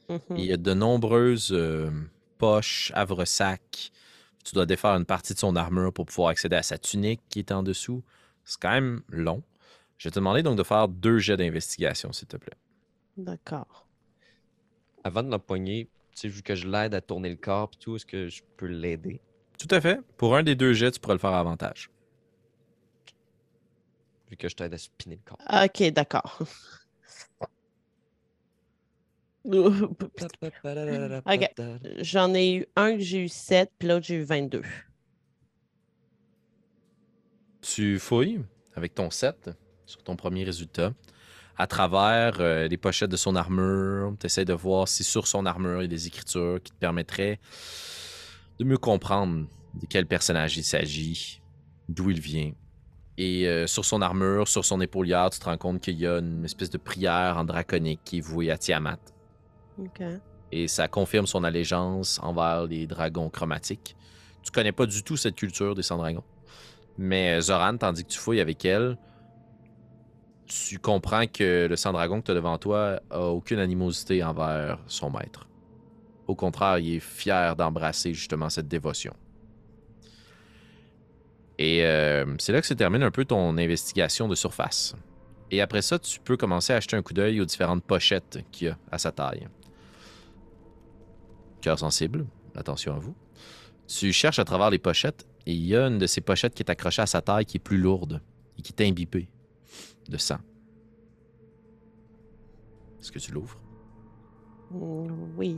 Mhm. 0.09 0.21
Il 0.37 0.45
y 0.45 0.53
a 0.53 0.57
de 0.57 0.75
nombreuses 0.75 1.53
euh, 1.53 1.91
poches, 2.43 2.91
havresacs. 2.97 3.93
Tu 4.45 4.55
dois 4.55 4.67
défaire 4.67 4.97
une 4.97 5.05
partie 5.05 5.33
de 5.33 5.39
son 5.39 5.55
armure 5.55 5.93
pour 5.93 6.07
pouvoir 6.07 6.31
accéder 6.31 6.57
à 6.57 6.65
sa 6.65 6.77
tunique 6.77 7.21
qui 7.29 7.39
est 7.39 7.53
en 7.53 7.63
dessous. 7.63 8.03
C'est 8.45 8.61
quand 8.61 8.73
même 8.73 9.03
long. 9.09 9.45
Je 9.97 10.09
vais 10.09 10.11
te 10.11 10.19
demander 10.19 10.43
donc 10.43 10.59
de 10.59 10.65
faire 10.65 10.89
deux 10.89 11.19
jets 11.19 11.37
d'investigation, 11.37 12.13
s'il 12.13 12.27
te 12.27 12.37
plaît. 12.37 12.57
D'accord. 13.17 13.87
Avant 15.05 15.23
de 15.23 15.31
l'empoigner, 15.31 15.89
tu 16.11 16.23
sais, 16.23 16.29
vu 16.29 16.43
que 16.43 16.57
je 16.57 16.67
l'aide 16.67 16.95
à 16.95 17.01
tourner 17.01 17.31
le 17.31 17.37
corps 17.37 17.71
et 17.75 17.79
tout, 17.79 17.95
est-ce 17.95 18.07
que 18.07 18.29
je 18.29 18.43
peux 18.57 18.67
l'aider? 18.67 19.21
Tout 19.57 19.69
à 19.71 19.81
fait. 19.81 20.01
Pour 20.17 20.35
un 20.35 20.43
des 20.43 20.57
deux 20.57 20.73
jets, 20.73 20.91
tu 20.91 20.99
pourrais 20.99 21.15
le 21.15 21.21
faire 21.21 21.31
à 21.31 21.39
avantage. 21.39 21.91
Vu 24.29 24.37
que 24.37 24.49
je 24.49 24.57
t'aide 24.57 24.75
à 24.75 24.79
spinner 24.79 25.15
le 25.15 25.23
corps. 25.25 25.39
Ok, 25.65 25.93
d'accord. 25.93 26.41
Ok. 31.27 31.51
J'en 31.99 32.33
ai 32.35 32.55
eu 32.55 32.67
un 32.77 32.97
que 32.97 33.03
j'ai 33.03 33.25
eu 33.25 33.29
7, 33.29 33.71
puis 33.79 33.89
l'autre 33.89 34.07
j'ai 34.07 34.17
eu 34.17 34.23
22. 34.23 34.63
Tu 37.61 37.99
fouilles 37.99 38.41
avec 38.75 38.95
ton 38.95 39.11
7 39.11 39.51
sur 39.87 40.03
ton 40.03 40.17
premier 40.17 40.45
résultat. 40.45 40.93
À 41.59 41.67
travers 41.67 42.41
euh, 42.41 42.67
les 42.67 42.77
pochettes 42.77 43.11
de 43.11 43.17
son 43.17 43.37
armure, 43.37 44.15
tu 44.19 44.27
essaies 44.27 44.45
de 44.45 44.55
voir 44.55 44.89
si 44.89 45.05
sur 45.05 45.27
son 45.27 45.45
armure 45.45 45.81
il 45.81 45.83
y 45.83 45.85
a 45.85 45.89
des 45.89 46.07
écritures 46.07 46.61
qui 46.63 46.73
te 46.73 46.79
permettraient 46.79 47.39
de 48.59 48.65
mieux 48.65 48.79
comprendre 48.79 49.47
de 49.75 49.87
quel 49.87 50.07
personnage 50.07 50.57
il 50.57 50.65
s'agit, 50.65 51.43
d'où 51.89 52.11
il 52.11 52.21
vient. 52.21 52.53
Et 53.19 53.47
euh, 53.47 53.67
sur 53.67 53.85
son 53.85 54.01
armure, 54.01 54.49
sur 54.49 54.65
son 54.65 54.81
épaulière, 54.81 55.29
tu 55.31 55.39
te 55.39 55.45
rends 55.45 55.59
compte 55.59 55.81
qu'il 55.81 55.99
y 55.99 56.07
a 56.07 56.19
une 56.19 56.45
espèce 56.45 56.71
de 56.71 56.79
prière 56.79 57.37
en 57.37 57.45
draconique 57.45 58.01
qui 58.05 58.19
est 58.19 58.21
vouée 58.21 58.51
à 58.51 58.57
Tiamat. 58.57 58.99
Et 60.51 60.69
ça 60.69 60.89
confirme 60.89 61.27
son 61.27 61.45
allégeance 61.45 62.21
envers 62.23 62.67
les 62.67 62.87
dragons 62.87 63.31
chromatiques. 63.31 63.97
Tu 64.43 64.51
connais 64.51 64.73
pas 64.73 64.87
du 64.87 65.03
tout 65.03 65.17
cette 65.17 65.37
culture 65.37 65.75
des 65.75 65.83
sans-dragons. 65.83 66.25
Mais 66.99 67.39
euh, 67.39 67.41
Zoran, 67.41 67.77
tandis 67.77 68.05
que 68.05 68.11
tu 68.11 68.19
fouilles 68.19 68.41
avec 68.41 68.65
elle, 68.65 68.99
tu 70.47 70.79
comprends 70.79 71.27
que 71.27 71.67
le 71.69 71.77
sans-dragon 71.77 72.21
que 72.21 72.27
tu 72.27 72.31
as 72.33 72.35
devant 72.35 72.59
toi 72.59 73.01
a 73.11 73.21
aucune 73.21 73.59
animosité 73.59 74.23
envers 74.23 74.79
son 74.87 75.11
maître. 75.11 75.49
Au 76.27 76.35
contraire, 76.35 76.79
il 76.79 76.97
est 76.97 77.01
fier 77.01 77.57
d'embrasser 77.57 78.13
justement 78.13 78.51
cette 78.51 78.69
dévotion. 78.69 79.15
Et 81.59 81.85
euh, 81.85 82.25
c'est 82.39 82.53
là 82.53 82.61
que 82.61 82.67
se 82.67 82.75
termine 82.75 83.03
un 83.03 83.11
peu 83.11 83.25
ton 83.25 83.57
investigation 83.57 84.29
de 84.29 84.35
surface. 84.35 84.95
Et 85.51 85.61
après 85.61 85.83
ça, 85.83 85.99
tu 85.99 86.19
peux 86.21 86.37
commencer 86.37 86.73
à 86.73 86.77
acheter 86.77 86.97
un 86.97 87.03
coup 87.03 87.13
d'œil 87.13 87.41
aux 87.41 87.45
différentes 87.45 87.85
pochettes 87.85 88.39
qu'il 88.51 88.69
y 88.69 88.71
a 88.71 88.79
à 88.91 88.99
sa 88.99 89.13
taille. 89.13 89.49
Cœur 91.63 91.79
sensible, 91.79 92.27
attention 92.57 92.95
à 92.95 92.99
vous. 92.99 93.15
Tu 93.87 94.13
cherches 94.13 94.41
à 94.41 94.45
travers 94.45 94.69
les 94.69 94.81
pochettes 94.81 95.27
et 95.47 95.53
il 95.53 95.65
y 95.65 95.77
a 95.77 95.87
une 95.87 95.99
de 95.99 96.09
ces 96.09 96.21
pochettes 96.21 96.55
qui 96.55 96.63
est 96.63 96.71
accrochée 96.71 97.03
à 97.03 97.07
sa 97.07 97.23
taille 97.23 97.47
qui 97.47 97.59
est 97.59 97.61
plus 97.61 97.79
lourde 97.79 98.21
et 98.59 98.63
qui 98.63 98.73
est 98.73 98.87
imbibée 98.87 99.29
de 100.09 100.17
sang. 100.17 100.39
Est-ce 103.01 103.13
que 103.13 103.21
tu 103.21 103.33
l'ouvres? 103.33 103.61
Oui. 104.73 105.57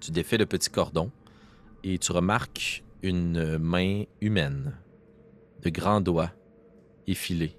Tu 0.00 0.10
défais 0.10 0.36
le 0.36 0.46
petit 0.46 0.68
cordon 0.68 1.12
et 1.84 1.98
tu 1.98 2.10
remarques 2.10 2.82
une 3.02 3.56
main 3.58 4.02
humaine, 4.20 4.76
de 5.62 5.70
grands 5.70 6.00
doigts, 6.00 6.32
effilés. 7.06 7.56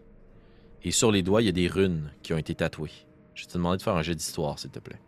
Et 0.84 0.92
sur 0.92 1.12
les 1.12 1.24
doigts, 1.24 1.42
il 1.42 1.46
y 1.46 1.50
a 1.50 1.54
des 1.54 1.68
runes 1.68 2.12
qui 2.22 2.34
ont 2.34 2.38
été 2.38 2.54
tatouées. 2.56 2.92
Je 3.34 3.44
vais 3.44 3.48
te 3.48 3.54
demander 3.54 3.78
de 3.78 3.82
faire 3.82 3.96
un 3.96 4.02
jeu 4.02 4.16
d'histoire, 4.16 4.60
s'il 4.60 4.72
te 4.72 4.80
plaît. 4.80 5.00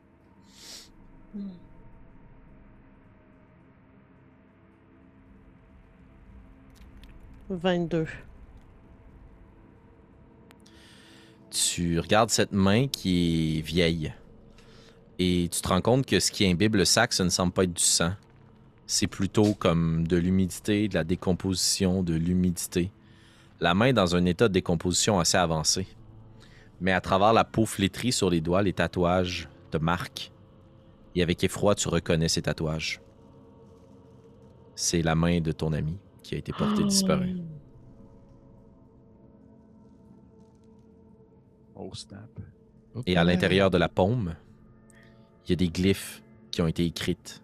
22. 7.55 8.07
Tu 11.49 11.99
regardes 11.99 12.29
cette 12.29 12.53
main 12.53 12.87
qui 12.87 13.57
est 13.57 13.61
vieille 13.61 14.13
et 15.19 15.49
tu 15.51 15.61
te 15.61 15.67
rends 15.67 15.81
compte 15.81 16.05
que 16.05 16.19
ce 16.19 16.31
qui 16.31 16.45
imbibe 16.47 16.75
le 16.75 16.85
sac, 16.85 17.13
ça 17.13 17.23
ne 17.23 17.29
semble 17.29 17.51
pas 17.51 17.65
être 17.65 17.73
du 17.73 17.83
sang. 17.83 18.13
C'est 18.87 19.07
plutôt 19.07 19.53
comme 19.53 20.07
de 20.07 20.17
l'humidité, 20.17 20.87
de 20.87 20.95
la 20.95 21.03
décomposition, 21.03 22.03
de 22.03 22.13
l'humidité. 22.13 22.91
La 23.59 23.73
main 23.73 23.87
est 23.87 23.93
dans 23.93 24.15
un 24.15 24.25
état 24.25 24.47
de 24.47 24.53
décomposition 24.53 25.19
assez 25.19 25.37
avancé. 25.37 25.87
Mais 26.79 26.91
à 26.91 27.01
travers 27.01 27.33
la 27.33 27.43
peau 27.43 27.65
flétrie 27.65 28.11
sur 28.11 28.29
les 28.29 28.41
doigts, 28.41 28.63
les 28.63 28.73
tatouages 28.73 29.49
te 29.69 29.77
marquent. 29.77 30.31
Et 31.15 31.21
avec 31.21 31.43
effroi, 31.43 31.75
tu 31.75 31.89
reconnais 31.89 32.29
ces 32.29 32.41
tatouages. 32.41 33.01
C'est 34.73 35.01
la 35.01 35.15
main 35.15 35.41
de 35.41 35.51
ton 35.51 35.73
ami 35.73 35.97
qui 36.23 36.35
a 36.35 36.37
été 36.37 36.53
portée 36.53 36.83
disparue. 36.83 37.37
Oh 41.75 41.89
snap. 41.93 42.29
Et 43.05 43.17
à 43.17 43.23
l'intérieur 43.23 43.71
de 43.71 43.77
la 43.77 43.89
paume, 43.89 44.35
il 45.45 45.51
y 45.51 45.53
a 45.53 45.55
des 45.55 45.69
glyphes 45.69 46.21
qui 46.51 46.61
ont 46.61 46.67
été 46.67 46.85
écrites. 46.85 47.41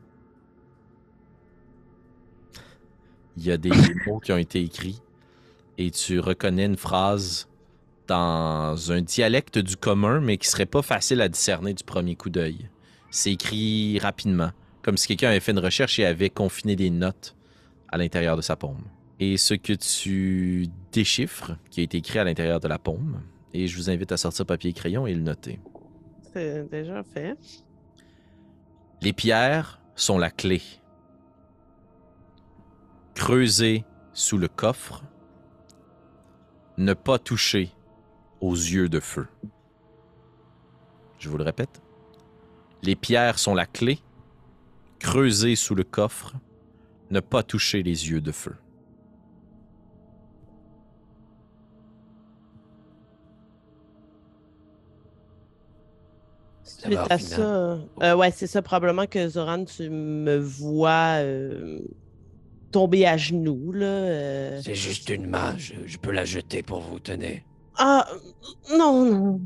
Il 3.38 3.46
y 3.46 3.52
a 3.52 3.58
des 3.58 3.72
mots 4.06 4.20
qui 4.20 4.32
ont 4.32 4.38
été 4.38 4.62
écrits. 4.62 5.02
Et 5.78 5.92
tu 5.92 6.20
reconnais 6.20 6.66
une 6.66 6.78
phrase 6.78 7.48
dans 8.08 8.92
un 8.92 9.02
dialecte 9.02 9.58
du 9.60 9.76
commun, 9.76 10.20
mais 10.20 10.38
qui 10.38 10.48
serait 10.48 10.66
pas 10.66 10.82
facile 10.82 11.22
à 11.22 11.30
discerner 11.30 11.74
du 11.74 11.84
premier 11.84 12.16
coup 12.16 12.30
d'œil. 12.30 12.70
C'est 13.12 13.32
écrit 13.32 14.00
rapidement, 14.00 14.52
comme 14.82 14.98
si 14.98 15.08
quelqu'un 15.08 15.30
avait 15.30 15.40
fait 15.40 15.52
une 15.52 15.60
recherche 15.60 16.00
et 16.00 16.06
avait 16.06 16.30
confiné 16.30 16.76
des 16.76 16.90
notes 16.90 17.37
à 17.90 17.98
l'intérieur 17.98 18.36
de 18.36 18.42
sa 18.42 18.56
paume. 18.56 18.84
Et 19.20 19.38
ce 19.38 19.54
que 19.54 19.74
tu 19.74 20.68
déchiffres, 20.92 21.58
qui 21.70 21.80
a 21.80 21.84
été 21.84 21.98
écrit 21.98 22.20
à 22.20 22.24
l'intérieur 22.24 22.60
de 22.60 22.68
la 22.68 22.78
paume, 22.78 23.22
et 23.54 23.68
je 23.68 23.76
vous 23.78 23.90
invite 23.90 24.12
à 24.12 24.18
sortir 24.18 24.46
papier 24.46 24.72
et 24.72 24.74
crayon 24.74 25.08
et 25.08 25.14
le 25.14 25.22
noter. 25.22 25.60
C'est 26.34 26.70
déjà 26.70 27.04
fait. 27.04 27.38
Les 29.02 29.14
pierres 29.14 29.82
sont 29.96 30.18
la 30.18 30.30
clé. 30.30 30.62
Creuser 33.16 33.84
sous 34.14 34.38
le 34.38 34.48
coffre. 34.48 35.04
Ne 36.78 36.94
pas 36.94 37.18
toucher 37.18 37.72
aux 38.42 38.54
yeux 38.54 38.90
de 38.90 39.00
feu. 39.00 39.28
Je 41.18 41.30
vous 41.30 41.38
le 41.38 41.44
répète. 41.44 41.82
Les 42.84 42.96
pierres 42.96 43.40
sont 43.40 43.56
la 43.56 43.66
clé. 43.66 44.00
Creuser 45.00 45.56
sous 45.56 45.74
le 45.74 45.84
coffre. 45.84 46.36
Ne 47.10 47.20
pas 47.20 47.44
toucher 47.44 47.84
les 47.84 48.10
yeux 48.10 48.22
de 48.22 48.32
feu. 48.32 48.56
Suite 56.64 57.00
à 57.10 57.18
ça, 57.18 57.80
euh, 58.02 58.16
ouais, 58.16 58.32
c'est 58.32 58.48
ça, 58.48 58.62
probablement 58.62 59.08
que 59.08 59.28
Zoran, 59.28 59.66
tu 59.66 59.90
me 59.90 60.38
vois 60.38 61.20
euh, 61.22 61.80
tomber 62.72 63.06
à 63.06 63.18
genoux, 63.18 63.72
là. 63.72 63.86
euh. 63.86 64.62
C'est 64.62 64.76
juste 64.76 65.10
une 65.10 65.28
main, 65.28 65.58
je, 65.58 65.74
je 65.86 65.98
peux 65.98 66.12
la 66.12 66.26
jeter 66.26 66.62
pour 66.64 66.82
vous, 66.82 67.00
tenez. 67.00 67.44
Ah, 67.78 68.06
non, 68.78 69.06
non. 69.06 69.42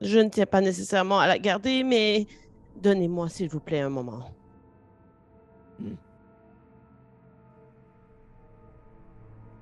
Je 0.00 0.18
ne 0.18 0.28
tiens 0.28 0.46
pas 0.46 0.60
nécessairement 0.60 1.20
à 1.20 1.26
la 1.26 1.38
garder, 1.38 1.84
mais 1.84 2.26
donnez-moi, 2.82 3.28
s'il 3.28 3.48
vous 3.48 3.60
plaît, 3.60 3.80
un 3.80 3.90
moment. 3.90 4.30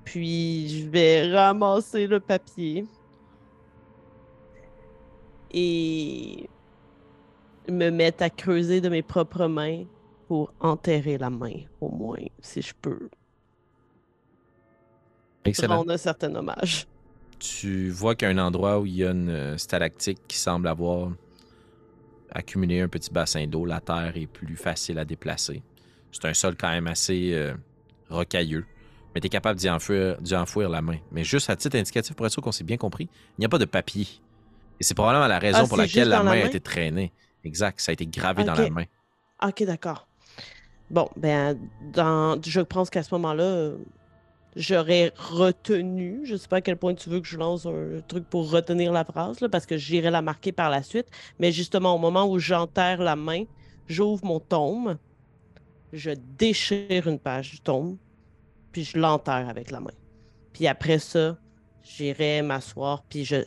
Puis, 0.03 0.69
je 0.69 0.89
vais 0.89 1.31
ramasser 1.31 2.07
le 2.07 2.19
papier. 2.19 2.85
Et 5.51 6.49
me 7.69 7.89
mettre 7.89 8.23
à 8.23 8.29
creuser 8.29 8.81
de 8.81 8.89
mes 8.89 9.01
propres 9.01 9.47
mains 9.47 9.85
pour 10.27 10.53
enterrer 10.59 11.17
la 11.17 11.29
main, 11.29 11.53
au 11.81 11.89
moins, 11.89 12.23
si 12.41 12.61
je 12.61 12.73
peux. 12.79 13.09
Excellent. 15.45 15.77
Rendre 15.77 15.93
un 15.93 15.97
certain 15.97 16.33
hommage. 16.35 16.87
Tu 17.39 17.89
vois 17.89 18.15
qu'il 18.15 18.27
y 18.27 18.31
a 18.31 18.33
un 18.33 18.45
endroit 18.45 18.79
où 18.79 18.85
il 18.85 18.95
y 18.95 19.05
a 19.05 19.11
une 19.11 19.29
euh, 19.29 19.57
stalactite 19.57 20.19
qui 20.27 20.37
semble 20.37 20.67
avoir 20.67 21.11
accumulé 22.31 22.81
un 22.81 22.87
petit 22.87 23.11
bassin 23.11 23.47
d'eau. 23.47 23.65
La 23.65 23.79
terre 23.79 24.13
est 24.15 24.27
plus 24.27 24.55
facile 24.55 24.99
à 24.99 25.05
déplacer. 25.05 25.63
C'est 26.11 26.25
un 26.25 26.33
sol 26.33 26.55
quand 26.55 26.69
même 26.69 26.87
assez 26.87 27.31
euh, 27.33 27.53
rocailleux. 28.09 28.65
Mais 29.13 29.21
tu 29.21 29.27
es 29.27 29.29
capable 29.29 29.59
d'y 29.59 29.69
enfouir, 29.69 30.69
la 30.69 30.81
main. 30.81 30.97
Mais 31.11 31.23
juste 31.23 31.49
à 31.49 31.55
titre 31.55 31.77
indicatif, 31.77 32.15
pour 32.15 32.25
être 32.25 32.31
sûr 32.31 32.41
qu'on 32.41 32.51
s'est 32.51 32.63
bien 32.63 32.77
compris, 32.77 33.09
il 33.37 33.41
n'y 33.41 33.45
a 33.45 33.49
pas 33.49 33.57
de 33.57 33.65
papier. 33.65 34.07
Et 34.79 34.83
c'est 34.83 34.93
probablement 34.93 35.27
la 35.27 35.39
raison 35.39 35.61
Ah, 35.63 35.67
pour 35.67 35.77
laquelle 35.77 36.09
la 36.09 36.23
main 36.23 36.35
la 36.35 36.43
a 36.43 36.47
été 36.47 36.59
traînée. 36.59 37.11
Exact, 37.43 37.79
ça 37.79 37.91
a 37.91 37.93
été 37.93 38.05
gravé 38.05 38.43
dans 38.43 38.53
la 38.53 38.69
main. 38.69 38.85
Ok, 39.43 39.63
d'accord. 39.63 40.07
Bon, 40.89 41.09
ben, 41.15 41.57
dans... 41.93 42.41
je 42.41 42.61
pense 42.61 42.89
qu'à 42.89 43.03
ce 43.03 43.13
moment-là, 43.15 43.71
j'aurais 44.55 45.11
retenu. 45.15 46.21
Je 46.23 46.35
sais 46.35 46.47
pas 46.47 46.57
à 46.57 46.61
quel 46.61 46.77
point 46.77 46.93
tu 46.93 47.09
veux 47.09 47.19
que 47.19 47.27
je 47.27 47.37
lance 47.37 47.65
un 47.65 48.01
truc 48.07 48.25
pour 48.25 48.49
retenir 48.49 48.91
la 48.91 49.05
phrase, 49.05 49.39
là, 49.39 49.49
parce 49.49 49.65
que 49.65 49.77
j'irai 49.77 50.09
la 50.09 50.21
marquer 50.21 50.51
par 50.51 50.69
la 50.69 50.83
suite. 50.83 51.07
Mais 51.39 51.51
justement, 51.51 51.95
au 51.95 51.99
moment 51.99 52.29
où 52.29 52.39
j'enterre 52.39 53.01
la 53.01 53.15
main, 53.15 53.43
j'ouvre 53.87 54.25
mon 54.25 54.39
tome, 54.39 54.97
je 55.93 56.11
déchire 56.37 57.07
une 57.07 57.19
page 57.19 57.51
du 57.51 57.59
tome, 57.59 57.97
puis 58.71 58.83
je 58.83 58.97
l'enterre 58.97 59.49
avec 59.49 59.71
la 59.71 59.79
main. 59.79 59.91
Puis 60.53 60.67
après 60.67 60.99
ça, 60.99 61.37
j'irai 61.83 62.41
m'asseoir, 62.41 63.03
puis 63.03 63.25
je 63.25 63.37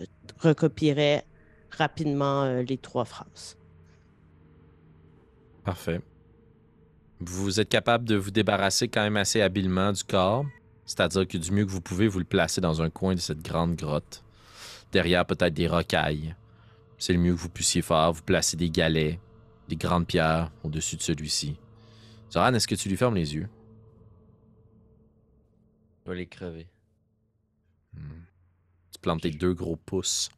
recopierai 0.41 1.23
rapidement 1.71 2.45
euh, 2.45 2.63
les 2.63 2.79
trois 2.79 3.05
phrases. 3.05 3.57
Parfait. 5.65 6.01
Vous 7.21 7.61
êtes 7.61 7.69
capable 7.69 8.05
de 8.05 8.17
vous 8.17 8.33
débarrasser 8.33 8.89
quand 8.89 9.03
même 9.03 9.17
assez 9.17 9.41
habilement 9.41 9.93
du 9.93 10.03
corps. 10.03 10.45
C'est-à-dire 10.85 11.27
que 11.27 11.39
du 11.39 11.53
mieux 11.53 11.65
que 11.65 11.71
vous 11.71 11.81
pouvez, 11.81 12.09
vous 12.09 12.19
le 12.19 12.25
placez 12.25 12.61
dans 12.61 12.83
un 12.83 12.91
coin 12.91 13.15
de 13.15 13.21
cette 13.21 13.43
grande 13.43 13.77
grotte. 13.77 14.25
Derrière 14.91 15.25
peut-être 15.25 15.55
des 15.55 15.69
rocailles. 15.69 16.35
c'est 16.99 17.13
le 17.13 17.21
mieux 17.21 17.33
que 17.33 17.39
vous 17.39 17.49
puissiez 17.49 17.81
faire. 17.81 18.13
Vous 18.13 18.23
placez 18.23 18.57
des 18.57 18.71
galets, 18.71 19.19
des 19.69 19.77
grandes 19.77 20.07
pierres 20.07 20.51
au-dessus 20.65 20.97
de 20.97 21.03
celui-ci. 21.03 21.57
Zoran, 22.33 22.55
est-ce 22.55 22.67
que 22.67 22.75
tu 22.75 22.89
lui 22.89 22.97
fermes 22.97 23.17
les 23.17 23.35
yeux? 23.35 23.49
Je 26.05 26.11
vais 26.11 26.17
les 26.17 26.27
crever. 26.27 26.67
Hmm. 27.95 28.23
Tu 28.91 28.99
plantes 29.01 29.21
tes 29.21 29.31
deux 29.31 29.53
gros 29.53 29.77
pouces 29.77 30.31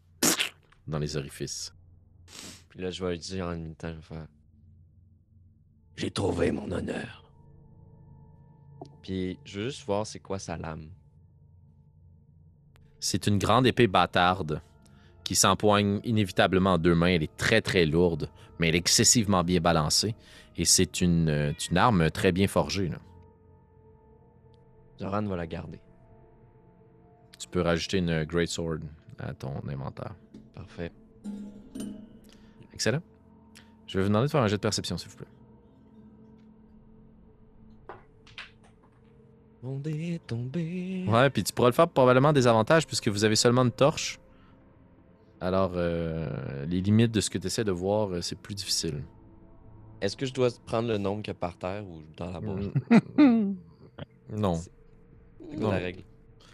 dans 0.89 0.99
les 0.99 1.17
orifices. 1.17 1.73
Puis 2.69 2.81
là, 2.81 2.91
je 2.91 3.05
vais 3.05 3.13
lui 3.13 3.19
dire 3.19 3.47
en 3.47 3.51
même 3.51 3.77
temps, 3.77 3.91
je 3.91 3.97
vais 3.97 4.03
faire. 4.03 4.27
J'ai 5.97 6.11
trouvé 6.11 6.51
mon 6.51 6.71
honneur. 6.73 7.31
Puis 9.01 9.39
je 9.45 9.61
veux 9.61 9.69
juste 9.69 9.87
voir 9.87 10.05
c'est 10.05 10.19
quoi 10.19 10.41
sa 10.41 10.57
lame. 10.57 10.91
C'est 12.99 13.29
une 13.29 13.39
grande 13.39 13.67
épée 13.67 13.87
bâtarde 13.87 14.61
qui 15.23 15.37
s'empoigne 15.37 16.01
inévitablement 16.03 16.73
en 16.73 16.79
deux 16.79 16.95
mains. 16.95 17.09
Elle 17.09 17.23
est 17.23 17.37
très 17.37 17.61
très 17.61 17.87
lourde, 17.87 18.31
mais 18.59 18.69
elle 18.69 18.75
est 18.75 18.79
excessivement 18.79 19.45
bien 19.45 19.61
balancée. 19.61 20.17
Et 20.57 20.65
c'est 20.65 21.01
une, 21.01 21.29
euh, 21.29 21.53
une 21.71 21.77
arme 21.77 22.11
très 22.11 22.33
bien 22.33 22.47
forgée. 22.47 22.89
là. 22.89 22.99
Zoran 24.99 25.23
va 25.23 25.37
la 25.37 25.47
garder. 25.47 25.81
Tu 27.39 27.49
peux 27.49 27.61
rajouter 27.61 27.99
une 27.99 28.25
Great 28.25 28.49
Sword 28.49 28.79
à 29.19 29.35
ton 29.35 29.55
inventaire. 29.69 30.15
Parfait. 30.55 30.93
Excellent. 32.73 33.03
Je 33.87 33.99
vais 33.99 34.05
vous 34.05 34.09
demander 34.09 34.27
de 34.27 34.31
faire 34.31 34.43
un 34.43 34.47
jet 34.47 34.57
de 34.57 34.61
perception, 34.61 34.97
s'il 34.97 35.11
vous 35.11 35.17
plaît. 35.17 35.27
On 39.63 39.81
est 39.85 40.25
tombé. 40.27 41.05
Ouais, 41.09 41.31
puis 41.31 41.43
tu 41.43 41.53
pourras 41.53 41.69
le 41.69 41.75
faire 41.75 41.89
probablement 41.89 42.33
des 42.33 42.47
avantages 42.47 42.87
puisque 42.87 43.09
vous 43.09 43.25
avez 43.25 43.37
seulement 43.37 43.63
une 43.63 43.71
torche. 43.71 44.19
Alors, 45.41 45.73
euh, 45.75 46.65
les 46.67 46.81
limites 46.81 47.13
de 47.13 47.21
ce 47.21 47.31
que 47.31 47.39
tu 47.39 47.47
essaies 47.47 47.65
de 47.65 47.73
voir, 47.73 48.11
euh, 48.13 48.21
c'est 48.21 48.39
plus 48.39 48.55
difficile. 48.55 49.03
Est-ce 50.01 50.17
que 50.17 50.27
je 50.27 50.33
dois 50.35 50.49
prendre 50.67 50.89
le 50.89 50.99
nombre 50.99 51.23
qu'il 51.23 51.33
y 51.33 51.37
a 51.37 51.39
par 51.39 51.57
terre 51.57 51.85
ou 51.85 52.03
dans 52.17 52.31
la 52.31 52.41
boîte? 52.41 52.73
Mm. 53.17 53.55
non. 54.37 54.55
C'est 55.51 55.61
la 55.61 55.69
règle? 55.71 56.03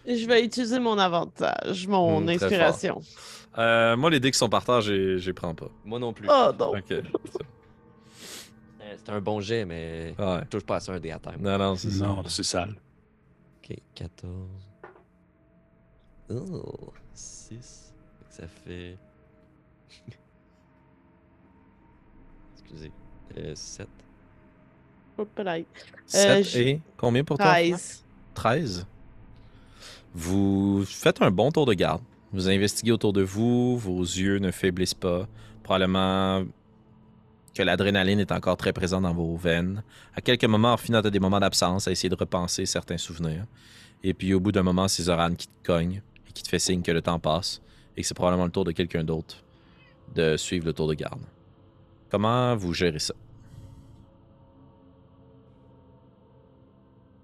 Je 0.07 0.27
vais 0.27 0.45
utiliser 0.45 0.79
mon 0.79 0.99
avantage, 0.99 1.87
mon 1.87 2.25
très 2.25 2.35
inspiration. 2.43 3.01
Euh, 3.59 3.97
moi, 3.97 4.11
les 4.11 4.21
dés 4.21 4.31
qui 4.31 4.39
sont 4.39 4.49
par 4.49 4.65
terre, 4.65 4.81
je 4.81 5.25
les 5.25 5.33
prends 5.33 5.55
pas. 5.55 5.69
Moi 5.85 5.99
non 5.99 6.13
plus. 6.13 6.29
Oh 6.31 6.51
non. 6.59 6.71
Ok. 6.77 6.91
Euh, 6.93 7.03
C'est 9.05 9.11
un 9.13 9.21
bon 9.21 9.41
jet, 9.41 9.65
mais 9.65 10.15
Ouais. 10.19 10.41
je 10.43 10.49
touche 10.49 10.65
pas 10.65 10.77
à 10.77 10.81
ça 10.81 10.93
un 10.93 11.01
dé 11.01 11.11
à 11.11 11.19
terre. 11.19 11.39
Non, 11.39 11.59
non, 11.59 11.77
c'est. 11.77 11.89
Non, 12.03 12.23
c'est 12.27 12.43
sale. 12.43 12.75
Ok, 13.63 13.77
14. 13.95 14.33
Oh, 16.33 16.93
6. 17.13 17.93
Ça 18.29 18.47
fait. 18.47 18.97
Excusez. 22.55 22.93
Euh, 23.39 23.53
7. 23.55 23.87
Hop 25.19 25.29
là. 25.39 25.59
7 26.07 26.45
je- 26.45 26.59
et 26.59 26.81
combien 26.97 27.25
pour 27.25 27.37
toi? 27.39 27.47
13. 27.47 28.05
13. 28.35 28.87
Vous 30.15 30.85
faites 30.87 31.23
un 31.23 31.31
bon 31.31 31.51
tour 31.51 31.67
de 31.67 31.75
garde. 31.75 32.03
Vous 32.33 32.49
investiguez 32.49 32.93
autour 32.93 33.13
de 33.13 33.23
vous, 33.23 33.77
vos 33.77 34.03
yeux 34.03 34.39
ne 34.39 34.51
faiblissent 34.51 34.95
pas. 34.95 35.27
Probablement 35.63 36.45
que 37.55 37.63
l'adrénaline 37.63 38.21
est 38.21 38.33
encore 38.33 38.57
très 38.57 38.73
présente 38.73 39.03
dans 39.03 39.13
vos 39.15 39.37
veines. 39.37 39.83
À 40.15 40.21
quelques 40.21 40.45
moments, 40.45 40.73
en 40.73 40.77
finant, 40.77 41.01
des 41.01 41.19
moments 41.21 41.41
d'absence 41.41 41.89
à 41.89 41.91
essayer 41.93 42.09
de 42.09 42.15
repenser 42.17 42.67
certains 42.67 42.99
souvenirs. 42.99 43.45
Et 44.03 44.15
puis 44.15 44.33
au 44.33 44.41
bout 44.41 44.53
d'un 44.53 44.63
moment, 44.63 44.89
c'est 44.89 45.03
Zoran 45.05 45.35
qui 45.35 45.47
te 45.49 45.53
cogne 45.67 46.01
et 46.29 46.33
qui 46.33 46.43
te 46.43 46.49
fait 46.49 46.59
signe 46.61 46.83
que 46.83 46.93
le 46.93 47.03
temps 47.03 47.19
passe 47.19 47.61
et 47.97 48.03
que 48.03 48.07
c'est 48.07 48.15
probablement 48.15 48.45
le 48.47 48.51
tour 48.53 48.65
de 48.65 48.73
quelqu'un 48.73 49.05
d'autre 49.05 49.37
de 50.15 50.37
suivre 50.37 50.65
le 50.67 50.73
tour 50.73 50.89
de 50.89 50.95
garde. 50.95 51.21
Comment 52.11 52.57
vous 52.57 52.75
gérez 52.75 52.99
ça? 52.99 53.15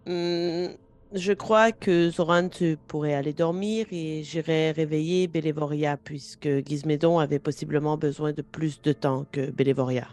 Hmm, 0.07 0.69
je 1.13 1.33
crois 1.33 1.73
que 1.73 2.11
Zoran, 2.11 2.49
tu 2.49 2.77
pourrais 2.87 3.15
aller 3.15 3.33
dormir 3.33 3.87
et 3.91 4.23
j'irai 4.23 4.71
réveiller 4.71 5.27
Bélévoria 5.27 5.97
puisque 5.97 6.49
Gizmédon 6.67 7.19
avait 7.19 7.41
possiblement 7.41 7.97
besoin 7.97 8.33
de 8.33 8.43
plus 8.43 8.81
de 8.83 8.93
temps 8.93 9.27
que 9.33 9.51
Bélévoria. 9.51 10.09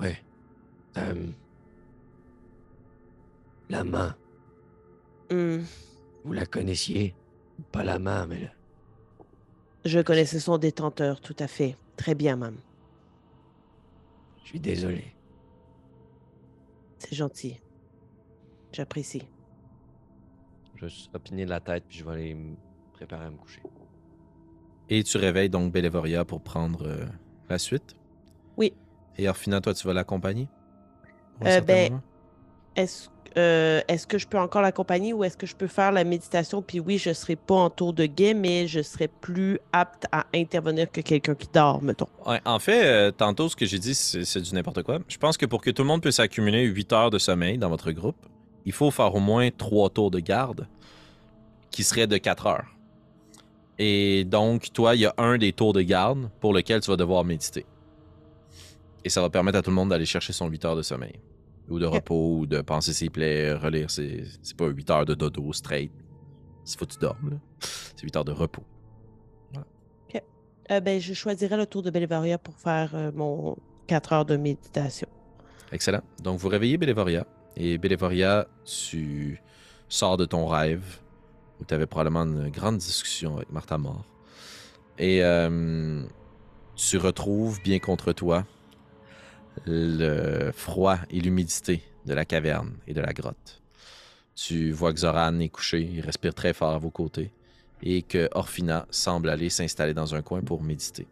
Ouais. 0.00 0.16
Euh, 0.96 1.26
la 3.68 3.84
main, 3.84 4.14
Hmm, 5.30 5.58
vous 6.24 6.32
la 6.32 6.46
connaissiez? 6.46 7.14
Pas 7.70 7.84
la 7.84 7.98
main, 7.98 8.26
mais 8.26 8.38
le- 8.40 8.48
Je 9.84 10.00
connaissais 10.00 10.40
son 10.40 10.56
détenteur, 10.56 11.20
tout 11.20 11.36
à 11.38 11.46
fait. 11.46 11.76
Très 11.98 12.14
bien, 12.14 12.36
même. 12.36 12.56
Je 14.48 14.52
suis 14.52 14.60
désolé. 14.60 15.04
C'est 16.98 17.14
gentil. 17.14 17.60
J'apprécie. 18.72 19.28
Je 20.74 20.86
vais 20.86 20.88
juste 20.88 21.14
opiner 21.14 21.44
la 21.44 21.60
tête, 21.60 21.84
puis 21.86 21.98
je 21.98 22.04
vais 22.06 22.12
aller 22.12 22.34
me 22.34 22.56
préparer 22.94 23.26
à 23.26 23.30
me 23.30 23.36
coucher. 23.36 23.60
Et 24.88 25.04
tu 25.04 25.18
réveilles 25.18 25.50
donc 25.50 25.70
Bélévoria 25.70 26.24
pour 26.24 26.40
prendre 26.40 26.86
euh, 26.86 27.04
la 27.50 27.58
suite? 27.58 27.94
Oui. 28.56 28.72
Et 29.18 29.28
Orphina, 29.28 29.60
toi, 29.60 29.74
tu 29.74 29.86
vas 29.86 29.92
l'accompagner? 29.92 30.48
Euh, 31.44 31.60
ben? 31.60 32.00
Est-ce 32.74 33.10
euh, 33.36 33.80
est-ce 33.88 34.06
que 34.06 34.18
je 34.18 34.26
peux 34.26 34.38
encore 34.38 34.62
l'accompagner 34.62 35.12
ou 35.12 35.24
est-ce 35.24 35.36
que 35.36 35.46
je 35.46 35.54
peux 35.54 35.66
faire 35.66 35.92
la 35.92 36.04
méditation? 36.04 36.62
Puis 36.62 36.80
oui, 36.80 36.98
je 36.98 37.12
serai 37.12 37.36
pas 37.36 37.54
en 37.54 37.70
tour 37.70 37.92
de 37.92 38.06
guet, 38.06 38.34
mais 38.34 38.66
je 38.66 38.80
serai 38.80 39.08
plus 39.08 39.58
apte 39.72 40.06
à 40.12 40.26
intervenir 40.34 40.90
que 40.90 41.00
quelqu'un 41.00 41.34
qui 41.34 41.48
dort, 41.52 41.82
mettons. 41.82 42.08
Ouais, 42.26 42.40
en 42.44 42.58
fait, 42.58 42.84
euh, 42.86 43.10
tantôt, 43.10 43.48
ce 43.48 43.56
que 43.56 43.66
j'ai 43.66 43.78
dit, 43.78 43.94
c'est 43.94 44.24
c'est 44.24 44.40
du 44.40 44.54
n'importe 44.54 44.82
quoi. 44.82 44.98
Je 45.08 45.18
pense 45.18 45.36
que 45.36 45.46
pour 45.46 45.60
que 45.60 45.70
tout 45.70 45.82
le 45.82 45.88
monde 45.88 46.02
puisse 46.02 46.20
accumuler 46.20 46.64
8 46.64 46.92
heures 46.92 47.10
de 47.10 47.18
sommeil 47.18 47.58
dans 47.58 47.68
votre 47.68 47.90
groupe, 47.92 48.16
il 48.64 48.72
faut 48.72 48.90
faire 48.90 49.14
au 49.14 49.20
moins 49.20 49.50
3 49.50 49.90
tours 49.90 50.10
de 50.10 50.20
garde 50.20 50.66
qui 51.70 51.84
seraient 51.84 52.06
de 52.06 52.16
4 52.16 52.46
heures. 52.46 52.66
Et 53.78 54.24
donc, 54.24 54.72
toi, 54.72 54.94
il 54.96 55.02
y 55.02 55.06
a 55.06 55.14
un 55.18 55.38
des 55.38 55.52
tours 55.52 55.72
de 55.72 55.82
garde 55.82 56.28
pour 56.40 56.52
lequel 56.52 56.80
tu 56.80 56.90
vas 56.90 56.96
devoir 56.96 57.24
méditer. 57.24 57.64
Et 59.04 59.08
ça 59.08 59.20
va 59.20 59.30
permettre 59.30 59.58
à 59.58 59.62
tout 59.62 59.70
le 59.70 59.76
monde 59.76 59.90
d'aller 59.90 60.04
chercher 60.04 60.32
son 60.32 60.48
8 60.48 60.64
heures 60.64 60.76
de 60.76 60.82
sommeil. 60.82 61.14
Ou 61.68 61.78
de 61.78 61.86
repos, 61.86 62.38
ou 62.38 62.46
de 62.46 62.60
penser 62.60 62.92
ses 62.92 63.10
plaies, 63.10 63.52
relire 63.52 63.90
ses... 63.90 64.24
C'est 64.42 64.56
pas 64.56 64.66
8 64.66 64.90
heures 64.90 65.04
de 65.06 65.14
dodo 65.14 65.52
straight. 65.52 65.92
Il 66.66 66.78
faut 66.78 66.86
que 66.86 66.92
tu 66.92 66.98
dormes, 66.98 67.30
là. 67.30 67.36
C'est 67.60 68.02
8 68.02 68.16
heures 68.16 68.24
de 68.24 68.32
repos. 68.32 68.64
Euh, 70.70 70.80
ben, 70.80 71.00
je 71.00 71.14
choisirai 71.14 71.56
le 71.56 71.66
tour 71.66 71.82
de 71.82 71.90
Belvaria 71.90 72.38
pour 72.38 72.54
faire 72.58 72.90
euh, 72.94 73.10
mon 73.14 73.56
4 73.86 74.12
heures 74.12 74.24
de 74.24 74.36
méditation. 74.36 75.08
Excellent. 75.72 76.02
Donc, 76.22 76.38
vous 76.38 76.48
réveillez 76.48 76.76
Bélévoria. 76.76 77.26
Et 77.56 77.78
Bélévoria, 77.78 78.46
tu 78.64 79.40
sors 79.88 80.16
de 80.16 80.24
ton 80.24 80.46
rêve 80.46 81.00
où 81.60 81.64
tu 81.64 81.74
avais 81.74 81.86
probablement 81.86 82.22
une 82.22 82.50
grande 82.50 82.78
discussion 82.78 83.36
avec 83.36 83.50
Martha 83.50 83.78
Mort. 83.78 84.04
Et 84.98 85.24
euh, 85.24 86.04
tu 86.76 86.98
retrouves 86.98 87.60
bien 87.62 87.78
contre 87.78 88.12
toi 88.12 88.44
le 89.66 90.50
froid 90.52 90.98
et 91.10 91.20
l'humidité 91.20 91.82
de 92.06 92.14
la 92.14 92.24
caverne 92.24 92.76
et 92.86 92.94
de 92.94 93.00
la 93.00 93.12
grotte. 93.12 93.62
Tu 94.34 94.70
vois 94.70 94.92
que 94.92 95.00
Zoran 95.00 95.38
est 95.40 95.48
couché, 95.48 95.80
il 95.80 96.00
respire 96.00 96.34
très 96.34 96.52
fort 96.52 96.72
à 96.72 96.78
vos 96.78 96.90
côtés 96.90 97.32
et 97.82 98.02
que 98.02 98.28
Orphina 98.32 98.86
semble 98.90 99.30
aller 99.30 99.50
s'installer 99.50 99.94
dans 99.94 100.14
un 100.14 100.22
coin 100.22 100.40
pour 100.40 100.62
méditer. 100.62 101.06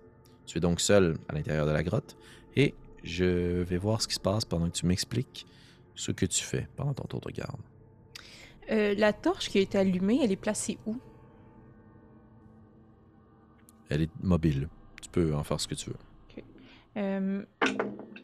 Tu 0.47 0.59
es 0.59 0.61
donc 0.61 0.81
seul 0.81 1.17
à 1.29 1.35
l'intérieur 1.35 1.67
de 1.67 1.73
la 1.73 1.83
grotte 1.83 2.17
et 2.55 2.75
je 3.03 3.63
vais 3.63 3.79
voir 3.79 4.01
ce 4.01 4.09
qui 4.09 4.15
se 4.15 4.21
passe 4.21 4.45
pendant 4.45 4.69
que 4.69 4.77
tu 4.77 4.87
m'expliques 4.87 5.47
ce 5.95 6.13
que 6.13 6.27
tu 6.27 6.45
fais 6.45 6.69
pendant 6.77 6.95
ton 6.95 7.05
tour 7.05 7.21
de 7.21 7.31
garde. 7.31 7.61
Euh, 8.71 8.95
la 8.97 9.13
torche 9.13 9.49
qui 9.49 9.59
a 9.59 9.61
été 9.61 9.79
allumée, 9.79 10.21
elle 10.23 10.33
est 10.33 10.37
placée 10.37 10.79
où? 10.87 10.97
Elle 13.89 14.03
est 14.03 14.11
mobile. 14.23 14.69
Tu 15.01 15.09
peux 15.09 15.35
en 15.35 15.45
faire 15.45 15.61
ce 15.61 15.69
que 15.69 15.75
tu 15.75 15.91
veux. 15.91 16.06
Euh, 16.97 17.43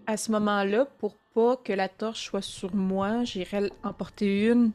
à 0.06 0.16
ce 0.16 0.32
moment-là, 0.32 0.86
pour 0.98 1.16
pas 1.34 1.56
que 1.56 1.72
la 1.72 1.88
torche 1.88 2.26
soit 2.26 2.42
sur 2.42 2.74
moi, 2.74 3.24
j'irais 3.24 3.70
en 3.82 3.92
porter 3.92 4.46
une 4.46 4.72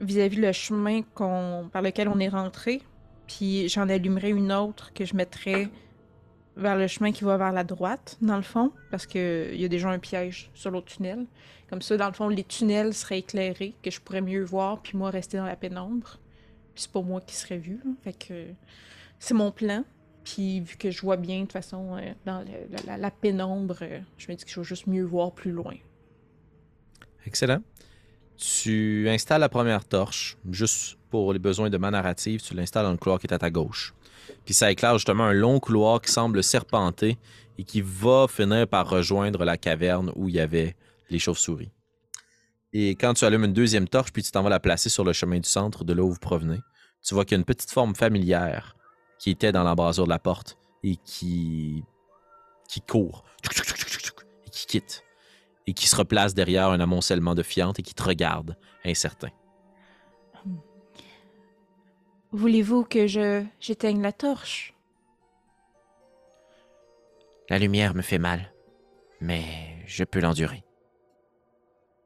vis-à-vis 0.00 0.36
le 0.36 0.52
chemin 0.52 1.02
par 1.02 1.82
lequel 1.82 2.08
on 2.08 2.18
est 2.18 2.28
rentré. 2.28 2.82
Puis 3.26 3.68
j'en 3.68 3.88
allumerai 3.88 4.30
une 4.30 4.52
autre 4.52 4.92
que 4.92 5.04
je 5.04 5.16
mettrais 5.16 5.68
vers 6.56 6.76
le 6.76 6.86
chemin 6.86 7.12
qui 7.12 7.24
va 7.24 7.36
vers 7.36 7.52
la 7.52 7.64
droite, 7.64 8.16
dans 8.22 8.36
le 8.36 8.42
fond, 8.42 8.72
parce 8.90 9.06
qu'il 9.06 9.60
y 9.60 9.64
a 9.64 9.68
déjà 9.68 9.90
un 9.90 9.98
piège 9.98 10.50
sur 10.54 10.70
l'autre 10.70 10.86
tunnel. 10.86 11.26
Comme 11.68 11.82
ça, 11.82 11.96
dans 11.96 12.06
le 12.06 12.12
fond, 12.12 12.28
les 12.28 12.44
tunnels 12.44 12.94
seraient 12.94 13.18
éclairés, 13.18 13.74
que 13.82 13.90
je 13.90 14.00
pourrais 14.00 14.22
mieux 14.22 14.44
voir, 14.44 14.80
puis 14.80 14.96
moi 14.96 15.10
rester 15.10 15.36
dans 15.36 15.44
la 15.44 15.56
pénombre. 15.56 16.18
Puis 16.74 16.84
c'est 16.84 16.92
pas 16.92 17.02
moi 17.02 17.20
qui 17.20 17.34
serais 17.34 17.58
vu. 17.58 17.80
Fait 18.02 18.12
que 18.12 18.46
c'est 19.18 19.34
mon 19.34 19.50
plan. 19.50 19.84
Puis 20.26 20.58
vu 20.58 20.76
que 20.76 20.90
je 20.90 21.00
vois 21.02 21.16
bien 21.16 21.36
de 21.36 21.42
toute 21.42 21.52
façon 21.52 21.96
euh, 21.96 22.12
dans 22.26 22.44
la 22.84 23.10
pénombre, 23.12 23.78
euh, 23.82 24.00
je 24.18 24.28
me 24.28 24.36
dis 24.36 24.44
que 24.44 24.50
je 24.50 24.58
vais 24.58 24.64
juste 24.66 24.88
mieux 24.88 25.04
voir 25.04 25.30
plus 25.30 25.52
loin. 25.52 25.74
Excellent. 27.24 27.62
Tu 28.36 29.08
installes 29.08 29.40
la 29.40 29.48
première 29.48 29.84
torche, 29.84 30.36
juste 30.50 30.98
pour 31.10 31.32
les 31.32 31.38
besoins 31.38 31.70
de 31.70 31.78
ma 31.78 31.92
narrative, 31.92 32.42
tu 32.42 32.54
l'installes 32.54 32.84
dans 32.84 32.90
le 32.90 32.96
couloir 32.96 33.20
qui 33.20 33.28
est 33.28 33.32
à 33.32 33.38
ta 33.38 33.50
gauche. 33.50 33.94
Puis 34.44 34.52
ça 34.52 34.70
éclaire 34.70 34.94
justement 34.94 35.24
un 35.24 35.32
long 35.32 35.60
couloir 35.60 36.00
qui 36.02 36.10
semble 36.10 36.42
serpenter 36.42 37.18
et 37.56 37.62
qui 37.62 37.80
va 37.80 38.26
finir 38.28 38.66
par 38.66 38.90
rejoindre 38.90 39.44
la 39.44 39.56
caverne 39.56 40.12
où 40.16 40.28
il 40.28 40.34
y 40.34 40.40
avait 40.40 40.74
les 41.08 41.20
chauves-souris. 41.20 41.70
Et 42.72 42.96
quand 42.96 43.14
tu 43.14 43.24
allumes 43.24 43.44
une 43.44 43.52
deuxième 43.52 43.86
torche, 43.86 44.12
puis 44.12 44.24
tu 44.24 44.32
t'en 44.32 44.42
vas 44.42 44.50
la 44.50 44.60
placer 44.60 44.88
sur 44.88 45.04
le 45.04 45.12
chemin 45.12 45.38
du 45.38 45.48
centre 45.48 45.84
de 45.84 45.92
là 45.92 46.02
où 46.02 46.10
vous 46.10 46.18
provenez, 46.18 46.58
tu 47.00 47.14
vois 47.14 47.24
qu'il 47.24 47.36
y 47.36 47.38
a 47.38 47.38
une 47.38 47.44
petite 47.44 47.70
forme 47.70 47.94
familière 47.94 48.76
qui 49.18 49.30
était 49.30 49.52
dans 49.52 49.64
l'embrasure 49.64 50.04
de 50.04 50.10
la 50.10 50.18
porte 50.18 50.58
et 50.82 50.96
qui, 50.96 51.84
qui 52.68 52.80
court 52.80 53.24
et 54.46 54.50
qui 54.50 54.66
quitte 54.66 55.04
et 55.66 55.74
qui 55.74 55.88
se 55.88 55.96
replace 55.96 56.34
derrière 56.34 56.68
un 56.68 56.80
amoncellement 56.80 57.34
de 57.34 57.42
fientes 57.42 57.78
et 57.78 57.82
qui 57.82 57.94
te 57.94 58.02
regarde, 58.02 58.56
incertain. 58.84 59.30
Voulez-vous 62.32 62.84
que 62.84 63.06
je 63.06 63.44
j'éteigne 63.60 64.02
la 64.02 64.12
torche? 64.12 64.74
La 67.48 67.58
lumière 67.58 67.94
me 67.94 68.02
fait 68.02 68.18
mal, 68.18 68.52
mais 69.20 69.82
je 69.86 70.04
peux 70.04 70.20
l'endurer. 70.20 70.64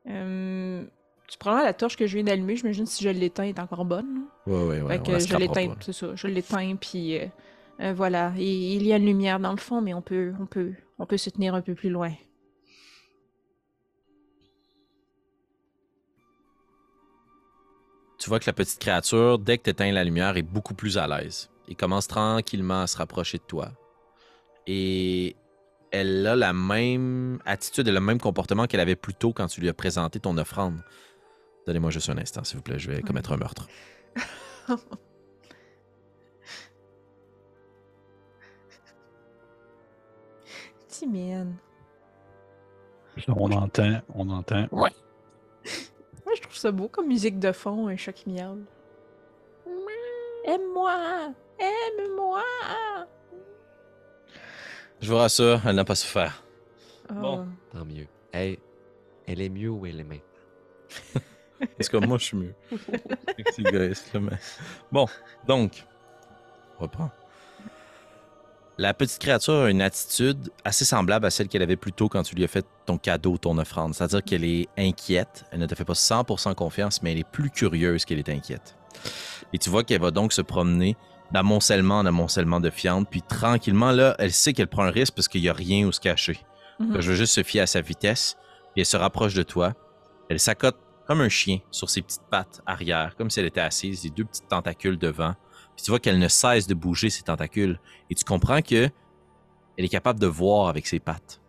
Euh, 0.06 0.86
tu 1.30 1.38
prends 1.38 1.62
la 1.62 1.72
torche 1.72 1.96
que 1.96 2.08
je 2.08 2.14
viens 2.16 2.24
d'allumer, 2.24 2.56
j'imagine 2.56 2.86
si 2.86 3.04
je 3.04 3.08
l'éteins, 3.08 3.44
elle 3.44 3.50
est 3.50 3.60
encore 3.60 3.84
bonne. 3.84 4.24
Ouais, 4.48 4.64
ouais, 4.64 4.82
ouais. 4.82 4.94
fait 4.94 5.00
on 5.00 5.04
que 5.04 5.12
la 5.12 5.18
je 5.20 5.36
l'éteins, 5.36 5.76
c'est 5.80 5.92
ça. 5.92 6.08
Je 6.16 6.26
l'éteins, 6.26 6.74
puis 6.74 7.18
euh, 7.18 7.26
euh, 7.80 7.92
voilà. 7.94 8.32
Et, 8.36 8.74
il 8.74 8.84
y 8.84 8.92
a 8.92 8.96
une 8.96 9.06
lumière 9.06 9.38
dans 9.38 9.52
le 9.52 9.58
fond, 9.58 9.80
mais 9.80 9.94
on 9.94 10.02
peut, 10.02 10.32
on 10.40 10.46
peut, 10.46 10.72
on 10.98 11.06
peut 11.06 11.16
se 11.16 11.30
tenir 11.30 11.54
un 11.54 11.62
peu 11.62 11.76
plus 11.76 11.88
loin. 11.88 12.12
Tu 18.18 18.28
vois 18.28 18.40
que 18.40 18.46
la 18.46 18.52
petite 18.52 18.80
créature, 18.80 19.38
dès 19.38 19.56
que 19.56 19.62
tu 19.62 19.70
éteins 19.70 19.92
la 19.92 20.02
lumière, 20.02 20.36
est 20.36 20.42
beaucoup 20.42 20.74
plus 20.74 20.98
à 20.98 21.06
l'aise. 21.06 21.48
Il 21.68 21.76
commence 21.76 22.08
tranquillement 22.08 22.82
à 22.82 22.86
se 22.88 22.96
rapprocher 22.96 23.38
de 23.38 23.44
toi. 23.44 23.70
Et 24.66 25.36
elle 25.92 26.26
a 26.26 26.34
la 26.34 26.52
même 26.52 27.38
attitude 27.46 27.86
et 27.86 27.92
le 27.92 28.00
même 28.00 28.18
comportement 28.18 28.66
qu'elle 28.66 28.80
avait 28.80 28.96
plus 28.96 29.14
tôt 29.14 29.32
quand 29.32 29.46
tu 29.46 29.60
lui 29.60 29.68
as 29.68 29.74
présenté 29.74 30.18
ton 30.18 30.36
offrande. 30.36 30.80
Donnez-moi 31.66 31.90
juste 31.90 32.08
un 32.10 32.18
instant, 32.18 32.44
s'il 32.44 32.56
vous 32.56 32.62
plaît, 32.62 32.78
je 32.78 32.90
vais 32.90 33.02
commettre 33.02 33.32
un 33.32 33.36
meurtre. 33.36 33.68
Timide. 40.88 41.54
On 43.28 43.52
entend, 43.52 44.00
on 44.14 44.30
entend. 44.30 44.66
Ouais. 44.72 44.90
Moi, 46.24 46.34
je 46.36 46.42
trouve 46.42 46.56
ça 46.56 46.72
beau 46.72 46.88
comme 46.88 47.06
musique 47.06 47.38
de 47.38 47.52
fond, 47.52 47.88
un 47.88 47.96
chat 47.96 48.12
qui 48.12 48.30
miaule. 48.30 48.64
Aime-moi! 50.46 51.34
Aime-moi! 51.58 52.42
Je 55.00 55.10
vous 55.10 55.16
rassure, 55.16 55.60
elle 55.66 55.76
n'a 55.76 55.84
pas 55.84 55.94
souffert. 55.94 56.42
Bon. 57.08 57.46
Oh. 57.46 57.76
Tant 57.78 57.84
mieux. 57.84 58.06
Elle, 58.32 58.58
elle 59.26 59.40
est 59.40 59.48
mieux 59.48 59.70
où 59.70 59.86
elle 59.86 60.00
est 60.00 60.04
maintenant. 60.04 60.24
Parce 61.76 61.88
que 61.88 61.96
moi, 61.98 62.18
je 62.18 62.24
suis 62.24 62.36
mieux. 62.36 62.54
C'est 63.54 63.58
égoïste, 63.66 64.12
là, 64.14 64.20
mais- 64.20 64.38
Bon, 64.90 65.06
donc, 65.46 65.84
on 66.78 66.82
reprend. 66.84 67.10
La 68.78 68.94
petite 68.94 69.18
créature 69.18 69.54
a 69.64 69.70
une 69.70 69.82
attitude 69.82 70.50
assez 70.64 70.86
semblable 70.86 71.26
à 71.26 71.30
celle 71.30 71.48
qu'elle 71.48 71.60
avait 71.62 71.76
plus 71.76 71.92
tôt 71.92 72.08
quand 72.08 72.22
tu 72.22 72.34
lui 72.34 72.44
as 72.44 72.48
fait 72.48 72.64
ton 72.86 72.96
cadeau, 72.96 73.36
ton 73.36 73.58
offrande. 73.58 73.94
C'est-à-dire 73.94 74.22
qu'elle 74.24 74.44
est 74.44 74.68
inquiète, 74.78 75.44
elle 75.50 75.58
ne 75.60 75.66
te 75.66 75.74
fait 75.74 75.84
pas 75.84 75.92
100% 75.94 76.54
confiance, 76.54 77.02
mais 77.02 77.12
elle 77.12 77.18
est 77.18 77.28
plus 77.30 77.50
curieuse 77.50 78.06
qu'elle 78.06 78.18
est 78.18 78.30
inquiète. 78.30 78.76
Et 79.52 79.58
tu 79.58 79.68
vois 79.68 79.84
qu'elle 79.84 80.00
va 80.00 80.10
donc 80.10 80.32
se 80.32 80.40
promener 80.40 80.96
d'amoncellement 81.30 81.98
en 81.98 82.06
amoncellement 82.06 82.58
de 82.58 82.70
fientes, 82.70 83.06
puis 83.10 83.20
tranquillement, 83.22 83.92
là, 83.92 84.16
elle 84.18 84.32
sait 84.32 84.52
qu'elle 84.54 84.66
prend 84.68 84.84
un 84.84 84.90
risque 84.90 85.14
parce 85.14 85.28
qu'il 85.28 85.42
n'y 85.42 85.48
a 85.48 85.52
rien 85.52 85.86
où 85.86 85.92
se 85.92 86.00
cacher. 86.00 86.40
Mhm. 86.78 87.00
Je 87.02 87.10
veux 87.10 87.16
juste 87.16 87.34
se 87.34 87.42
fier 87.42 87.60
à 87.60 87.66
sa 87.66 87.82
vitesse. 87.82 88.36
Puis 88.72 88.80
elle 88.80 88.86
se 88.86 88.96
rapproche 88.96 89.34
de 89.34 89.42
toi. 89.42 89.74
Elle 90.30 90.40
s'accote 90.40 90.78
comme 91.10 91.22
un 91.22 91.28
chien 91.28 91.58
sur 91.72 91.90
ses 91.90 92.02
petites 92.02 92.22
pattes 92.30 92.62
arrière, 92.66 93.16
comme 93.16 93.30
si 93.30 93.40
elle 93.40 93.46
était 93.46 93.60
assise, 93.60 94.04
les 94.04 94.10
deux 94.10 94.24
petites 94.24 94.46
tentacules 94.46 94.96
devant. 94.96 95.34
Puis 95.74 95.84
tu 95.84 95.90
vois 95.90 95.98
qu'elle 95.98 96.20
ne 96.20 96.28
cesse 96.28 96.68
de 96.68 96.74
bouger 96.74 97.10
ses 97.10 97.24
tentacules. 97.24 97.80
Et 98.10 98.14
tu 98.14 98.22
comprends 98.24 98.62
que 98.62 98.88
elle 99.76 99.84
est 99.84 99.88
capable 99.88 100.20
de 100.20 100.28
voir 100.28 100.68
avec 100.68 100.86
ses 100.86 101.00
pattes. 101.00 101.40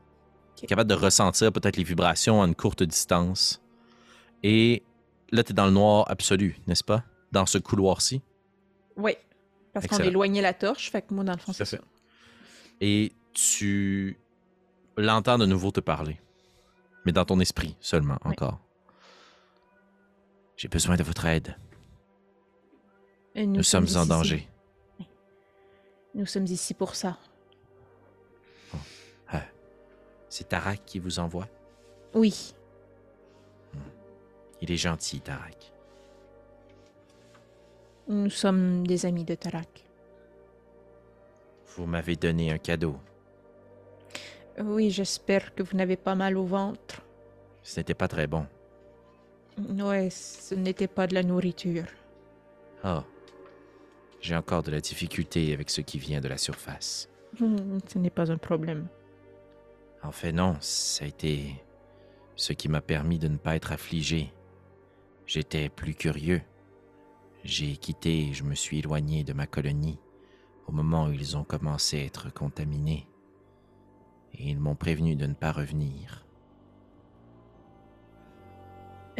Elle 0.57 0.63
est 0.63 0.67
capable 0.67 0.89
de 0.89 0.95
ressentir 0.95 1.53
peut-être 1.53 1.77
les 1.77 1.83
vibrations 1.83 2.41
à 2.41 2.47
une 2.47 2.55
courte 2.55 2.81
distance. 2.81 3.61
Et 4.41 4.81
là, 5.31 5.43
tu 5.43 5.51
es 5.51 5.53
dans 5.53 5.67
le 5.67 5.73
noir 5.73 6.09
absolu, 6.09 6.57
n'est-ce 6.65 6.83
pas? 6.83 7.03
Dans 7.31 7.45
ce 7.45 7.59
couloir-ci. 7.59 8.23
Oui. 8.97 9.11
Parce 9.73 9.85
qu'on 9.85 9.99
éloignait 9.99 10.41
la 10.41 10.55
torche, 10.55 10.89
fait 10.89 11.03
que 11.03 11.13
moi, 11.13 11.23
dans 11.23 11.33
le 11.33 11.37
fond, 11.37 11.53
c'est 11.53 11.65
ça. 11.65 11.77
Et 12.79 13.11
tu 13.31 14.17
l'entends 14.97 15.37
de 15.37 15.45
nouveau 15.45 15.69
te 15.69 15.81
parler. 15.81 16.19
Mais 17.05 17.11
dans 17.11 17.25
ton 17.25 17.39
esprit 17.39 17.77
seulement, 17.79 18.17
Oui. 18.25 18.31
encore. 18.31 18.59
J'ai 20.61 20.67
besoin 20.67 20.95
de 20.95 21.01
votre 21.01 21.25
aide. 21.25 21.55
Et 23.33 23.47
Nous, 23.47 23.63
sommes, 23.63 23.87
en 23.95 24.05
danger. 24.05 24.47
Nous 26.13 26.27
sommes 26.27 26.45
ici 26.45 26.75
pour 26.75 26.93
ça. 26.93 27.17
C'est 30.29 30.49
Tarak 30.49 30.85
qui 30.85 30.99
vous 30.99 31.17
envoie? 31.17 31.47
Oui. 32.13 32.53
Il 34.61 34.71
est 34.71 34.77
gentil, 34.77 35.19
Tarak. 35.19 35.73
Nous 38.07 38.29
sommes 38.29 38.85
des 38.85 39.07
amis 39.07 39.23
de 39.23 39.33
Tarak. 39.33 39.83
Vous 41.75 41.87
m'avez 41.87 42.15
donné 42.15 42.51
un 42.51 42.59
cadeau. 42.59 42.97
Oui, 44.59 44.91
j'espère 44.91 45.55
que 45.55 45.63
vous 45.63 45.75
n'avez 45.75 45.97
pas 45.97 46.13
mal 46.13 46.37
au 46.37 46.45
ventre. 46.45 47.01
Ce 47.63 47.79
n'était 47.79 47.95
pas 47.95 48.07
très 48.07 48.27
bon. 48.27 48.45
Ouais, 49.69 50.09
ce 50.09 50.55
n'était 50.55 50.87
pas 50.87 51.07
de 51.07 51.13
la 51.13 51.23
nourriture. 51.23 51.85
Ah. 52.83 53.03
J'ai 54.21 54.35
encore 54.35 54.63
de 54.63 54.71
la 54.71 54.81
difficulté 54.81 55.53
avec 55.53 55.69
ce 55.69 55.81
qui 55.81 55.97
vient 55.99 56.21
de 56.21 56.27
la 56.27 56.37
surface. 56.37 57.09
Hmm, 57.39 57.79
Ce 57.87 57.97
n'est 57.97 58.09
pas 58.09 58.31
un 58.31 58.37
problème. 58.37 58.87
En 60.03 60.11
fait, 60.11 60.31
non, 60.31 60.55
ça 60.59 61.05
a 61.05 61.07
été 61.07 61.55
ce 62.35 62.53
qui 62.53 62.69
m'a 62.69 62.81
permis 62.81 63.19
de 63.19 63.27
ne 63.27 63.37
pas 63.37 63.55
être 63.55 63.71
affligé. 63.71 64.31
J'étais 65.25 65.69
plus 65.69 65.93
curieux. 65.95 66.41
J'ai 67.43 67.77
quitté 67.77 68.27
et 68.27 68.33
je 68.33 68.43
me 68.43 68.55
suis 68.55 68.79
éloigné 68.79 69.23
de 69.23 69.33
ma 69.33 69.47
colonie 69.47 69.99
au 70.67 70.71
moment 70.71 71.05
où 71.07 71.11
ils 71.11 71.37
ont 71.37 71.43
commencé 71.43 71.99
à 71.99 72.05
être 72.05 72.31
contaminés. 72.33 73.07
Et 74.33 74.49
ils 74.49 74.59
m'ont 74.59 74.75
prévenu 74.75 75.15
de 75.15 75.25
ne 75.25 75.33
pas 75.33 75.51
revenir. 75.51 76.25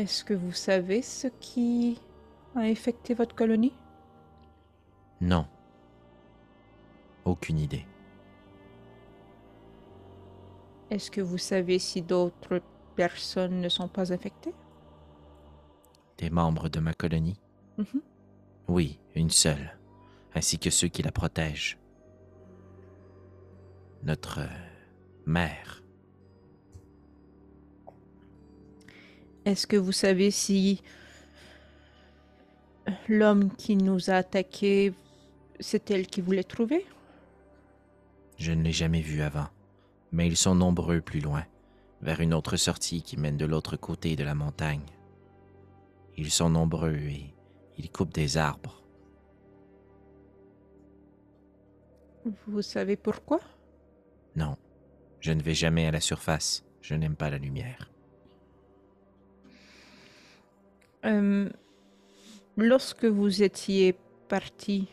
Est-ce 0.01 0.23
que 0.23 0.33
vous 0.33 0.51
savez 0.51 1.03
ce 1.03 1.27
qui 1.27 2.01
a 2.55 2.61
infecté 2.61 3.13
votre 3.13 3.35
colonie? 3.35 3.75
Non. 5.21 5.45
Aucune 7.23 7.59
idée. 7.59 7.85
Est-ce 10.89 11.11
que 11.11 11.21
vous 11.21 11.37
savez 11.37 11.77
si 11.77 12.01
d'autres 12.01 12.63
personnes 12.95 13.61
ne 13.61 13.69
sont 13.69 13.87
pas 13.87 14.11
infectées? 14.11 14.55
Des 16.17 16.31
membres 16.31 16.67
de 16.67 16.79
ma 16.79 16.95
colonie? 16.95 17.39
Mhm. 17.77 18.01
Oui, 18.69 18.99
une 19.13 19.29
seule, 19.29 19.77
ainsi 20.33 20.57
que 20.57 20.71
ceux 20.71 20.87
qui 20.87 21.03
la 21.03 21.11
protègent. 21.11 21.77
Notre 24.01 24.39
euh, 24.39 24.47
mère. 25.27 25.80
Est-ce 29.45 29.65
que 29.65 29.77
vous 29.77 29.91
savez 29.91 30.29
si 30.31 30.81
l'homme 33.07 33.51
qui 33.55 33.75
nous 33.75 34.09
a 34.09 34.15
attaqués, 34.15 34.93
c'est 35.59 35.89
elle 35.91 36.07
qui 36.07 36.21
voulait 36.21 36.43
trouver? 36.43 36.85
Je 38.37 38.51
ne 38.51 38.63
l'ai 38.63 38.71
jamais 38.71 39.01
vu 39.01 39.21
avant, 39.21 39.47
mais 40.11 40.27
ils 40.27 40.37
sont 40.37 40.55
nombreux 40.55 41.01
plus 41.01 41.21
loin, 41.21 41.45
vers 42.01 42.21
une 42.21 42.33
autre 42.33 42.55
sortie 42.55 43.01
qui 43.01 43.17
mène 43.17 43.37
de 43.37 43.45
l'autre 43.45 43.77
côté 43.77 44.15
de 44.15 44.23
la 44.23 44.35
montagne. 44.35 44.85
Ils 46.17 46.31
sont 46.31 46.49
nombreux 46.49 46.97
et 46.97 47.33
ils 47.77 47.91
coupent 47.91 48.13
des 48.13 48.37
arbres. 48.37 48.83
Vous 52.47 52.61
savez 52.61 52.95
pourquoi? 52.95 53.39
Non, 54.35 54.55
je 55.19 55.31
ne 55.31 55.41
vais 55.41 55.55
jamais 55.55 55.87
à 55.87 55.91
la 55.91 56.01
surface. 56.01 56.63
Je 56.81 56.93
n'aime 56.95 57.15
pas 57.15 57.29
la 57.29 57.37
lumière. 57.37 57.90
Euh, 61.05 61.49
lorsque 62.57 63.05
vous 63.05 63.43
étiez 63.43 63.95
parti, 64.27 64.87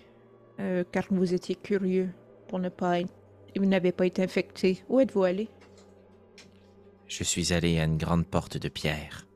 euh, 0.61 0.85
car 0.91 1.05
vous 1.11 1.35
étiez 1.35 1.55
curieux 1.55 2.11
pour 2.49 2.59
ne 2.59 2.69
pas 2.69 3.01
être- 3.01 3.13
vous 3.57 3.67
n'avez 3.67 3.93
pas 3.93 4.07
été 4.07 4.23
infecté, 4.23 4.85
où 4.89 5.01
êtes-vous 5.01 5.25
allé? 5.25 5.49
Je 7.07 7.25
suis 7.25 7.53
allé 7.53 7.79
à 7.79 7.85
une 7.85 7.97
grande 7.97 8.27
porte 8.27 8.59
de 8.59 8.69
pierre. 8.69 9.27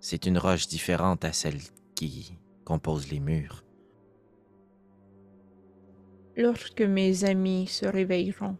C'est 0.00 0.26
une 0.26 0.38
roche 0.38 0.68
différente 0.68 1.24
à 1.24 1.32
celle 1.32 1.58
qui 1.94 2.38
compose 2.64 3.10
les 3.10 3.20
murs. 3.20 3.64
Lorsque 6.36 6.82
mes 6.82 7.24
amis 7.24 7.66
se 7.66 7.84
réveilleront, 7.86 8.56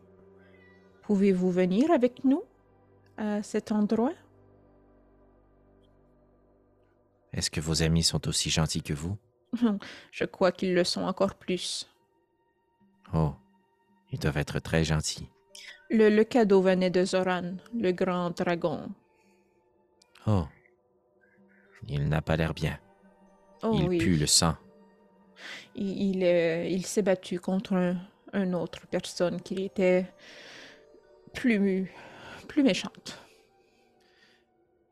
pouvez-vous 1.02 1.50
venir 1.50 1.92
avec 1.92 2.24
nous 2.24 2.42
à 3.16 3.42
cet 3.42 3.70
endroit? 3.70 4.14
Est-ce 7.38 7.52
que 7.52 7.60
vos 7.60 7.84
amis 7.84 8.02
sont 8.02 8.26
aussi 8.26 8.50
gentils 8.50 8.82
que 8.82 8.92
vous? 8.92 9.16
Je 10.10 10.24
crois 10.24 10.50
qu'ils 10.50 10.74
le 10.74 10.82
sont 10.82 11.02
encore 11.02 11.36
plus. 11.36 11.88
Oh, 13.14 13.32
ils 14.10 14.18
doivent 14.18 14.38
être 14.38 14.58
très 14.58 14.82
gentils. 14.82 15.28
Le, 15.88 16.08
le 16.10 16.24
cadeau 16.24 16.60
venait 16.60 16.90
de 16.90 17.04
Zoran, 17.04 17.54
le 17.72 17.92
grand 17.92 18.36
dragon. 18.36 18.90
Oh, 20.26 20.46
il 21.86 22.08
n'a 22.08 22.22
pas 22.22 22.36
l'air 22.36 22.54
bien. 22.54 22.76
Oh 23.62 23.70
il 23.72 23.88
oui, 23.88 23.98
pue 23.98 24.16
le 24.16 24.26
sang. 24.26 24.56
il, 25.76 26.16
il, 26.16 26.24
euh, 26.24 26.66
il 26.66 26.84
s'est 26.84 27.02
battu 27.02 27.38
contre 27.38 27.74
un, 27.74 27.96
un 28.32 28.52
autre 28.52 28.88
personne 28.88 29.40
qui 29.40 29.64
était 29.64 30.12
plus, 31.34 31.88
plus 32.48 32.64
méchante. 32.64 33.16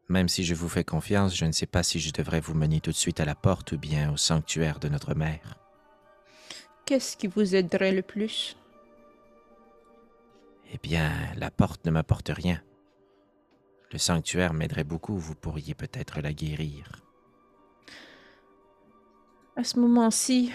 Même 0.09 0.29
si 0.29 0.45
je 0.45 0.55
vous 0.55 0.69
fais 0.69 0.85
confiance, 0.85 1.35
je 1.35 1.45
ne 1.45 1.53
sais 1.53 1.67
pas 1.67 1.83
si 1.83 1.99
je 1.99 2.13
devrais 2.13 2.41
vous 2.41 2.55
mener 2.55 2.81
tout 2.81 2.91
de 2.91 2.97
suite 2.97 3.21
à 3.21 3.25
la 3.25 3.35
porte 3.35 3.73
ou 3.73 3.79
bien 3.79 4.13
au 4.13 4.17
sanctuaire 4.17 4.79
de 4.79 4.89
notre 4.89 5.15
mère. 5.15 5.59
Qu'est-ce 6.85 7.17
qui 7.17 7.27
vous 7.27 7.57
aiderait 7.57 7.93
le 7.93 8.03
plus? 8.03 8.57
Eh 10.73 10.79
bien, 10.79 11.11
la 11.37 11.51
porte 11.51 11.85
ne 11.85 11.91
m'apporte 11.91 12.29
rien. 12.29 12.63
Le 13.93 13.99
sanctuaire 13.99 14.53
m'aiderait 14.53 14.85
beaucoup, 14.85 15.17
vous 15.17 15.35
pourriez 15.35 15.75
peut-être 15.75 16.21
la 16.21 16.33
guérir. 16.33 17.03
À 19.57 19.65
ce 19.65 19.81
moment-ci, 19.81 20.53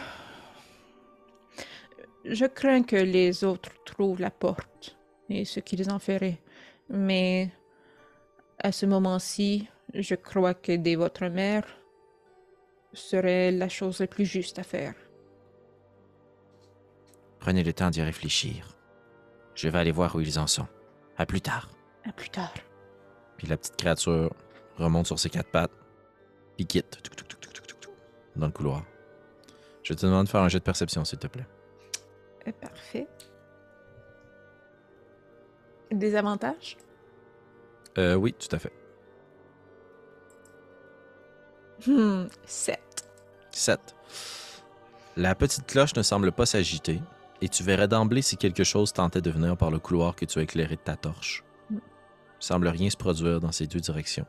je 2.23 2.45
crains 2.45 2.83
que 2.83 2.95
les 2.95 3.43
autres 3.43 3.71
trouvent 3.85 4.21
la 4.21 4.31
porte 4.31 4.97
et 5.29 5.43
ce 5.43 5.59
qu'ils 5.59 5.89
en 5.91 5.99
feraient. 5.99 6.39
Mais 6.89 7.51
à 8.63 8.71
ce 8.71 8.85
moment-ci, 8.85 9.67
je 9.93 10.15
crois 10.15 10.53
qu'aider 10.53 10.95
votre 10.95 11.25
mère 11.25 11.65
serait 12.93 13.51
la 13.51 13.69
chose 13.69 13.99
la 13.99 14.07
plus 14.07 14.25
juste 14.25 14.59
à 14.59 14.63
faire. 14.63 14.93
Prenez 17.39 17.63
le 17.63 17.73
temps 17.73 17.89
d'y 17.89 18.01
réfléchir. 18.01 18.77
Je 19.55 19.67
vais 19.67 19.79
aller 19.79 19.91
voir 19.91 20.15
où 20.15 20.21
ils 20.21 20.37
en 20.37 20.47
sont. 20.47 20.67
À 21.17 21.25
plus 21.25 21.41
tard. 21.41 21.69
À 22.05 22.11
plus 22.11 22.29
tard. 22.29 22.53
Puis 23.37 23.47
la 23.47 23.57
petite 23.57 23.77
créature 23.77 24.33
remonte 24.77 25.07
sur 25.07 25.17
ses 25.17 25.29
quatre 25.29 25.49
pattes, 25.49 25.71
puis 26.55 26.65
quitte 26.65 26.99
dans 28.35 28.45
le 28.45 28.51
couloir. 28.51 28.83
Je 29.83 29.93
te 29.93 30.05
demande 30.05 30.25
de 30.25 30.29
faire 30.29 30.41
un 30.41 30.47
jet 30.47 30.59
de 30.59 30.63
perception, 30.63 31.03
s'il 31.03 31.19
te 31.19 31.27
plaît. 31.27 31.47
Euh, 32.47 32.51
parfait. 32.61 33.07
Des 35.91 36.15
avantages? 36.15 36.77
Euh, 37.97 38.15
oui, 38.15 38.33
tout 38.33 38.53
à 38.55 38.59
fait. 38.59 38.71
Hmm, 41.87 42.27
sept. 42.45 43.07
7. 43.51 43.95
La 45.17 45.35
petite 45.35 45.67
cloche 45.67 45.95
ne 45.95 46.03
semble 46.03 46.31
pas 46.31 46.45
s'agiter, 46.45 47.01
et 47.41 47.49
tu 47.49 47.63
verrais 47.63 47.87
d'emblée 47.87 48.21
si 48.21 48.37
quelque 48.37 48.63
chose 48.63 48.93
tentait 48.93 49.21
de 49.21 49.31
venir 49.31 49.57
par 49.57 49.71
le 49.71 49.79
couloir 49.79 50.15
que 50.15 50.25
tu 50.25 50.39
as 50.39 50.43
éclairé 50.43 50.75
de 50.75 50.81
ta 50.81 50.95
torche. 50.95 51.43
Il 51.71 51.79
semble 52.39 52.67
rien 52.67 52.89
se 52.89 52.97
produire 52.97 53.39
dans 53.39 53.51
ces 53.51 53.67
deux 53.67 53.79
directions. 53.79 54.25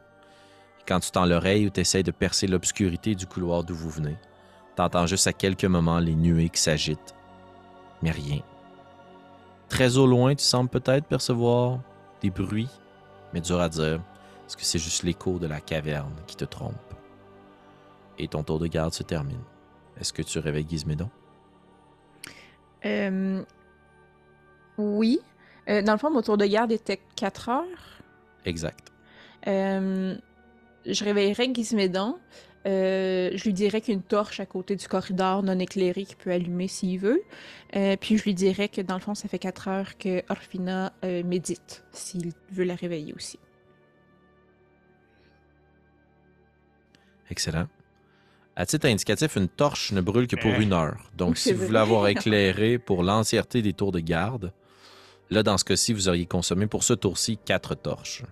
Quand 0.87 1.01
tu 1.01 1.11
tends 1.11 1.27
l'oreille 1.27 1.67
ou 1.67 1.71
t'essayes 1.71 2.03
de 2.03 2.11
percer 2.11 2.47
l'obscurité 2.47 3.15
du 3.15 3.27
couloir 3.27 3.63
d'où 3.65 3.75
vous 3.75 3.91
venez, 3.91 4.17
t'entends 4.75 5.07
juste 5.07 5.27
à 5.27 5.33
quelques 5.33 5.65
moments 5.65 6.01
les 6.01 6.15
nuées 6.15 6.49
qui 6.49 6.61
s'agitent, 6.61 7.15
mais 8.03 8.11
rien. 8.11 8.41
Très 9.69 9.97
au 9.97 10.07
loin, 10.07 10.35
tu 10.35 10.45
sembles 10.45 10.69
peut-être 10.69 11.07
percevoir 11.07 11.81
des 12.21 12.31
bruits, 12.31 12.69
mais 13.33 13.41
dur 13.41 13.61
à 13.61 13.69
dire, 13.69 14.01
est-ce 14.47 14.57
que 14.57 14.65
c'est 14.65 14.79
juste 14.79 15.03
l'écho 15.03 15.39
de 15.39 15.47
la 15.47 15.61
caverne 15.61 16.15
qui 16.27 16.37
te 16.37 16.45
trompe? 16.45 16.75
Et 18.19 18.29
ton 18.29 18.43
tour 18.43 18.59
de 18.59 18.67
garde 18.67 18.93
se 18.93 19.03
termine. 19.03 19.41
Est-ce 19.99 20.13
que 20.13 20.23
tu 20.23 20.39
réveilles 20.39 20.67
Gizmédon? 20.69 21.11
Euh, 22.85 23.43
oui. 24.79 25.21
Euh, 25.69 25.83
dans 25.83 25.93
le 25.93 25.99
fond, 25.99 26.11
mon 26.11 26.23
tour 26.23 26.37
de 26.37 26.45
garde 26.45 26.73
était 26.73 27.01
4 27.17 27.49
heures. 27.49 28.03
Exact. 28.45 28.93
Euh, 29.47 30.17
je 30.85 31.05
réveillerais 31.05 31.53
Gizmédon. 31.55 32.19
Euh, 32.65 33.31
je 33.35 33.45
lui 33.45 33.53
dirais 33.53 33.81
qu'une 33.81 34.03
torche 34.03 34.39
à 34.39 34.47
côté 34.47 34.77
du 34.77 34.87
corridor 34.87 35.43
non 35.43 35.59
éclairé 35.59 36.05
qu'il 36.05 36.17
peut 36.17 36.31
allumer 36.31 36.69
s'il 36.69 36.99
veut. 36.99 37.23
Euh, 37.75 37.97
puis 38.01 38.19
je 38.19 38.25
lui 38.25 38.35
dirais 38.35 38.69
que 38.69 38.81
dans 38.81 38.95
le 38.95 39.01
fond, 39.01 39.15
ça 39.15 39.29
fait 39.29 39.39
4 39.39 39.69
heures 39.69 39.99
que 39.99 40.23
Orphina 40.29 40.93
euh, 41.05 41.23
médite, 41.25 41.85
s'il 41.91 42.33
veut 42.53 42.65
la 42.65 42.75
réveiller 42.75 43.15
aussi. 43.15 43.39
Excellent. 47.31 47.67
À 48.55 48.67
titre 48.67 48.87
indicatif, 48.87 49.37
une 49.37 49.49
torche 49.49 49.93
ne 49.93 50.01
brûle 50.01 50.27
que 50.27 50.37
pour 50.37 50.53
une 50.53 50.73
heure. 50.73 51.11
Donc, 51.17 51.37
si 51.39 51.53
vous 51.53 51.67
voulez 51.67 51.79
avoir 51.79 52.07
éclairé 52.07 52.79
pour 52.79 53.03
l'entièreté 53.03 53.63
des 53.63 53.73
tours 53.73 53.93
de 53.93 54.01
garde, 54.01 54.53
là, 55.31 55.43
dans 55.43 55.59
ce 55.59 55.65
cas-ci, 55.65 55.95
vous 55.95 56.09
auriez 56.09 56.27
consommé 56.27 56.67
pour 56.67 56.85
ce 56.85 56.93
tour-ci 56.93 57.39
quatre 57.39 57.75
torches. 57.75 58.23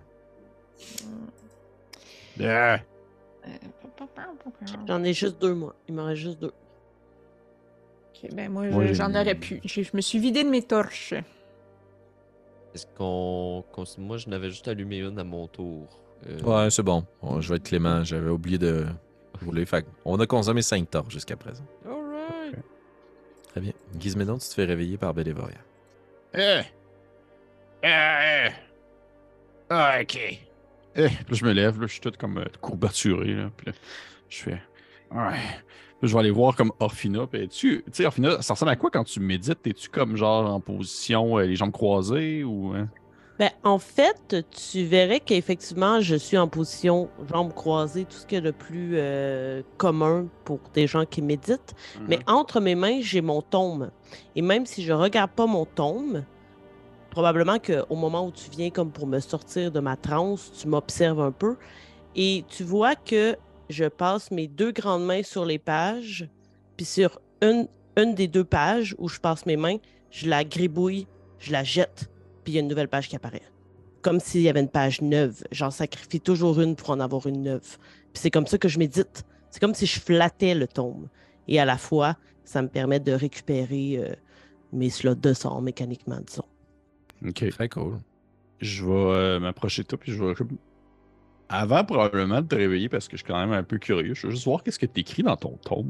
Yeah. 2.37 2.81
J'en 4.87 5.03
ai 5.03 5.13
juste 5.13 5.39
deux, 5.41 5.53
moi. 5.53 5.75
Il 5.87 5.95
m'en 5.95 6.05
reste 6.05 6.21
juste 6.21 6.39
deux. 6.39 6.51
Ok, 8.13 8.33
ben 8.33 8.51
moi, 8.51 8.65
j'en 8.93 9.09
aurais 9.13 9.35
pu. 9.35 9.61
Je, 9.65 9.81
je 9.81 9.91
me 9.93 10.01
suis 10.01 10.19
vidé 10.19 10.43
de 10.43 10.49
mes 10.49 10.61
torches. 10.61 11.13
Est-ce 12.73 12.85
qu'on. 12.97 13.63
Moi, 13.97 14.17
je 14.17 14.29
n'avais 14.29 14.49
juste 14.49 14.67
allumé 14.67 14.97
une 14.99 15.19
à 15.19 15.23
mon 15.23 15.47
tour. 15.47 15.87
Euh, 16.27 16.39
Ouais, 16.41 16.69
c'est 16.69 16.83
bon. 16.83 17.05
Bon, 17.21 17.41
je 17.41 17.49
vais 17.49 17.55
être 17.57 17.63
clément. 17.63 18.03
J'avais 18.03 18.29
oublié 18.29 18.57
de 18.57 18.85
rouler. 19.43 19.65
Fait 19.65 19.85
on 20.05 20.19
a 20.19 20.25
consommé 20.27 20.61
cinq 20.61 20.89
torches 20.89 21.13
jusqu'à 21.13 21.35
présent. 21.35 21.63
Alright. 21.85 22.55
Très 23.49 23.61
bien. 23.61 23.73
Gizmédon, 23.99 24.37
tu 24.37 24.47
te 24.47 24.53
fais 24.53 24.65
réveiller 24.65 24.97
par 24.97 25.13
Bélévoria. 25.13 25.57
Eh! 26.33 26.61
Eh! 27.83 27.87
Eh! 27.87 28.49
Ah, 29.69 29.97
ok. 30.01 30.39
Eh! 30.95 31.07
Puis 31.07 31.17
là, 31.29 31.33
je 31.37 31.45
me 31.45 31.51
lève, 31.53 31.79
là, 31.79 31.87
je 31.87 31.91
suis 31.93 32.01
tout 32.01 32.11
comme 32.19 32.37
euh, 32.37 32.45
courbaturé. 32.61 33.33
Là, 33.33 33.49
puis 33.55 33.67
là, 33.67 33.73
je 34.29 34.37
fais. 34.43 34.61
Ouais. 35.11 35.17
Là, 36.01 36.07
je 36.07 36.13
vais 36.13 36.19
aller 36.19 36.31
voir 36.31 36.55
comme 36.55 36.71
Orphina. 36.79 37.27
Puis 37.27 37.47
tu 37.49 37.83
sais, 37.91 38.05
Orphina, 38.05 38.41
ça 38.41 38.53
ressemble 38.53 38.71
à 38.71 38.75
quoi 38.75 38.89
quand 38.91 39.03
tu 39.03 39.19
médites? 39.19 39.65
Es-tu 39.65 39.89
comme 39.89 40.15
genre 40.17 40.49
en 40.53 40.59
position, 40.59 41.37
euh, 41.37 41.43
les 41.45 41.55
jambes 41.55 41.71
croisées 41.71 42.43
ou. 42.43 42.73
hein? 42.75 42.89
Ben, 43.39 43.49
en 43.63 43.79
fait, 43.79 44.35
tu 44.51 44.83
verrais 44.83 45.19
qu'effectivement, 45.19 45.99
je 45.99 46.15
suis 46.15 46.37
en 46.37 46.47
position 46.47 47.09
jambes 47.31 47.53
croisées, 47.53 48.05
tout 48.05 48.17
ce 48.17 48.27
qui 48.27 48.35
est 48.35 48.41
le 48.41 48.51
plus 48.51 48.91
euh, 48.95 49.63
commun 49.77 50.27
pour 50.45 50.59
des 50.75 50.85
gens 50.85 51.05
qui 51.05 51.23
méditent. 51.23 51.73
Mais 52.07 52.17
Mhm. 52.17 52.23
entre 52.27 52.59
mes 52.59 52.75
mains, 52.75 52.99
j'ai 53.01 53.21
mon 53.21 53.41
tome. 53.41 53.89
Et 54.35 54.43
même 54.43 54.67
si 54.67 54.83
je 54.83 54.93
regarde 54.93 55.31
pas 55.31 55.47
mon 55.47 55.65
tome, 55.65 56.23
probablement 57.11 57.59
qu'au 57.59 57.95
moment 57.95 58.25
où 58.25 58.31
tu 58.31 58.49
viens 58.49 58.71
comme 58.71 58.91
pour 58.91 59.05
me 59.05 59.19
sortir 59.19 59.71
de 59.71 59.79
ma 59.79 59.97
transe, 59.97 60.51
tu 60.59 60.67
m'observes 60.67 61.21
un 61.21 61.31
peu 61.31 61.57
et 62.15 62.43
tu 62.47 62.63
vois 62.63 62.95
que 62.95 63.37
je 63.69 63.85
passe 63.85 64.31
mes 64.31 64.47
deux 64.47 64.71
grandes 64.71 65.05
mains 65.05 65.21
sur 65.23 65.45
les 65.45 65.59
pages, 65.59 66.27
puis 66.75 66.85
sur 66.85 67.21
une, 67.41 67.67
une 67.97 68.15
des 68.15 68.27
deux 68.27 68.43
pages 68.43 68.95
où 68.97 69.07
je 69.07 69.19
passe 69.19 69.45
mes 69.45 69.57
mains, 69.57 69.77
je 70.09 70.27
la 70.27 70.43
gribouille, 70.43 71.07
je 71.37 71.51
la 71.51 71.63
jette, 71.63 72.09
puis 72.43 72.53
il 72.53 72.55
y 72.55 72.57
a 72.57 72.61
une 72.61 72.67
nouvelle 72.67 72.89
page 72.89 73.07
qui 73.07 73.15
apparaît. 73.15 73.43
Comme 74.01 74.19
s'il 74.19 74.41
y 74.41 74.49
avait 74.49 74.61
une 74.61 74.69
page 74.69 75.01
neuve. 75.01 75.43
J'en 75.51 75.69
sacrifie 75.69 76.19
toujours 76.19 76.59
une 76.59 76.75
pour 76.75 76.89
en 76.89 76.99
avoir 76.99 77.27
une 77.27 77.43
neuve. 77.43 77.77
Puis 78.13 78.21
c'est 78.21 78.31
comme 78.31 78.47
ça 78.47 78.57
que 78.57 78.67
je 78.67 78.79
médite. 78.79 79.23
C'est 79.51 79.59
comme 79.59 79.75
si 79.75 79.85
je 79.85 79.99
flattais 79.99 80.55
le 80.55 80.67
tome. 80.67 81.07
Et 81.47 81.59
à 81.59 81.65
la 81.65 81.77
fois, 81.77 82.17
ça 82.43 82.61
me 82.61 82.67
permet 82.67 82.99
de 82.99 83.11
récupérer 83.11 83.97
euh, 83.97 84.15
mes 84.73 84.89
slots 84.89 85.15
de 85.15 85.33
sort 85.33 85.61
mécaniquement, 85.61 86.19
disons. 86.25 86.45
Ok. 87.25 87.49
Très 87.49 87.69
cool. 87.69 87.97
Je 88.59 88.85
vais 88.85 88.91
euh, 88.91 89.39
m'approcher 89.39 89.83
de 89.83 89.87
toi, 89.87 89.97
puis 89.97 90.11
je 90.11 90.23
vais. 90.23 90.33
Avant 91.49 91.83
probablement 91.83 92.41
de 92.41 92.47
te 92.47 92.55
réveiller, 92.55 92.87
parce 92.89 93.07
que 93.07 93.17
je 93.17 93.23
suis 93.23 93.27
quand 93.31 93.39
même 93.39 93.51
un 93.51 93.63
peu 93.63 93.77
curieux, 93.77 94.13
je 94.13 94.27
veux 94.27 94.31
juste 94.31 94.45
voir 94.45 94.63
qu'est-ce 94.63 94.79
que 94.79 94.85
tu 94.85 95.01
écris 95.01 95.23
dans 95.23 95.35
ton 95.35 95.57
tome. 95.57 95.89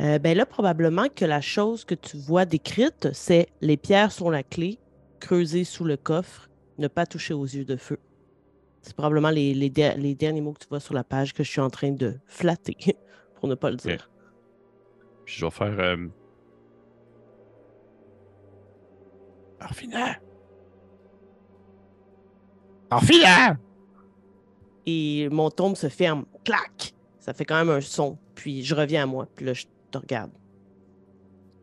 Euh, 0.00 0.18
ben 0.18 0.34
là, 0.36 0.46
probablement 0.46 1.08
que 1.14 1.26
la 1.26 1.42
chose 1.42 1.84
que 1.84 1.94
tu 1.94 2.16
vois 2.16 2.46
décrite, 2.46 3.08
c'est 3.12 3.48
les 3.60 3.76
pierres 3.76 4.10
sont 4.10 4.30
la 4.30 4.42
clé, 4.42 4.78
creuser 5.20 5.64
sous 5.64 5.84
le 5.84 5.98
coffre, 5.98 6.48
ne 6.78 6.88
pas 6.88 7.04
toucher 7.04 7.34
aux 7.34 7.44
yeux 7.44 7.66
de 7.66 7.76
feu. 7.76 7.98
C'est 8.80 8.94
probablement 8.96 9.28
les, 9.30 9.52
les 9.52 9.68
der- 9.68 9.98
les 9.98 10.14
derniers 10.14 10.40
mots 10.40 10.54
que 10.54 10.60
tu 10.60 10.68
vois 10.68 10.80
sur 10.80 10.94
la 10.94 11.04
page 11.04 11.34
que 11.34 11.44
je 11.44 11.50
suis 11.50 11.60
en 11.60 11.68
train 11.70 11.90
de 11.92 12.14
flatter, 12.26 12.76
pour 13.34 13.48
ne 13.48 13.54
pas 13.54 13.70
le 13.70 13.76
dire. 13.76 14.08
Puis 15.26 15.34
je 15.36 15.44
vais 15.44 15.50
faire. 15.50 15.78
Euh... 15.78 16.06
Orphina! 19.64 20.16
Orphina! 22.90 23.58
Et 24.86 25.28
mon 25.30 25.50
tombe 25.50 25.76
se 25.76 25.88
ferme. 25.88 26.26
Clac! 26.44 26.94
Ça 27.20 27.32
fait 27.32 27.44
quand 27.44 27.56
même 27.56 27.70
un 27.70 27.80
son. 27.80 28.18
Puis 28.34 28.64
je 28.64 28.74
reviens 28.74 29.04
à 29.04 29.06
moi. 29.06 29.28
Puis 29.36 29.46
là, 29.46 29.52
je 29.52 29.64
te 29.90 29.98
regarde. 29.98 30.32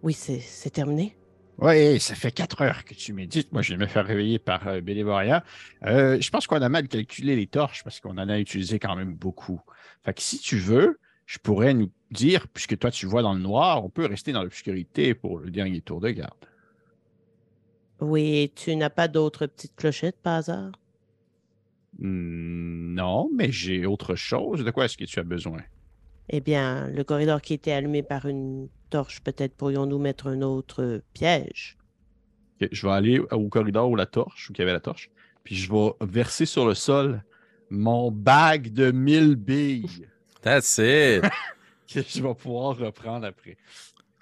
Oui, 0.02 0.14
c'est 0.14 0.39
c'est 0.39 0.70
terminé. 0.70 1.18
Oui, 1.58 2.00
ça 2.00 2.16
fait 2.16 2.32
quatre 2.32 2.62
heures 2.62 2.86
que 2.86 2.93
tu 2.93 3.12
médites. 3.12 3.52
Moi, 3.52 3.62
je 3.62 3.74
vais 3.74 3.78
me 3.78 3.86
faire 3.86 4.06
réveiller 4.06 4.39
par 4.39 4.66
euh, 4.70 4.80
Bélévoria. 4.80 5.43
Euh, 5.86 6.18
je 6.22 6.30
pense 6.30 6.47
qu'on 6.47 6.62
a 6.62 6.70
mal 6.70 6.88
calculé 6.88 7.36
les 7.36 7.47
torches 7.47 7.84
parce 7.84 8.00
qu'on 8.00 8.18
en 8.18 8.30
a 8.30 8.39
utilisé 8.39 8.80
quand 8.80 8.95
même 8.95 9.14
beaucoup. 9.14 9.60
Fait 10.06 10.14
que 10.14 10.22
si 10.22 10.39
tu 10.39 10.56
veux, 10.58 11.00
je 11.26 11.38
pourrais 11.38 11.74
nous 11.74 11.91
dire, 12.12 12.47
puisque 12.47 12.80
toi 12.80 12.91
tu 12.91 13.06
vois 13.06 13.24
dans 13.24 13.34
le 13.34 13.41
noir, 13.41 13.84
on 13.84 13.89
peut 13.89 14.06
rester 14.06 14.32
dans 14.32 14.41
l'obscurité 14.41 15.14
pour 15.14 15.39
le 15.39 15.52
dernier 15.52 15.82
tour 15.82 16.00
de 16.00 16.12
garde. 16.12 16.34
Oui, 18.02 18.52
tu 18.56 18.76
n'as 18.76 18.89
pas 18.89 19.08
d'autres 19.08 19.45
petites 19.45 19.76
clochettes 19.76 20.20
par 20.22 20.36
hasard? 20.36 20.72
Hmm, 21.97 22.93
non, 22.93 23.30
mais 23.34 23.52
j'ai 23.52 23.86
autre 23.86 24.16
chose. 24.16 24.64
De 24.64 24.72
quoi 24.72 24.86
est-ce 24.86 24.97
que 24.97 25.06
tu 25.06 25.20
as 25.20 25.24
besoin? 25.24 25.60
Eh 26.30 26.41
bien, 26.41 26.88
le 26.88 27.04
corridor 27.04 27.41
qui 27.41 27.54
était 27.54 27.72
allumé 27.72 28.04
par 28.04 28.26
une 28.26 28.70
torche, 28.89 29.22
peut-être 29.22 29.56
pourrions-nous 29.56 30.00
mettre 30.00 30.28
un 30.28 30.41
autre 30.41 30.84
euh, 30.84 31.00
piège. 31.14 31.78
Ok, 32.62 32.70
je 32.72 32.88
vais 32.88 32.93
aller 32.93 33.20
au 33.20 33.50
corridor 33.50 33.89
où 33.89 33.95
la 33.95 34.06
torche, 34.06 34.50
où 34.50 34.54
il 34.54 34.60
y 34.60 34.62
avait 34.62 34.74
la 34.74 34.80
torche, 34.80 35.10
puis 35.43 35.56
je 35.56 35.72
vais 35.72 35.91
verser 36.02 36.45
sur 36.45 36.68
le 36.68 36.76
sol 36.76 37.24
mon 37.70 38.12
bague 38.12 38.72
de 38.72 38.91
mille 38.91 39.36
billes 39.36 40.08
That's 40.41 40.78
it. 40.78 41.24
que 41.93 42.02
je 42.02 42.22
vais 42.22 42.36
pouvoir 42.36 42.78
reprendre 42.78 43.26
après. 43.26 43.58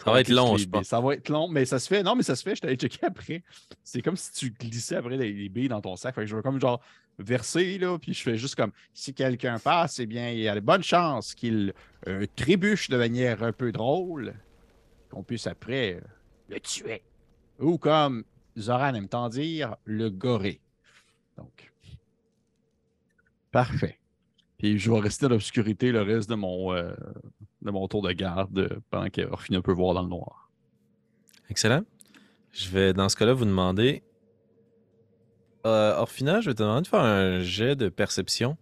Ça 0.04 0.12
va 0.12 0.22
être 0.22 0.30
long, 0.30 0.56
Les 0.56 0.64
je 0.64 0.70
pense. 0.70 0.88
Ça 0.88 1.02
va 1.02 1.14
être 1.16 1.30
long, 1.30 1.48
mais 1.48 1.66
ça 1.66 1.80
se 1.80 1.88
fait. 1.88 2.04
Non, 2.04 2.16
mais 2.16 2.24
ça 2.24 2.36
se 2.36 2.44
fait. 2.44 2.56
Je 2.56 2.62
t'avais 2.62 2.76
checké 2.76 3.06
après. 3.06 3.44
C'est 3.84 4.02
comme 4.02 4.16
si 4.16 4.32
tu 4.32 4.52
glissais 4.52 4.96
après 4.96 5.18
les, 5.18 5.34
les 5.34 5.50
billes 5.50 5.70
dans 5.70 5.82
ton 5.82 5.96
sac. 5.96 6.14
Fait 6.16 6.22
que 6.22 6.28
je 6.28 6.36
vais 6.36 6.42
comme 6.42 6.62
genre 6.62 6.82
verser, 7.20 7.78
là, 7.78 7.98
puis 7.98 8.14
je 8.14 8.22
fais 8.22 8.38
juste 8.38 8.56
comme 8.56 8.72
si 8.94 9.14
quelqu'un 9.14 9.60
passe, 9.60 10.00
eh 10.00 10.06
bien, 10.06 10.30
il 10.30 10.40
y 10.40 10.48
a 10.48 10.56
de 10.56 10.60
bonnes 10.60 10.84
chances 10.84 11.34
qu'il 11.34 11.74
euh, 12.08 12.26
trébuche 12.36 12.90
de 12.90 12.98
manière 12.98 13.44
un 13.44 13.52
peu 13.52 13.72
drôle, 13.72 14.34
qu'on 15.10 15.24
puisse 15.24 15.48
après 15.48 15.96
euh, 15.96 16.02
le 16.50 16.60
tuer. 16.60 17.02
Ou 17.60 17.78
comme 17.78 18.24
Zoran 18.58 18.94
aime 18.94 19.08
tant 19.08 19.30
dire, 19.30 19.76
le 19.86 20.10
gorer. 20.10 20.62
Donc. 21.38 21.72
Parfait. 23.52 24.00
Puis 24.58 24.78
je 24.78 24.92
vais 24.92 25.00
rester 25.00 25.26
dans 25.26 25.34
l'obscurité 25.34 25.92
le 25.92 26.02
reste 26.02 26.30
de 26.30 26.36
mon, 26.36 26.74
euh, 26.74 26.94
de 27.62 27.72
mon 27.72 27.88
tour 27.88 28.02
de 28.02 28.12
garde 28.12 28.58
euh, 28.60 28.70
pendant 28.90 29.10
qu'Orphina 29.10 29.62
peut 29.62 29.72
voir 29.74 29.94
dans 29.94 30.04
le 30.04 30.10
noir. 30.10 30.50
Excellent. 31.50 31.84
Je 32.52 32.70
vais, 32.70 32.94
dans 32.94 33.10
ce 33.10 33.16
cas-là, 33.16 33.34
vous 33.34 33.46
demander. 33.46 34.04
Euh, 35.66 35.98
Orphina, 35.98 36.42
je 36.42 36.50
vais 36.50 36.56
te 36.56 36.64
demander 36.64 36.84
de 36.84 36.88
faire 36.88 37.02
un 37.02 37.42
jet 37.42 37.76
de 37.76 37.90
perception 37.90 38.58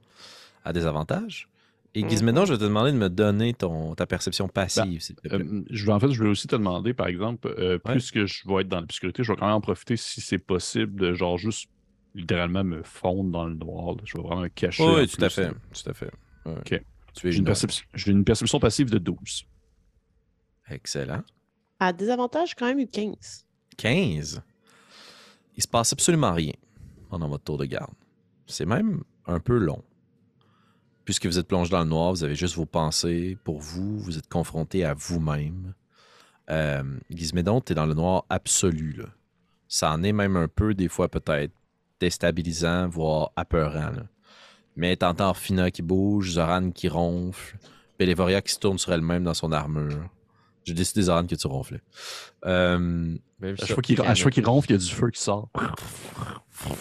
à 0.64 0.74
des 0.74 0.86
avantages. 0.86 1.50
Et. 1.93 2.08
Gizmédon, 2.10 2.43
je 2.43 2.52
vais 2.54 2.60
te 2.60 2.64
demander 2.64 2.91
de 2.91 2.98
me 2.98 3.10
donner 3.10 3.54
ton, 3.54 3.96
ta 3.96 4.06
perception 4.06 4.50
passive, 4.50 5.00
te 5.02 5.22
plaît. 5.22 5.34
Euh, 5.34 5.64
je 5.70 5.86
vais, 5.86 5.93
en 5.93 6.00
fait, 6.00 6.12
je 6.12 6.22
vais 6.22 6.30
aussi 6.30 6.48
te 6.48 6.56
demander, 6.56 6.93
par 6.93 7.08
exemple, 7.08 7.48
euh, 7.58 7.78
plus 7.80 8.12
que 8.12 8.26
je 8.26 8.43
vais 8.48 8.62
être 8.62 8.68
dans 8.68 8.82
l'obscurité, 8.82 9.24
je 9.24 9.32
vais 9.32 9.38
quand 9.38 9.46
même 9.46 9.56
en 9.56 9.62
profiter 9.62 9.96
si 9.96 10.20
c'est 10.20 10.38
possible 10.39 11.00
de 11.00 11.14
genre 11.14 11.38
juste 11.38 11.70
littéralement 12.14 12.64
me 12.66 12.84
fondre 12.84 13.30
dans 13.32 13.46
le 13.46 13.56
noir. 13.56 13.96
là. 13.96 14.02
Je 14.04 14.18
vais 14.18 14.24
vraiment 14.24 14.41
me 14.41 14.48
cacher. 14.50 14.84
oui, 14.84 15.08
tout 15.08 15.24
à 15.24 15.30
fait. 15.30 15.50
Tout 15.50 15.89
à 15.89 15.93
fait. 15.93 16.12
Ouais. 16.46 16.56
Ok. 16.58 16.82
Tu 17.16 17.28
es 17.28 17.32
J'ai 17.32 17.38
une, 17.38 17.41
une 17.41 17.45
perception- 17.45 17.86
j'ai 17.93 18.11
une 18.11 18.24
perception 18.26 18.59
passive 18.59 18.89
de 18.89 18.97
12. 18.97 19.45
Excellent. 20.70 21.24
À 21.80 21.93
désavantage, 21.93 22.49
j'ai 22.49 22.55
quand 22.55 22.66
même 22.68 22.80
eu 22.80 22.88
15. 22.88 23.45
15. 23.78 24.41
Il 25.57 25.63
se 25.63 25.68
passe 25.68 25.93
absolument 25.93 26.34
rien 26.34 26.53
pendant 27.09 27.28
votre 27.30 27.43
tour 27.43 27.57
de 27.57 27.66
garde. 27.66 27.93
C'est 28.47 28.66
même 28.66 29.03
un 29.26 29.39
peu 29.39 29.57
long. 29.57 29.84
Puisque 31.05 31.26
vous 31.28 31.38
êtes 31.38 31.47
plongé 31.47 31.70
dans 31.72 31.84
le 31.84 31.89
noir, 31.89 32.11
vous 32.11 32.24
avez 32.24 32.36
juste 32.36 32.55
vos 32.55 32.66
pensées 32.66 33.38
pour 33.43 33.59
vous, 33.59 33.99
vous 33.99 34.18
êtes 34.18 34.28
confronté 34.28 34.84
à 34.84 34.93
vous-même. 34.95 35.74
Euh, 36.49 36.84
Gizmédon, 37.11 37.61
tu 37.61 37.72
es 37.74 37.76
dans 37.76 37.86
le 37.86 37.93
noir 37.93 38.26
absolu. 38.30 38.93
Là. 38.93 39.05
Ça 39.68 39.91
en 39.91 40.01
est 40.03 40.13
même 40.13 40.36
un 40.36 40.47
peu, 40.47 40.74
des 40.74 40.88
fois, 40.88 41.07
peut-être 41.09 41.53
déstabilisant, 41.99 42.88
voire 42.88 43.32
apeurant. 43.36 43.91
là. 43.91 44.03
Mais 44.76 44.95
t'entends 44.97 45.30
Orphina 45.30 45.71
qui 45.71 45.82
bouge, 45.82 46.32
Zoran 46.32 46.71
qui 46.71 46.88
ronfle, 46.89 47.57
Bélévoria 47.97 48.41
qui 48.41 48.53
se 48.53 48.59
tourne 48.59 48.78
sur 48.78 48.91
elle-même 48.93 49.23
dans 49.23 49.34
son 49.34 49.51
armure. 49.51 50.09
J'ai 50.65 50.73
décidé, 50.73 51.03
Zoran, 51.03 51.26
que 51.28 51.36
tu 51.36 51.47
ronflais. 51.47 51.82
Euh, 52.45 53.15
À 53.41 53.55
chaque 53.55 53.76
fois 54.21 54.32
qu'il 54.32 54.45
ronfle, 54.45 54.71
il 54.71 54.73
y 54.73 54.76
a 54.76 54.80
du 54.80 54.89
feu 54.91 55.11
qui 55.11 55.21
sort. 55.21 55.49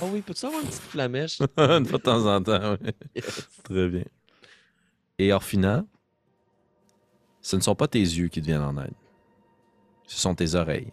Oh 0.00 0.06
oui, 0.12 0.22
peux-tu 0.22 0.46
avoir 0.46 0.62
une 0.62 0.68
petite 0.68 0.82
flamèche? 0.82 1.38
Une 1.58 1.84
fois 1.86 1.98
de 1.98 2.02
temps 2.02 2.26
en 2.26 2.42
temps, 2.42 2.76
oui. 2.80 3.22
Très 3.64 3.88
bien. 3.88 4.04
Et 5.18 5.32
Orphina, 5.32 5.84
ce 7.42 7.56
ne 7.56 7.60
sont 7.60 7.74
pas 7.74 7.86
tes 7.88 8.00
yeux 8.00 8.28
qui 8.28 8.40
te 8.40 8.46
viennent 8.46 8.62
en 8.62 8.76
aide. 8.82 8.94
Ce 10.06 10.18
sont 10.18 10.34
tes 10.34 10.54
oreilles. 10.54 10.92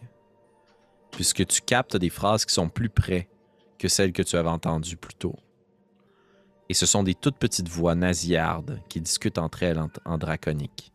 Puisque 1.12 1.46
tu 1.46 1.62
captes 1.62 1.96
des 1.98 2.10
phrases 2.10 2.46
qui 2.46 2.54
sont 2.54 2.70
plus 2.70 2.90
près 2.90 3.30
que 3.78 3.88
celles 3.88 4.12
que 4.14 4.22
tu 4.22 4.36
avais 4.36 4.50
entendues 4.50 4.98
plus 4.98 5.16
tôt. 5.16 5.36
Et 6.72 6.74
ce 6.74 6.86
sont 6.86 7.04
des 7.04 7.16
toutes 7.16 7.36
petites 7.36 7.68
voix 7.68 7.96
nasillardes 7.96 8.80
qui 8.88 9.02
discutent 9.02 9.40
entre 9.40 9.64
elles 9.64 9.78
en, 9.78 9.90
en 10.06 10.18
draconique. 10.18 10.94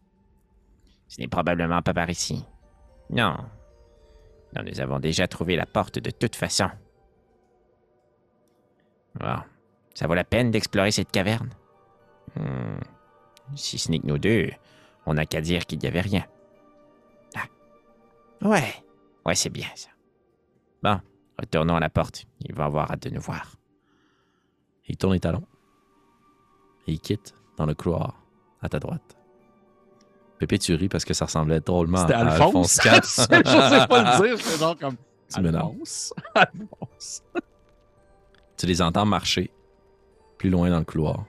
Ce 1.07 1.21
n'est 1.21 1.29
probablement 1.29 1.83
pas 1.83 1.93
par 1.93 2.09
ici. 2.09 2.47
Non. 3.11 3.37
Non, 4.55 4.63
nous 4.65 4.81
avons 4.81 5.01
déjà 5.01 5.29
trouvé 5.29 5.55
la 5.55 5.67
porte 5.67 5.99
de 5.99 6.11
toute 6.11 6.35
façon. 6.35 6.71
Ça 9.21 10.07
vaut 10.07 10.15
la 10.15 10.25
peine 10.25 10.51
d'explorer 10.51 10.93
cette 10.93 11.13
caverne? 11.13 11.51
Hmm. 12.37 12.81
Si 13.55 13.77
ce 13.77 13.91
n'est 13.91 13.99
que 13.99 14.07
nous 14.07 14.17
deux, 14.17 14.49
on 15.05 15.13
n'a 15.13 15.27
qu'à 15.27 15.43
dire 15.43 15.67
qu'il 15.67 15.79
n'y 15.81 15.89
avait 15.89 16.01
rien. 16.01 16.25
Ah. 17.35 17.45
Ouais. 18.41 18.83
Ouais, 19.27 19.35
c'est 19.35 19.51
bien 19.51 19.69
ça. 19.75 19.91
Bon, 20.83 20.99
retournons 21.39 21.77
à 21.77 21.81
la 21.81 21.91
porte. 21.91 22.25
Il 22.41 22.55
va 22.55 22.65
avoir 22.65 22.91
hâte 22.91 23.03
de 23.03 23.11
nous 23.11 23.21
voir. 23.21 23.57
Il 24.89 24.97
tourne 24.97 25.13
les 25.13 25.21
talons. 25.21 25.45
Et 26.87 26.93
il 26.93 27.01
quitte 27.01 27.35
dans 27.57 27.67
le 27.67 27.75
couloir 27.75 28.23
à 28.63 28.69
ta 28.69 28.79
droite. 28.79 29.17
Pépé, 30.39 30.59
tu 30.59 30.75
ris 30.75 30.89
parce 30.89 31.05
que 31.05 31.15
ça 31.15 31.25
ressemblait 31.25 31.61
drôlement 31.61 31.99
C'était 31.99 32.13
à 32.13 32.21
Alphonse. 32.21 32.85
Alphonse 32.85 33.17
IV. 33.31 33.43
je 33.45 33.79
sais 33.81 33.87
pas 33.89 34.21
le 34.21 34.27
dire, 34.29 34.39
c'est 34.41 34.59
genre 34.59 34.77
comme. 34.79 34.97
Tu. 35.29 35.41
Alphonse. 35.45 36.15
Alphonse. 36.35 37.23
Tu 38.57 38.67
les 38.67 38.81
entends 38.81 39.05
marcher 39.07 39.51
plus 40.39 40.51
loin 40.51 40.71
dans 40.71 40.79
le 40.79 40.85
couloir. 40.85 41.25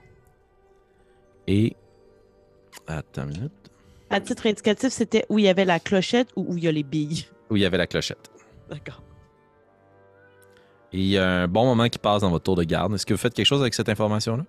Et. 1.46 1.74
Attends 2.86 3.24
une 3.24 3.30
minute. 3.30 3.52
À 4.10 4.20
titre 4.20 4.46
indicatif, 4.46 4.90
c'était 4.90 5.26
où 5.28 5.38
il 5.38 5.46
y 5.46 5.48
avait 5.48 5.64
la 5.64 5.80
clochette 5.80 6.28
ou 6.36 6.46
où 6.52 6.56
il 6.56 6.64
y 6.64 6.68
a 6.68 6.72
les 6.72 6.82
billes? 6.84 7.26
Où 7.50 7.56
il 7.56 7.62
y 7.62 7.64
avait 7.66 7.76
la 7.76 7.86
clochette. 7.86 8.30
D'accord. 8.70 9.02
Et 10.92 10.98
il 10.98 11.06
y 11.06 11.18
a 11.18 11.28
un 11.42 11.48
bon 11.48 11.66
moment 11.66 11.88
qui 11.88 11.98
passe 11.98 12.22
dans 12.22 12.30
votre 12.30 12.44
tour 12.44 12.56
de 12.56 12.64
garde. 12.64 12.94
Est-ce 12.94 13.04
que 13.04 13.12
vous 13.12 13.18
faites 13.18 13.34
quelque 13.34 13.46
chose 13.46 13.60
avec 13.60 13.74
cette 13.74 13.88
information-là? 13.88 14.44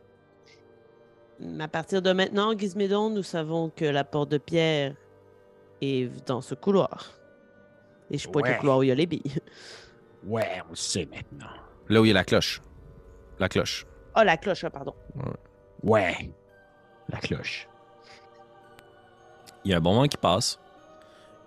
À 1.60 1.68
partir 1.68 2.02
de 2.02 2.12
maintenant, 2.12 2.58
Gizmédon, 2.58 3.10
nous 3.10 3.24
savons 3.24 3.70
que 3.74 3.86
la 3.86 4.04
porte 4.04 4.30
de 4.30 4.38
pierre 4.38 4.96
est 5.82 6.10
dans 6.28 6.42
ce 6.42 6.54
couloir. 6.56 7.12
Et 8.12 8.18
je 8.18 8.28
peux 8.28 8.42
Ouais. 8.42 8.54
le 8.54 8.60
couloir 8.60 8.80
où 8.80 8.84
il 8.84 8.88
y 8.88 8.92
a 8.92 8.96
les 8.96 9.06
billes. 9.06 9.40
Ouais, 10.26 10.62
on 10.68 10.72
le 10.72 10.76
sait 10.76 11.08
maintenant. 11.10 11.48
Là 11.88 12.02
où 12.02 12.06
il 12.06 12.10
y 12.10 12.12
a 12.12 12.16
la 12.16 12.26
cloche. 12.26 12.62
La 13.40 13.48
cloche. 13.48 13.86
Oh, 14.18 14.22
la 14.24 14.36
cloche, 14.36 14.64
ah, 14.66 14.70
pardon. 14.70 14.94
Ouais. 15.84 16.30
La 17.08 17.20
cloche. 17.20 17.68
Il 19.64 19.72
y 19.72 19.74
a 19.74 19.78
un 19.78 19.82
bon 19.82 19.94
moment 19.94 20.08
qui 20.08 20.18
passe. 20.18 20.60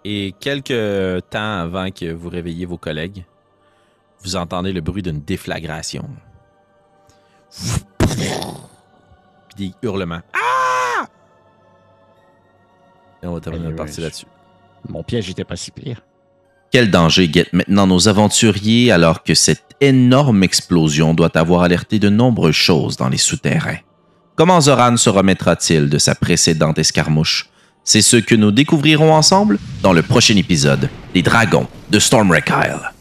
Et 0.05 0.35
quelques 0.41 1.29
temps 1.31 1.61
avant 1.61 1.91
que 1.91 2.11
vous 2.13 2.29
réveilliez 2.31 2.65
vos 2.65 2.79
collègues, 2.79 3.25
vous 4.21 4.37
entendez 4.37 4.73
le 4.73 4.81
bruit 4.81 5.03
d'une 5.03 5.21
déflagration. 5.21 6.09
Puis 9.55 9.69
des 9.69 9.75
hurlements. 9.83 10.21
Ah! 10.33 11.07
Et 13.23 13.27
on 13.27 13.35
va 13.35 13.41
terminer 13.41 13.65
notre 13.65 13.77
partie 13.77 14.01
là-dessus. 14.01 14.27
Mon 14.89 15.03
piège 15.03 15.31
était 15.31 15.45
pas 15.45 15.57
si 15.57 15.71
pire. 15.71 16.01
Quel 16.71 16.91
danger 16.91 17.29
guette 17.29 17.53
maintenant 17.53 17.87
nos 17.87 18.09
aventuriers 18.09 18.91
alors 18.91 19.23
que 19.23 19.35
cette 19.35 19.77
énorme 19.81 20.43
explosion 20.43 21.15
doit 21.15 21.37
avoir 21.37 21.63
alerté 21.63 21.99
de 21.99 22.09
nombreuses 22.09 22.55
choses 22.55 22.97
dans 22.97 23.09
les 23.09 23.19
souterrains? 23.19 23.79
Comment 24.35 24.61
Zoran 24.61 24.97
se 24.97 25.11
remettra-t-il 25.11 25.91
de 25.91 25.99
sa 25.99 26.15
précédente 26.15 26.79
escarmouche? 26.79 27.51
C'est 27.85 28.01
ce 28.01 28.17
que 28.17 28.35
nous 28.35 28.53
découvrirons 28.53 29.13
ensemble 29.13 29.59
dans 29.83 29.93
le 29.93 30.03
prochain 30.03 30.37
épisode 30.37 30.89
des 31.13 31.23
Dragons 31.23 31.69
de 31.91 31.99
Stormwreck 31.99 32.49
Isle. 32.49 32.93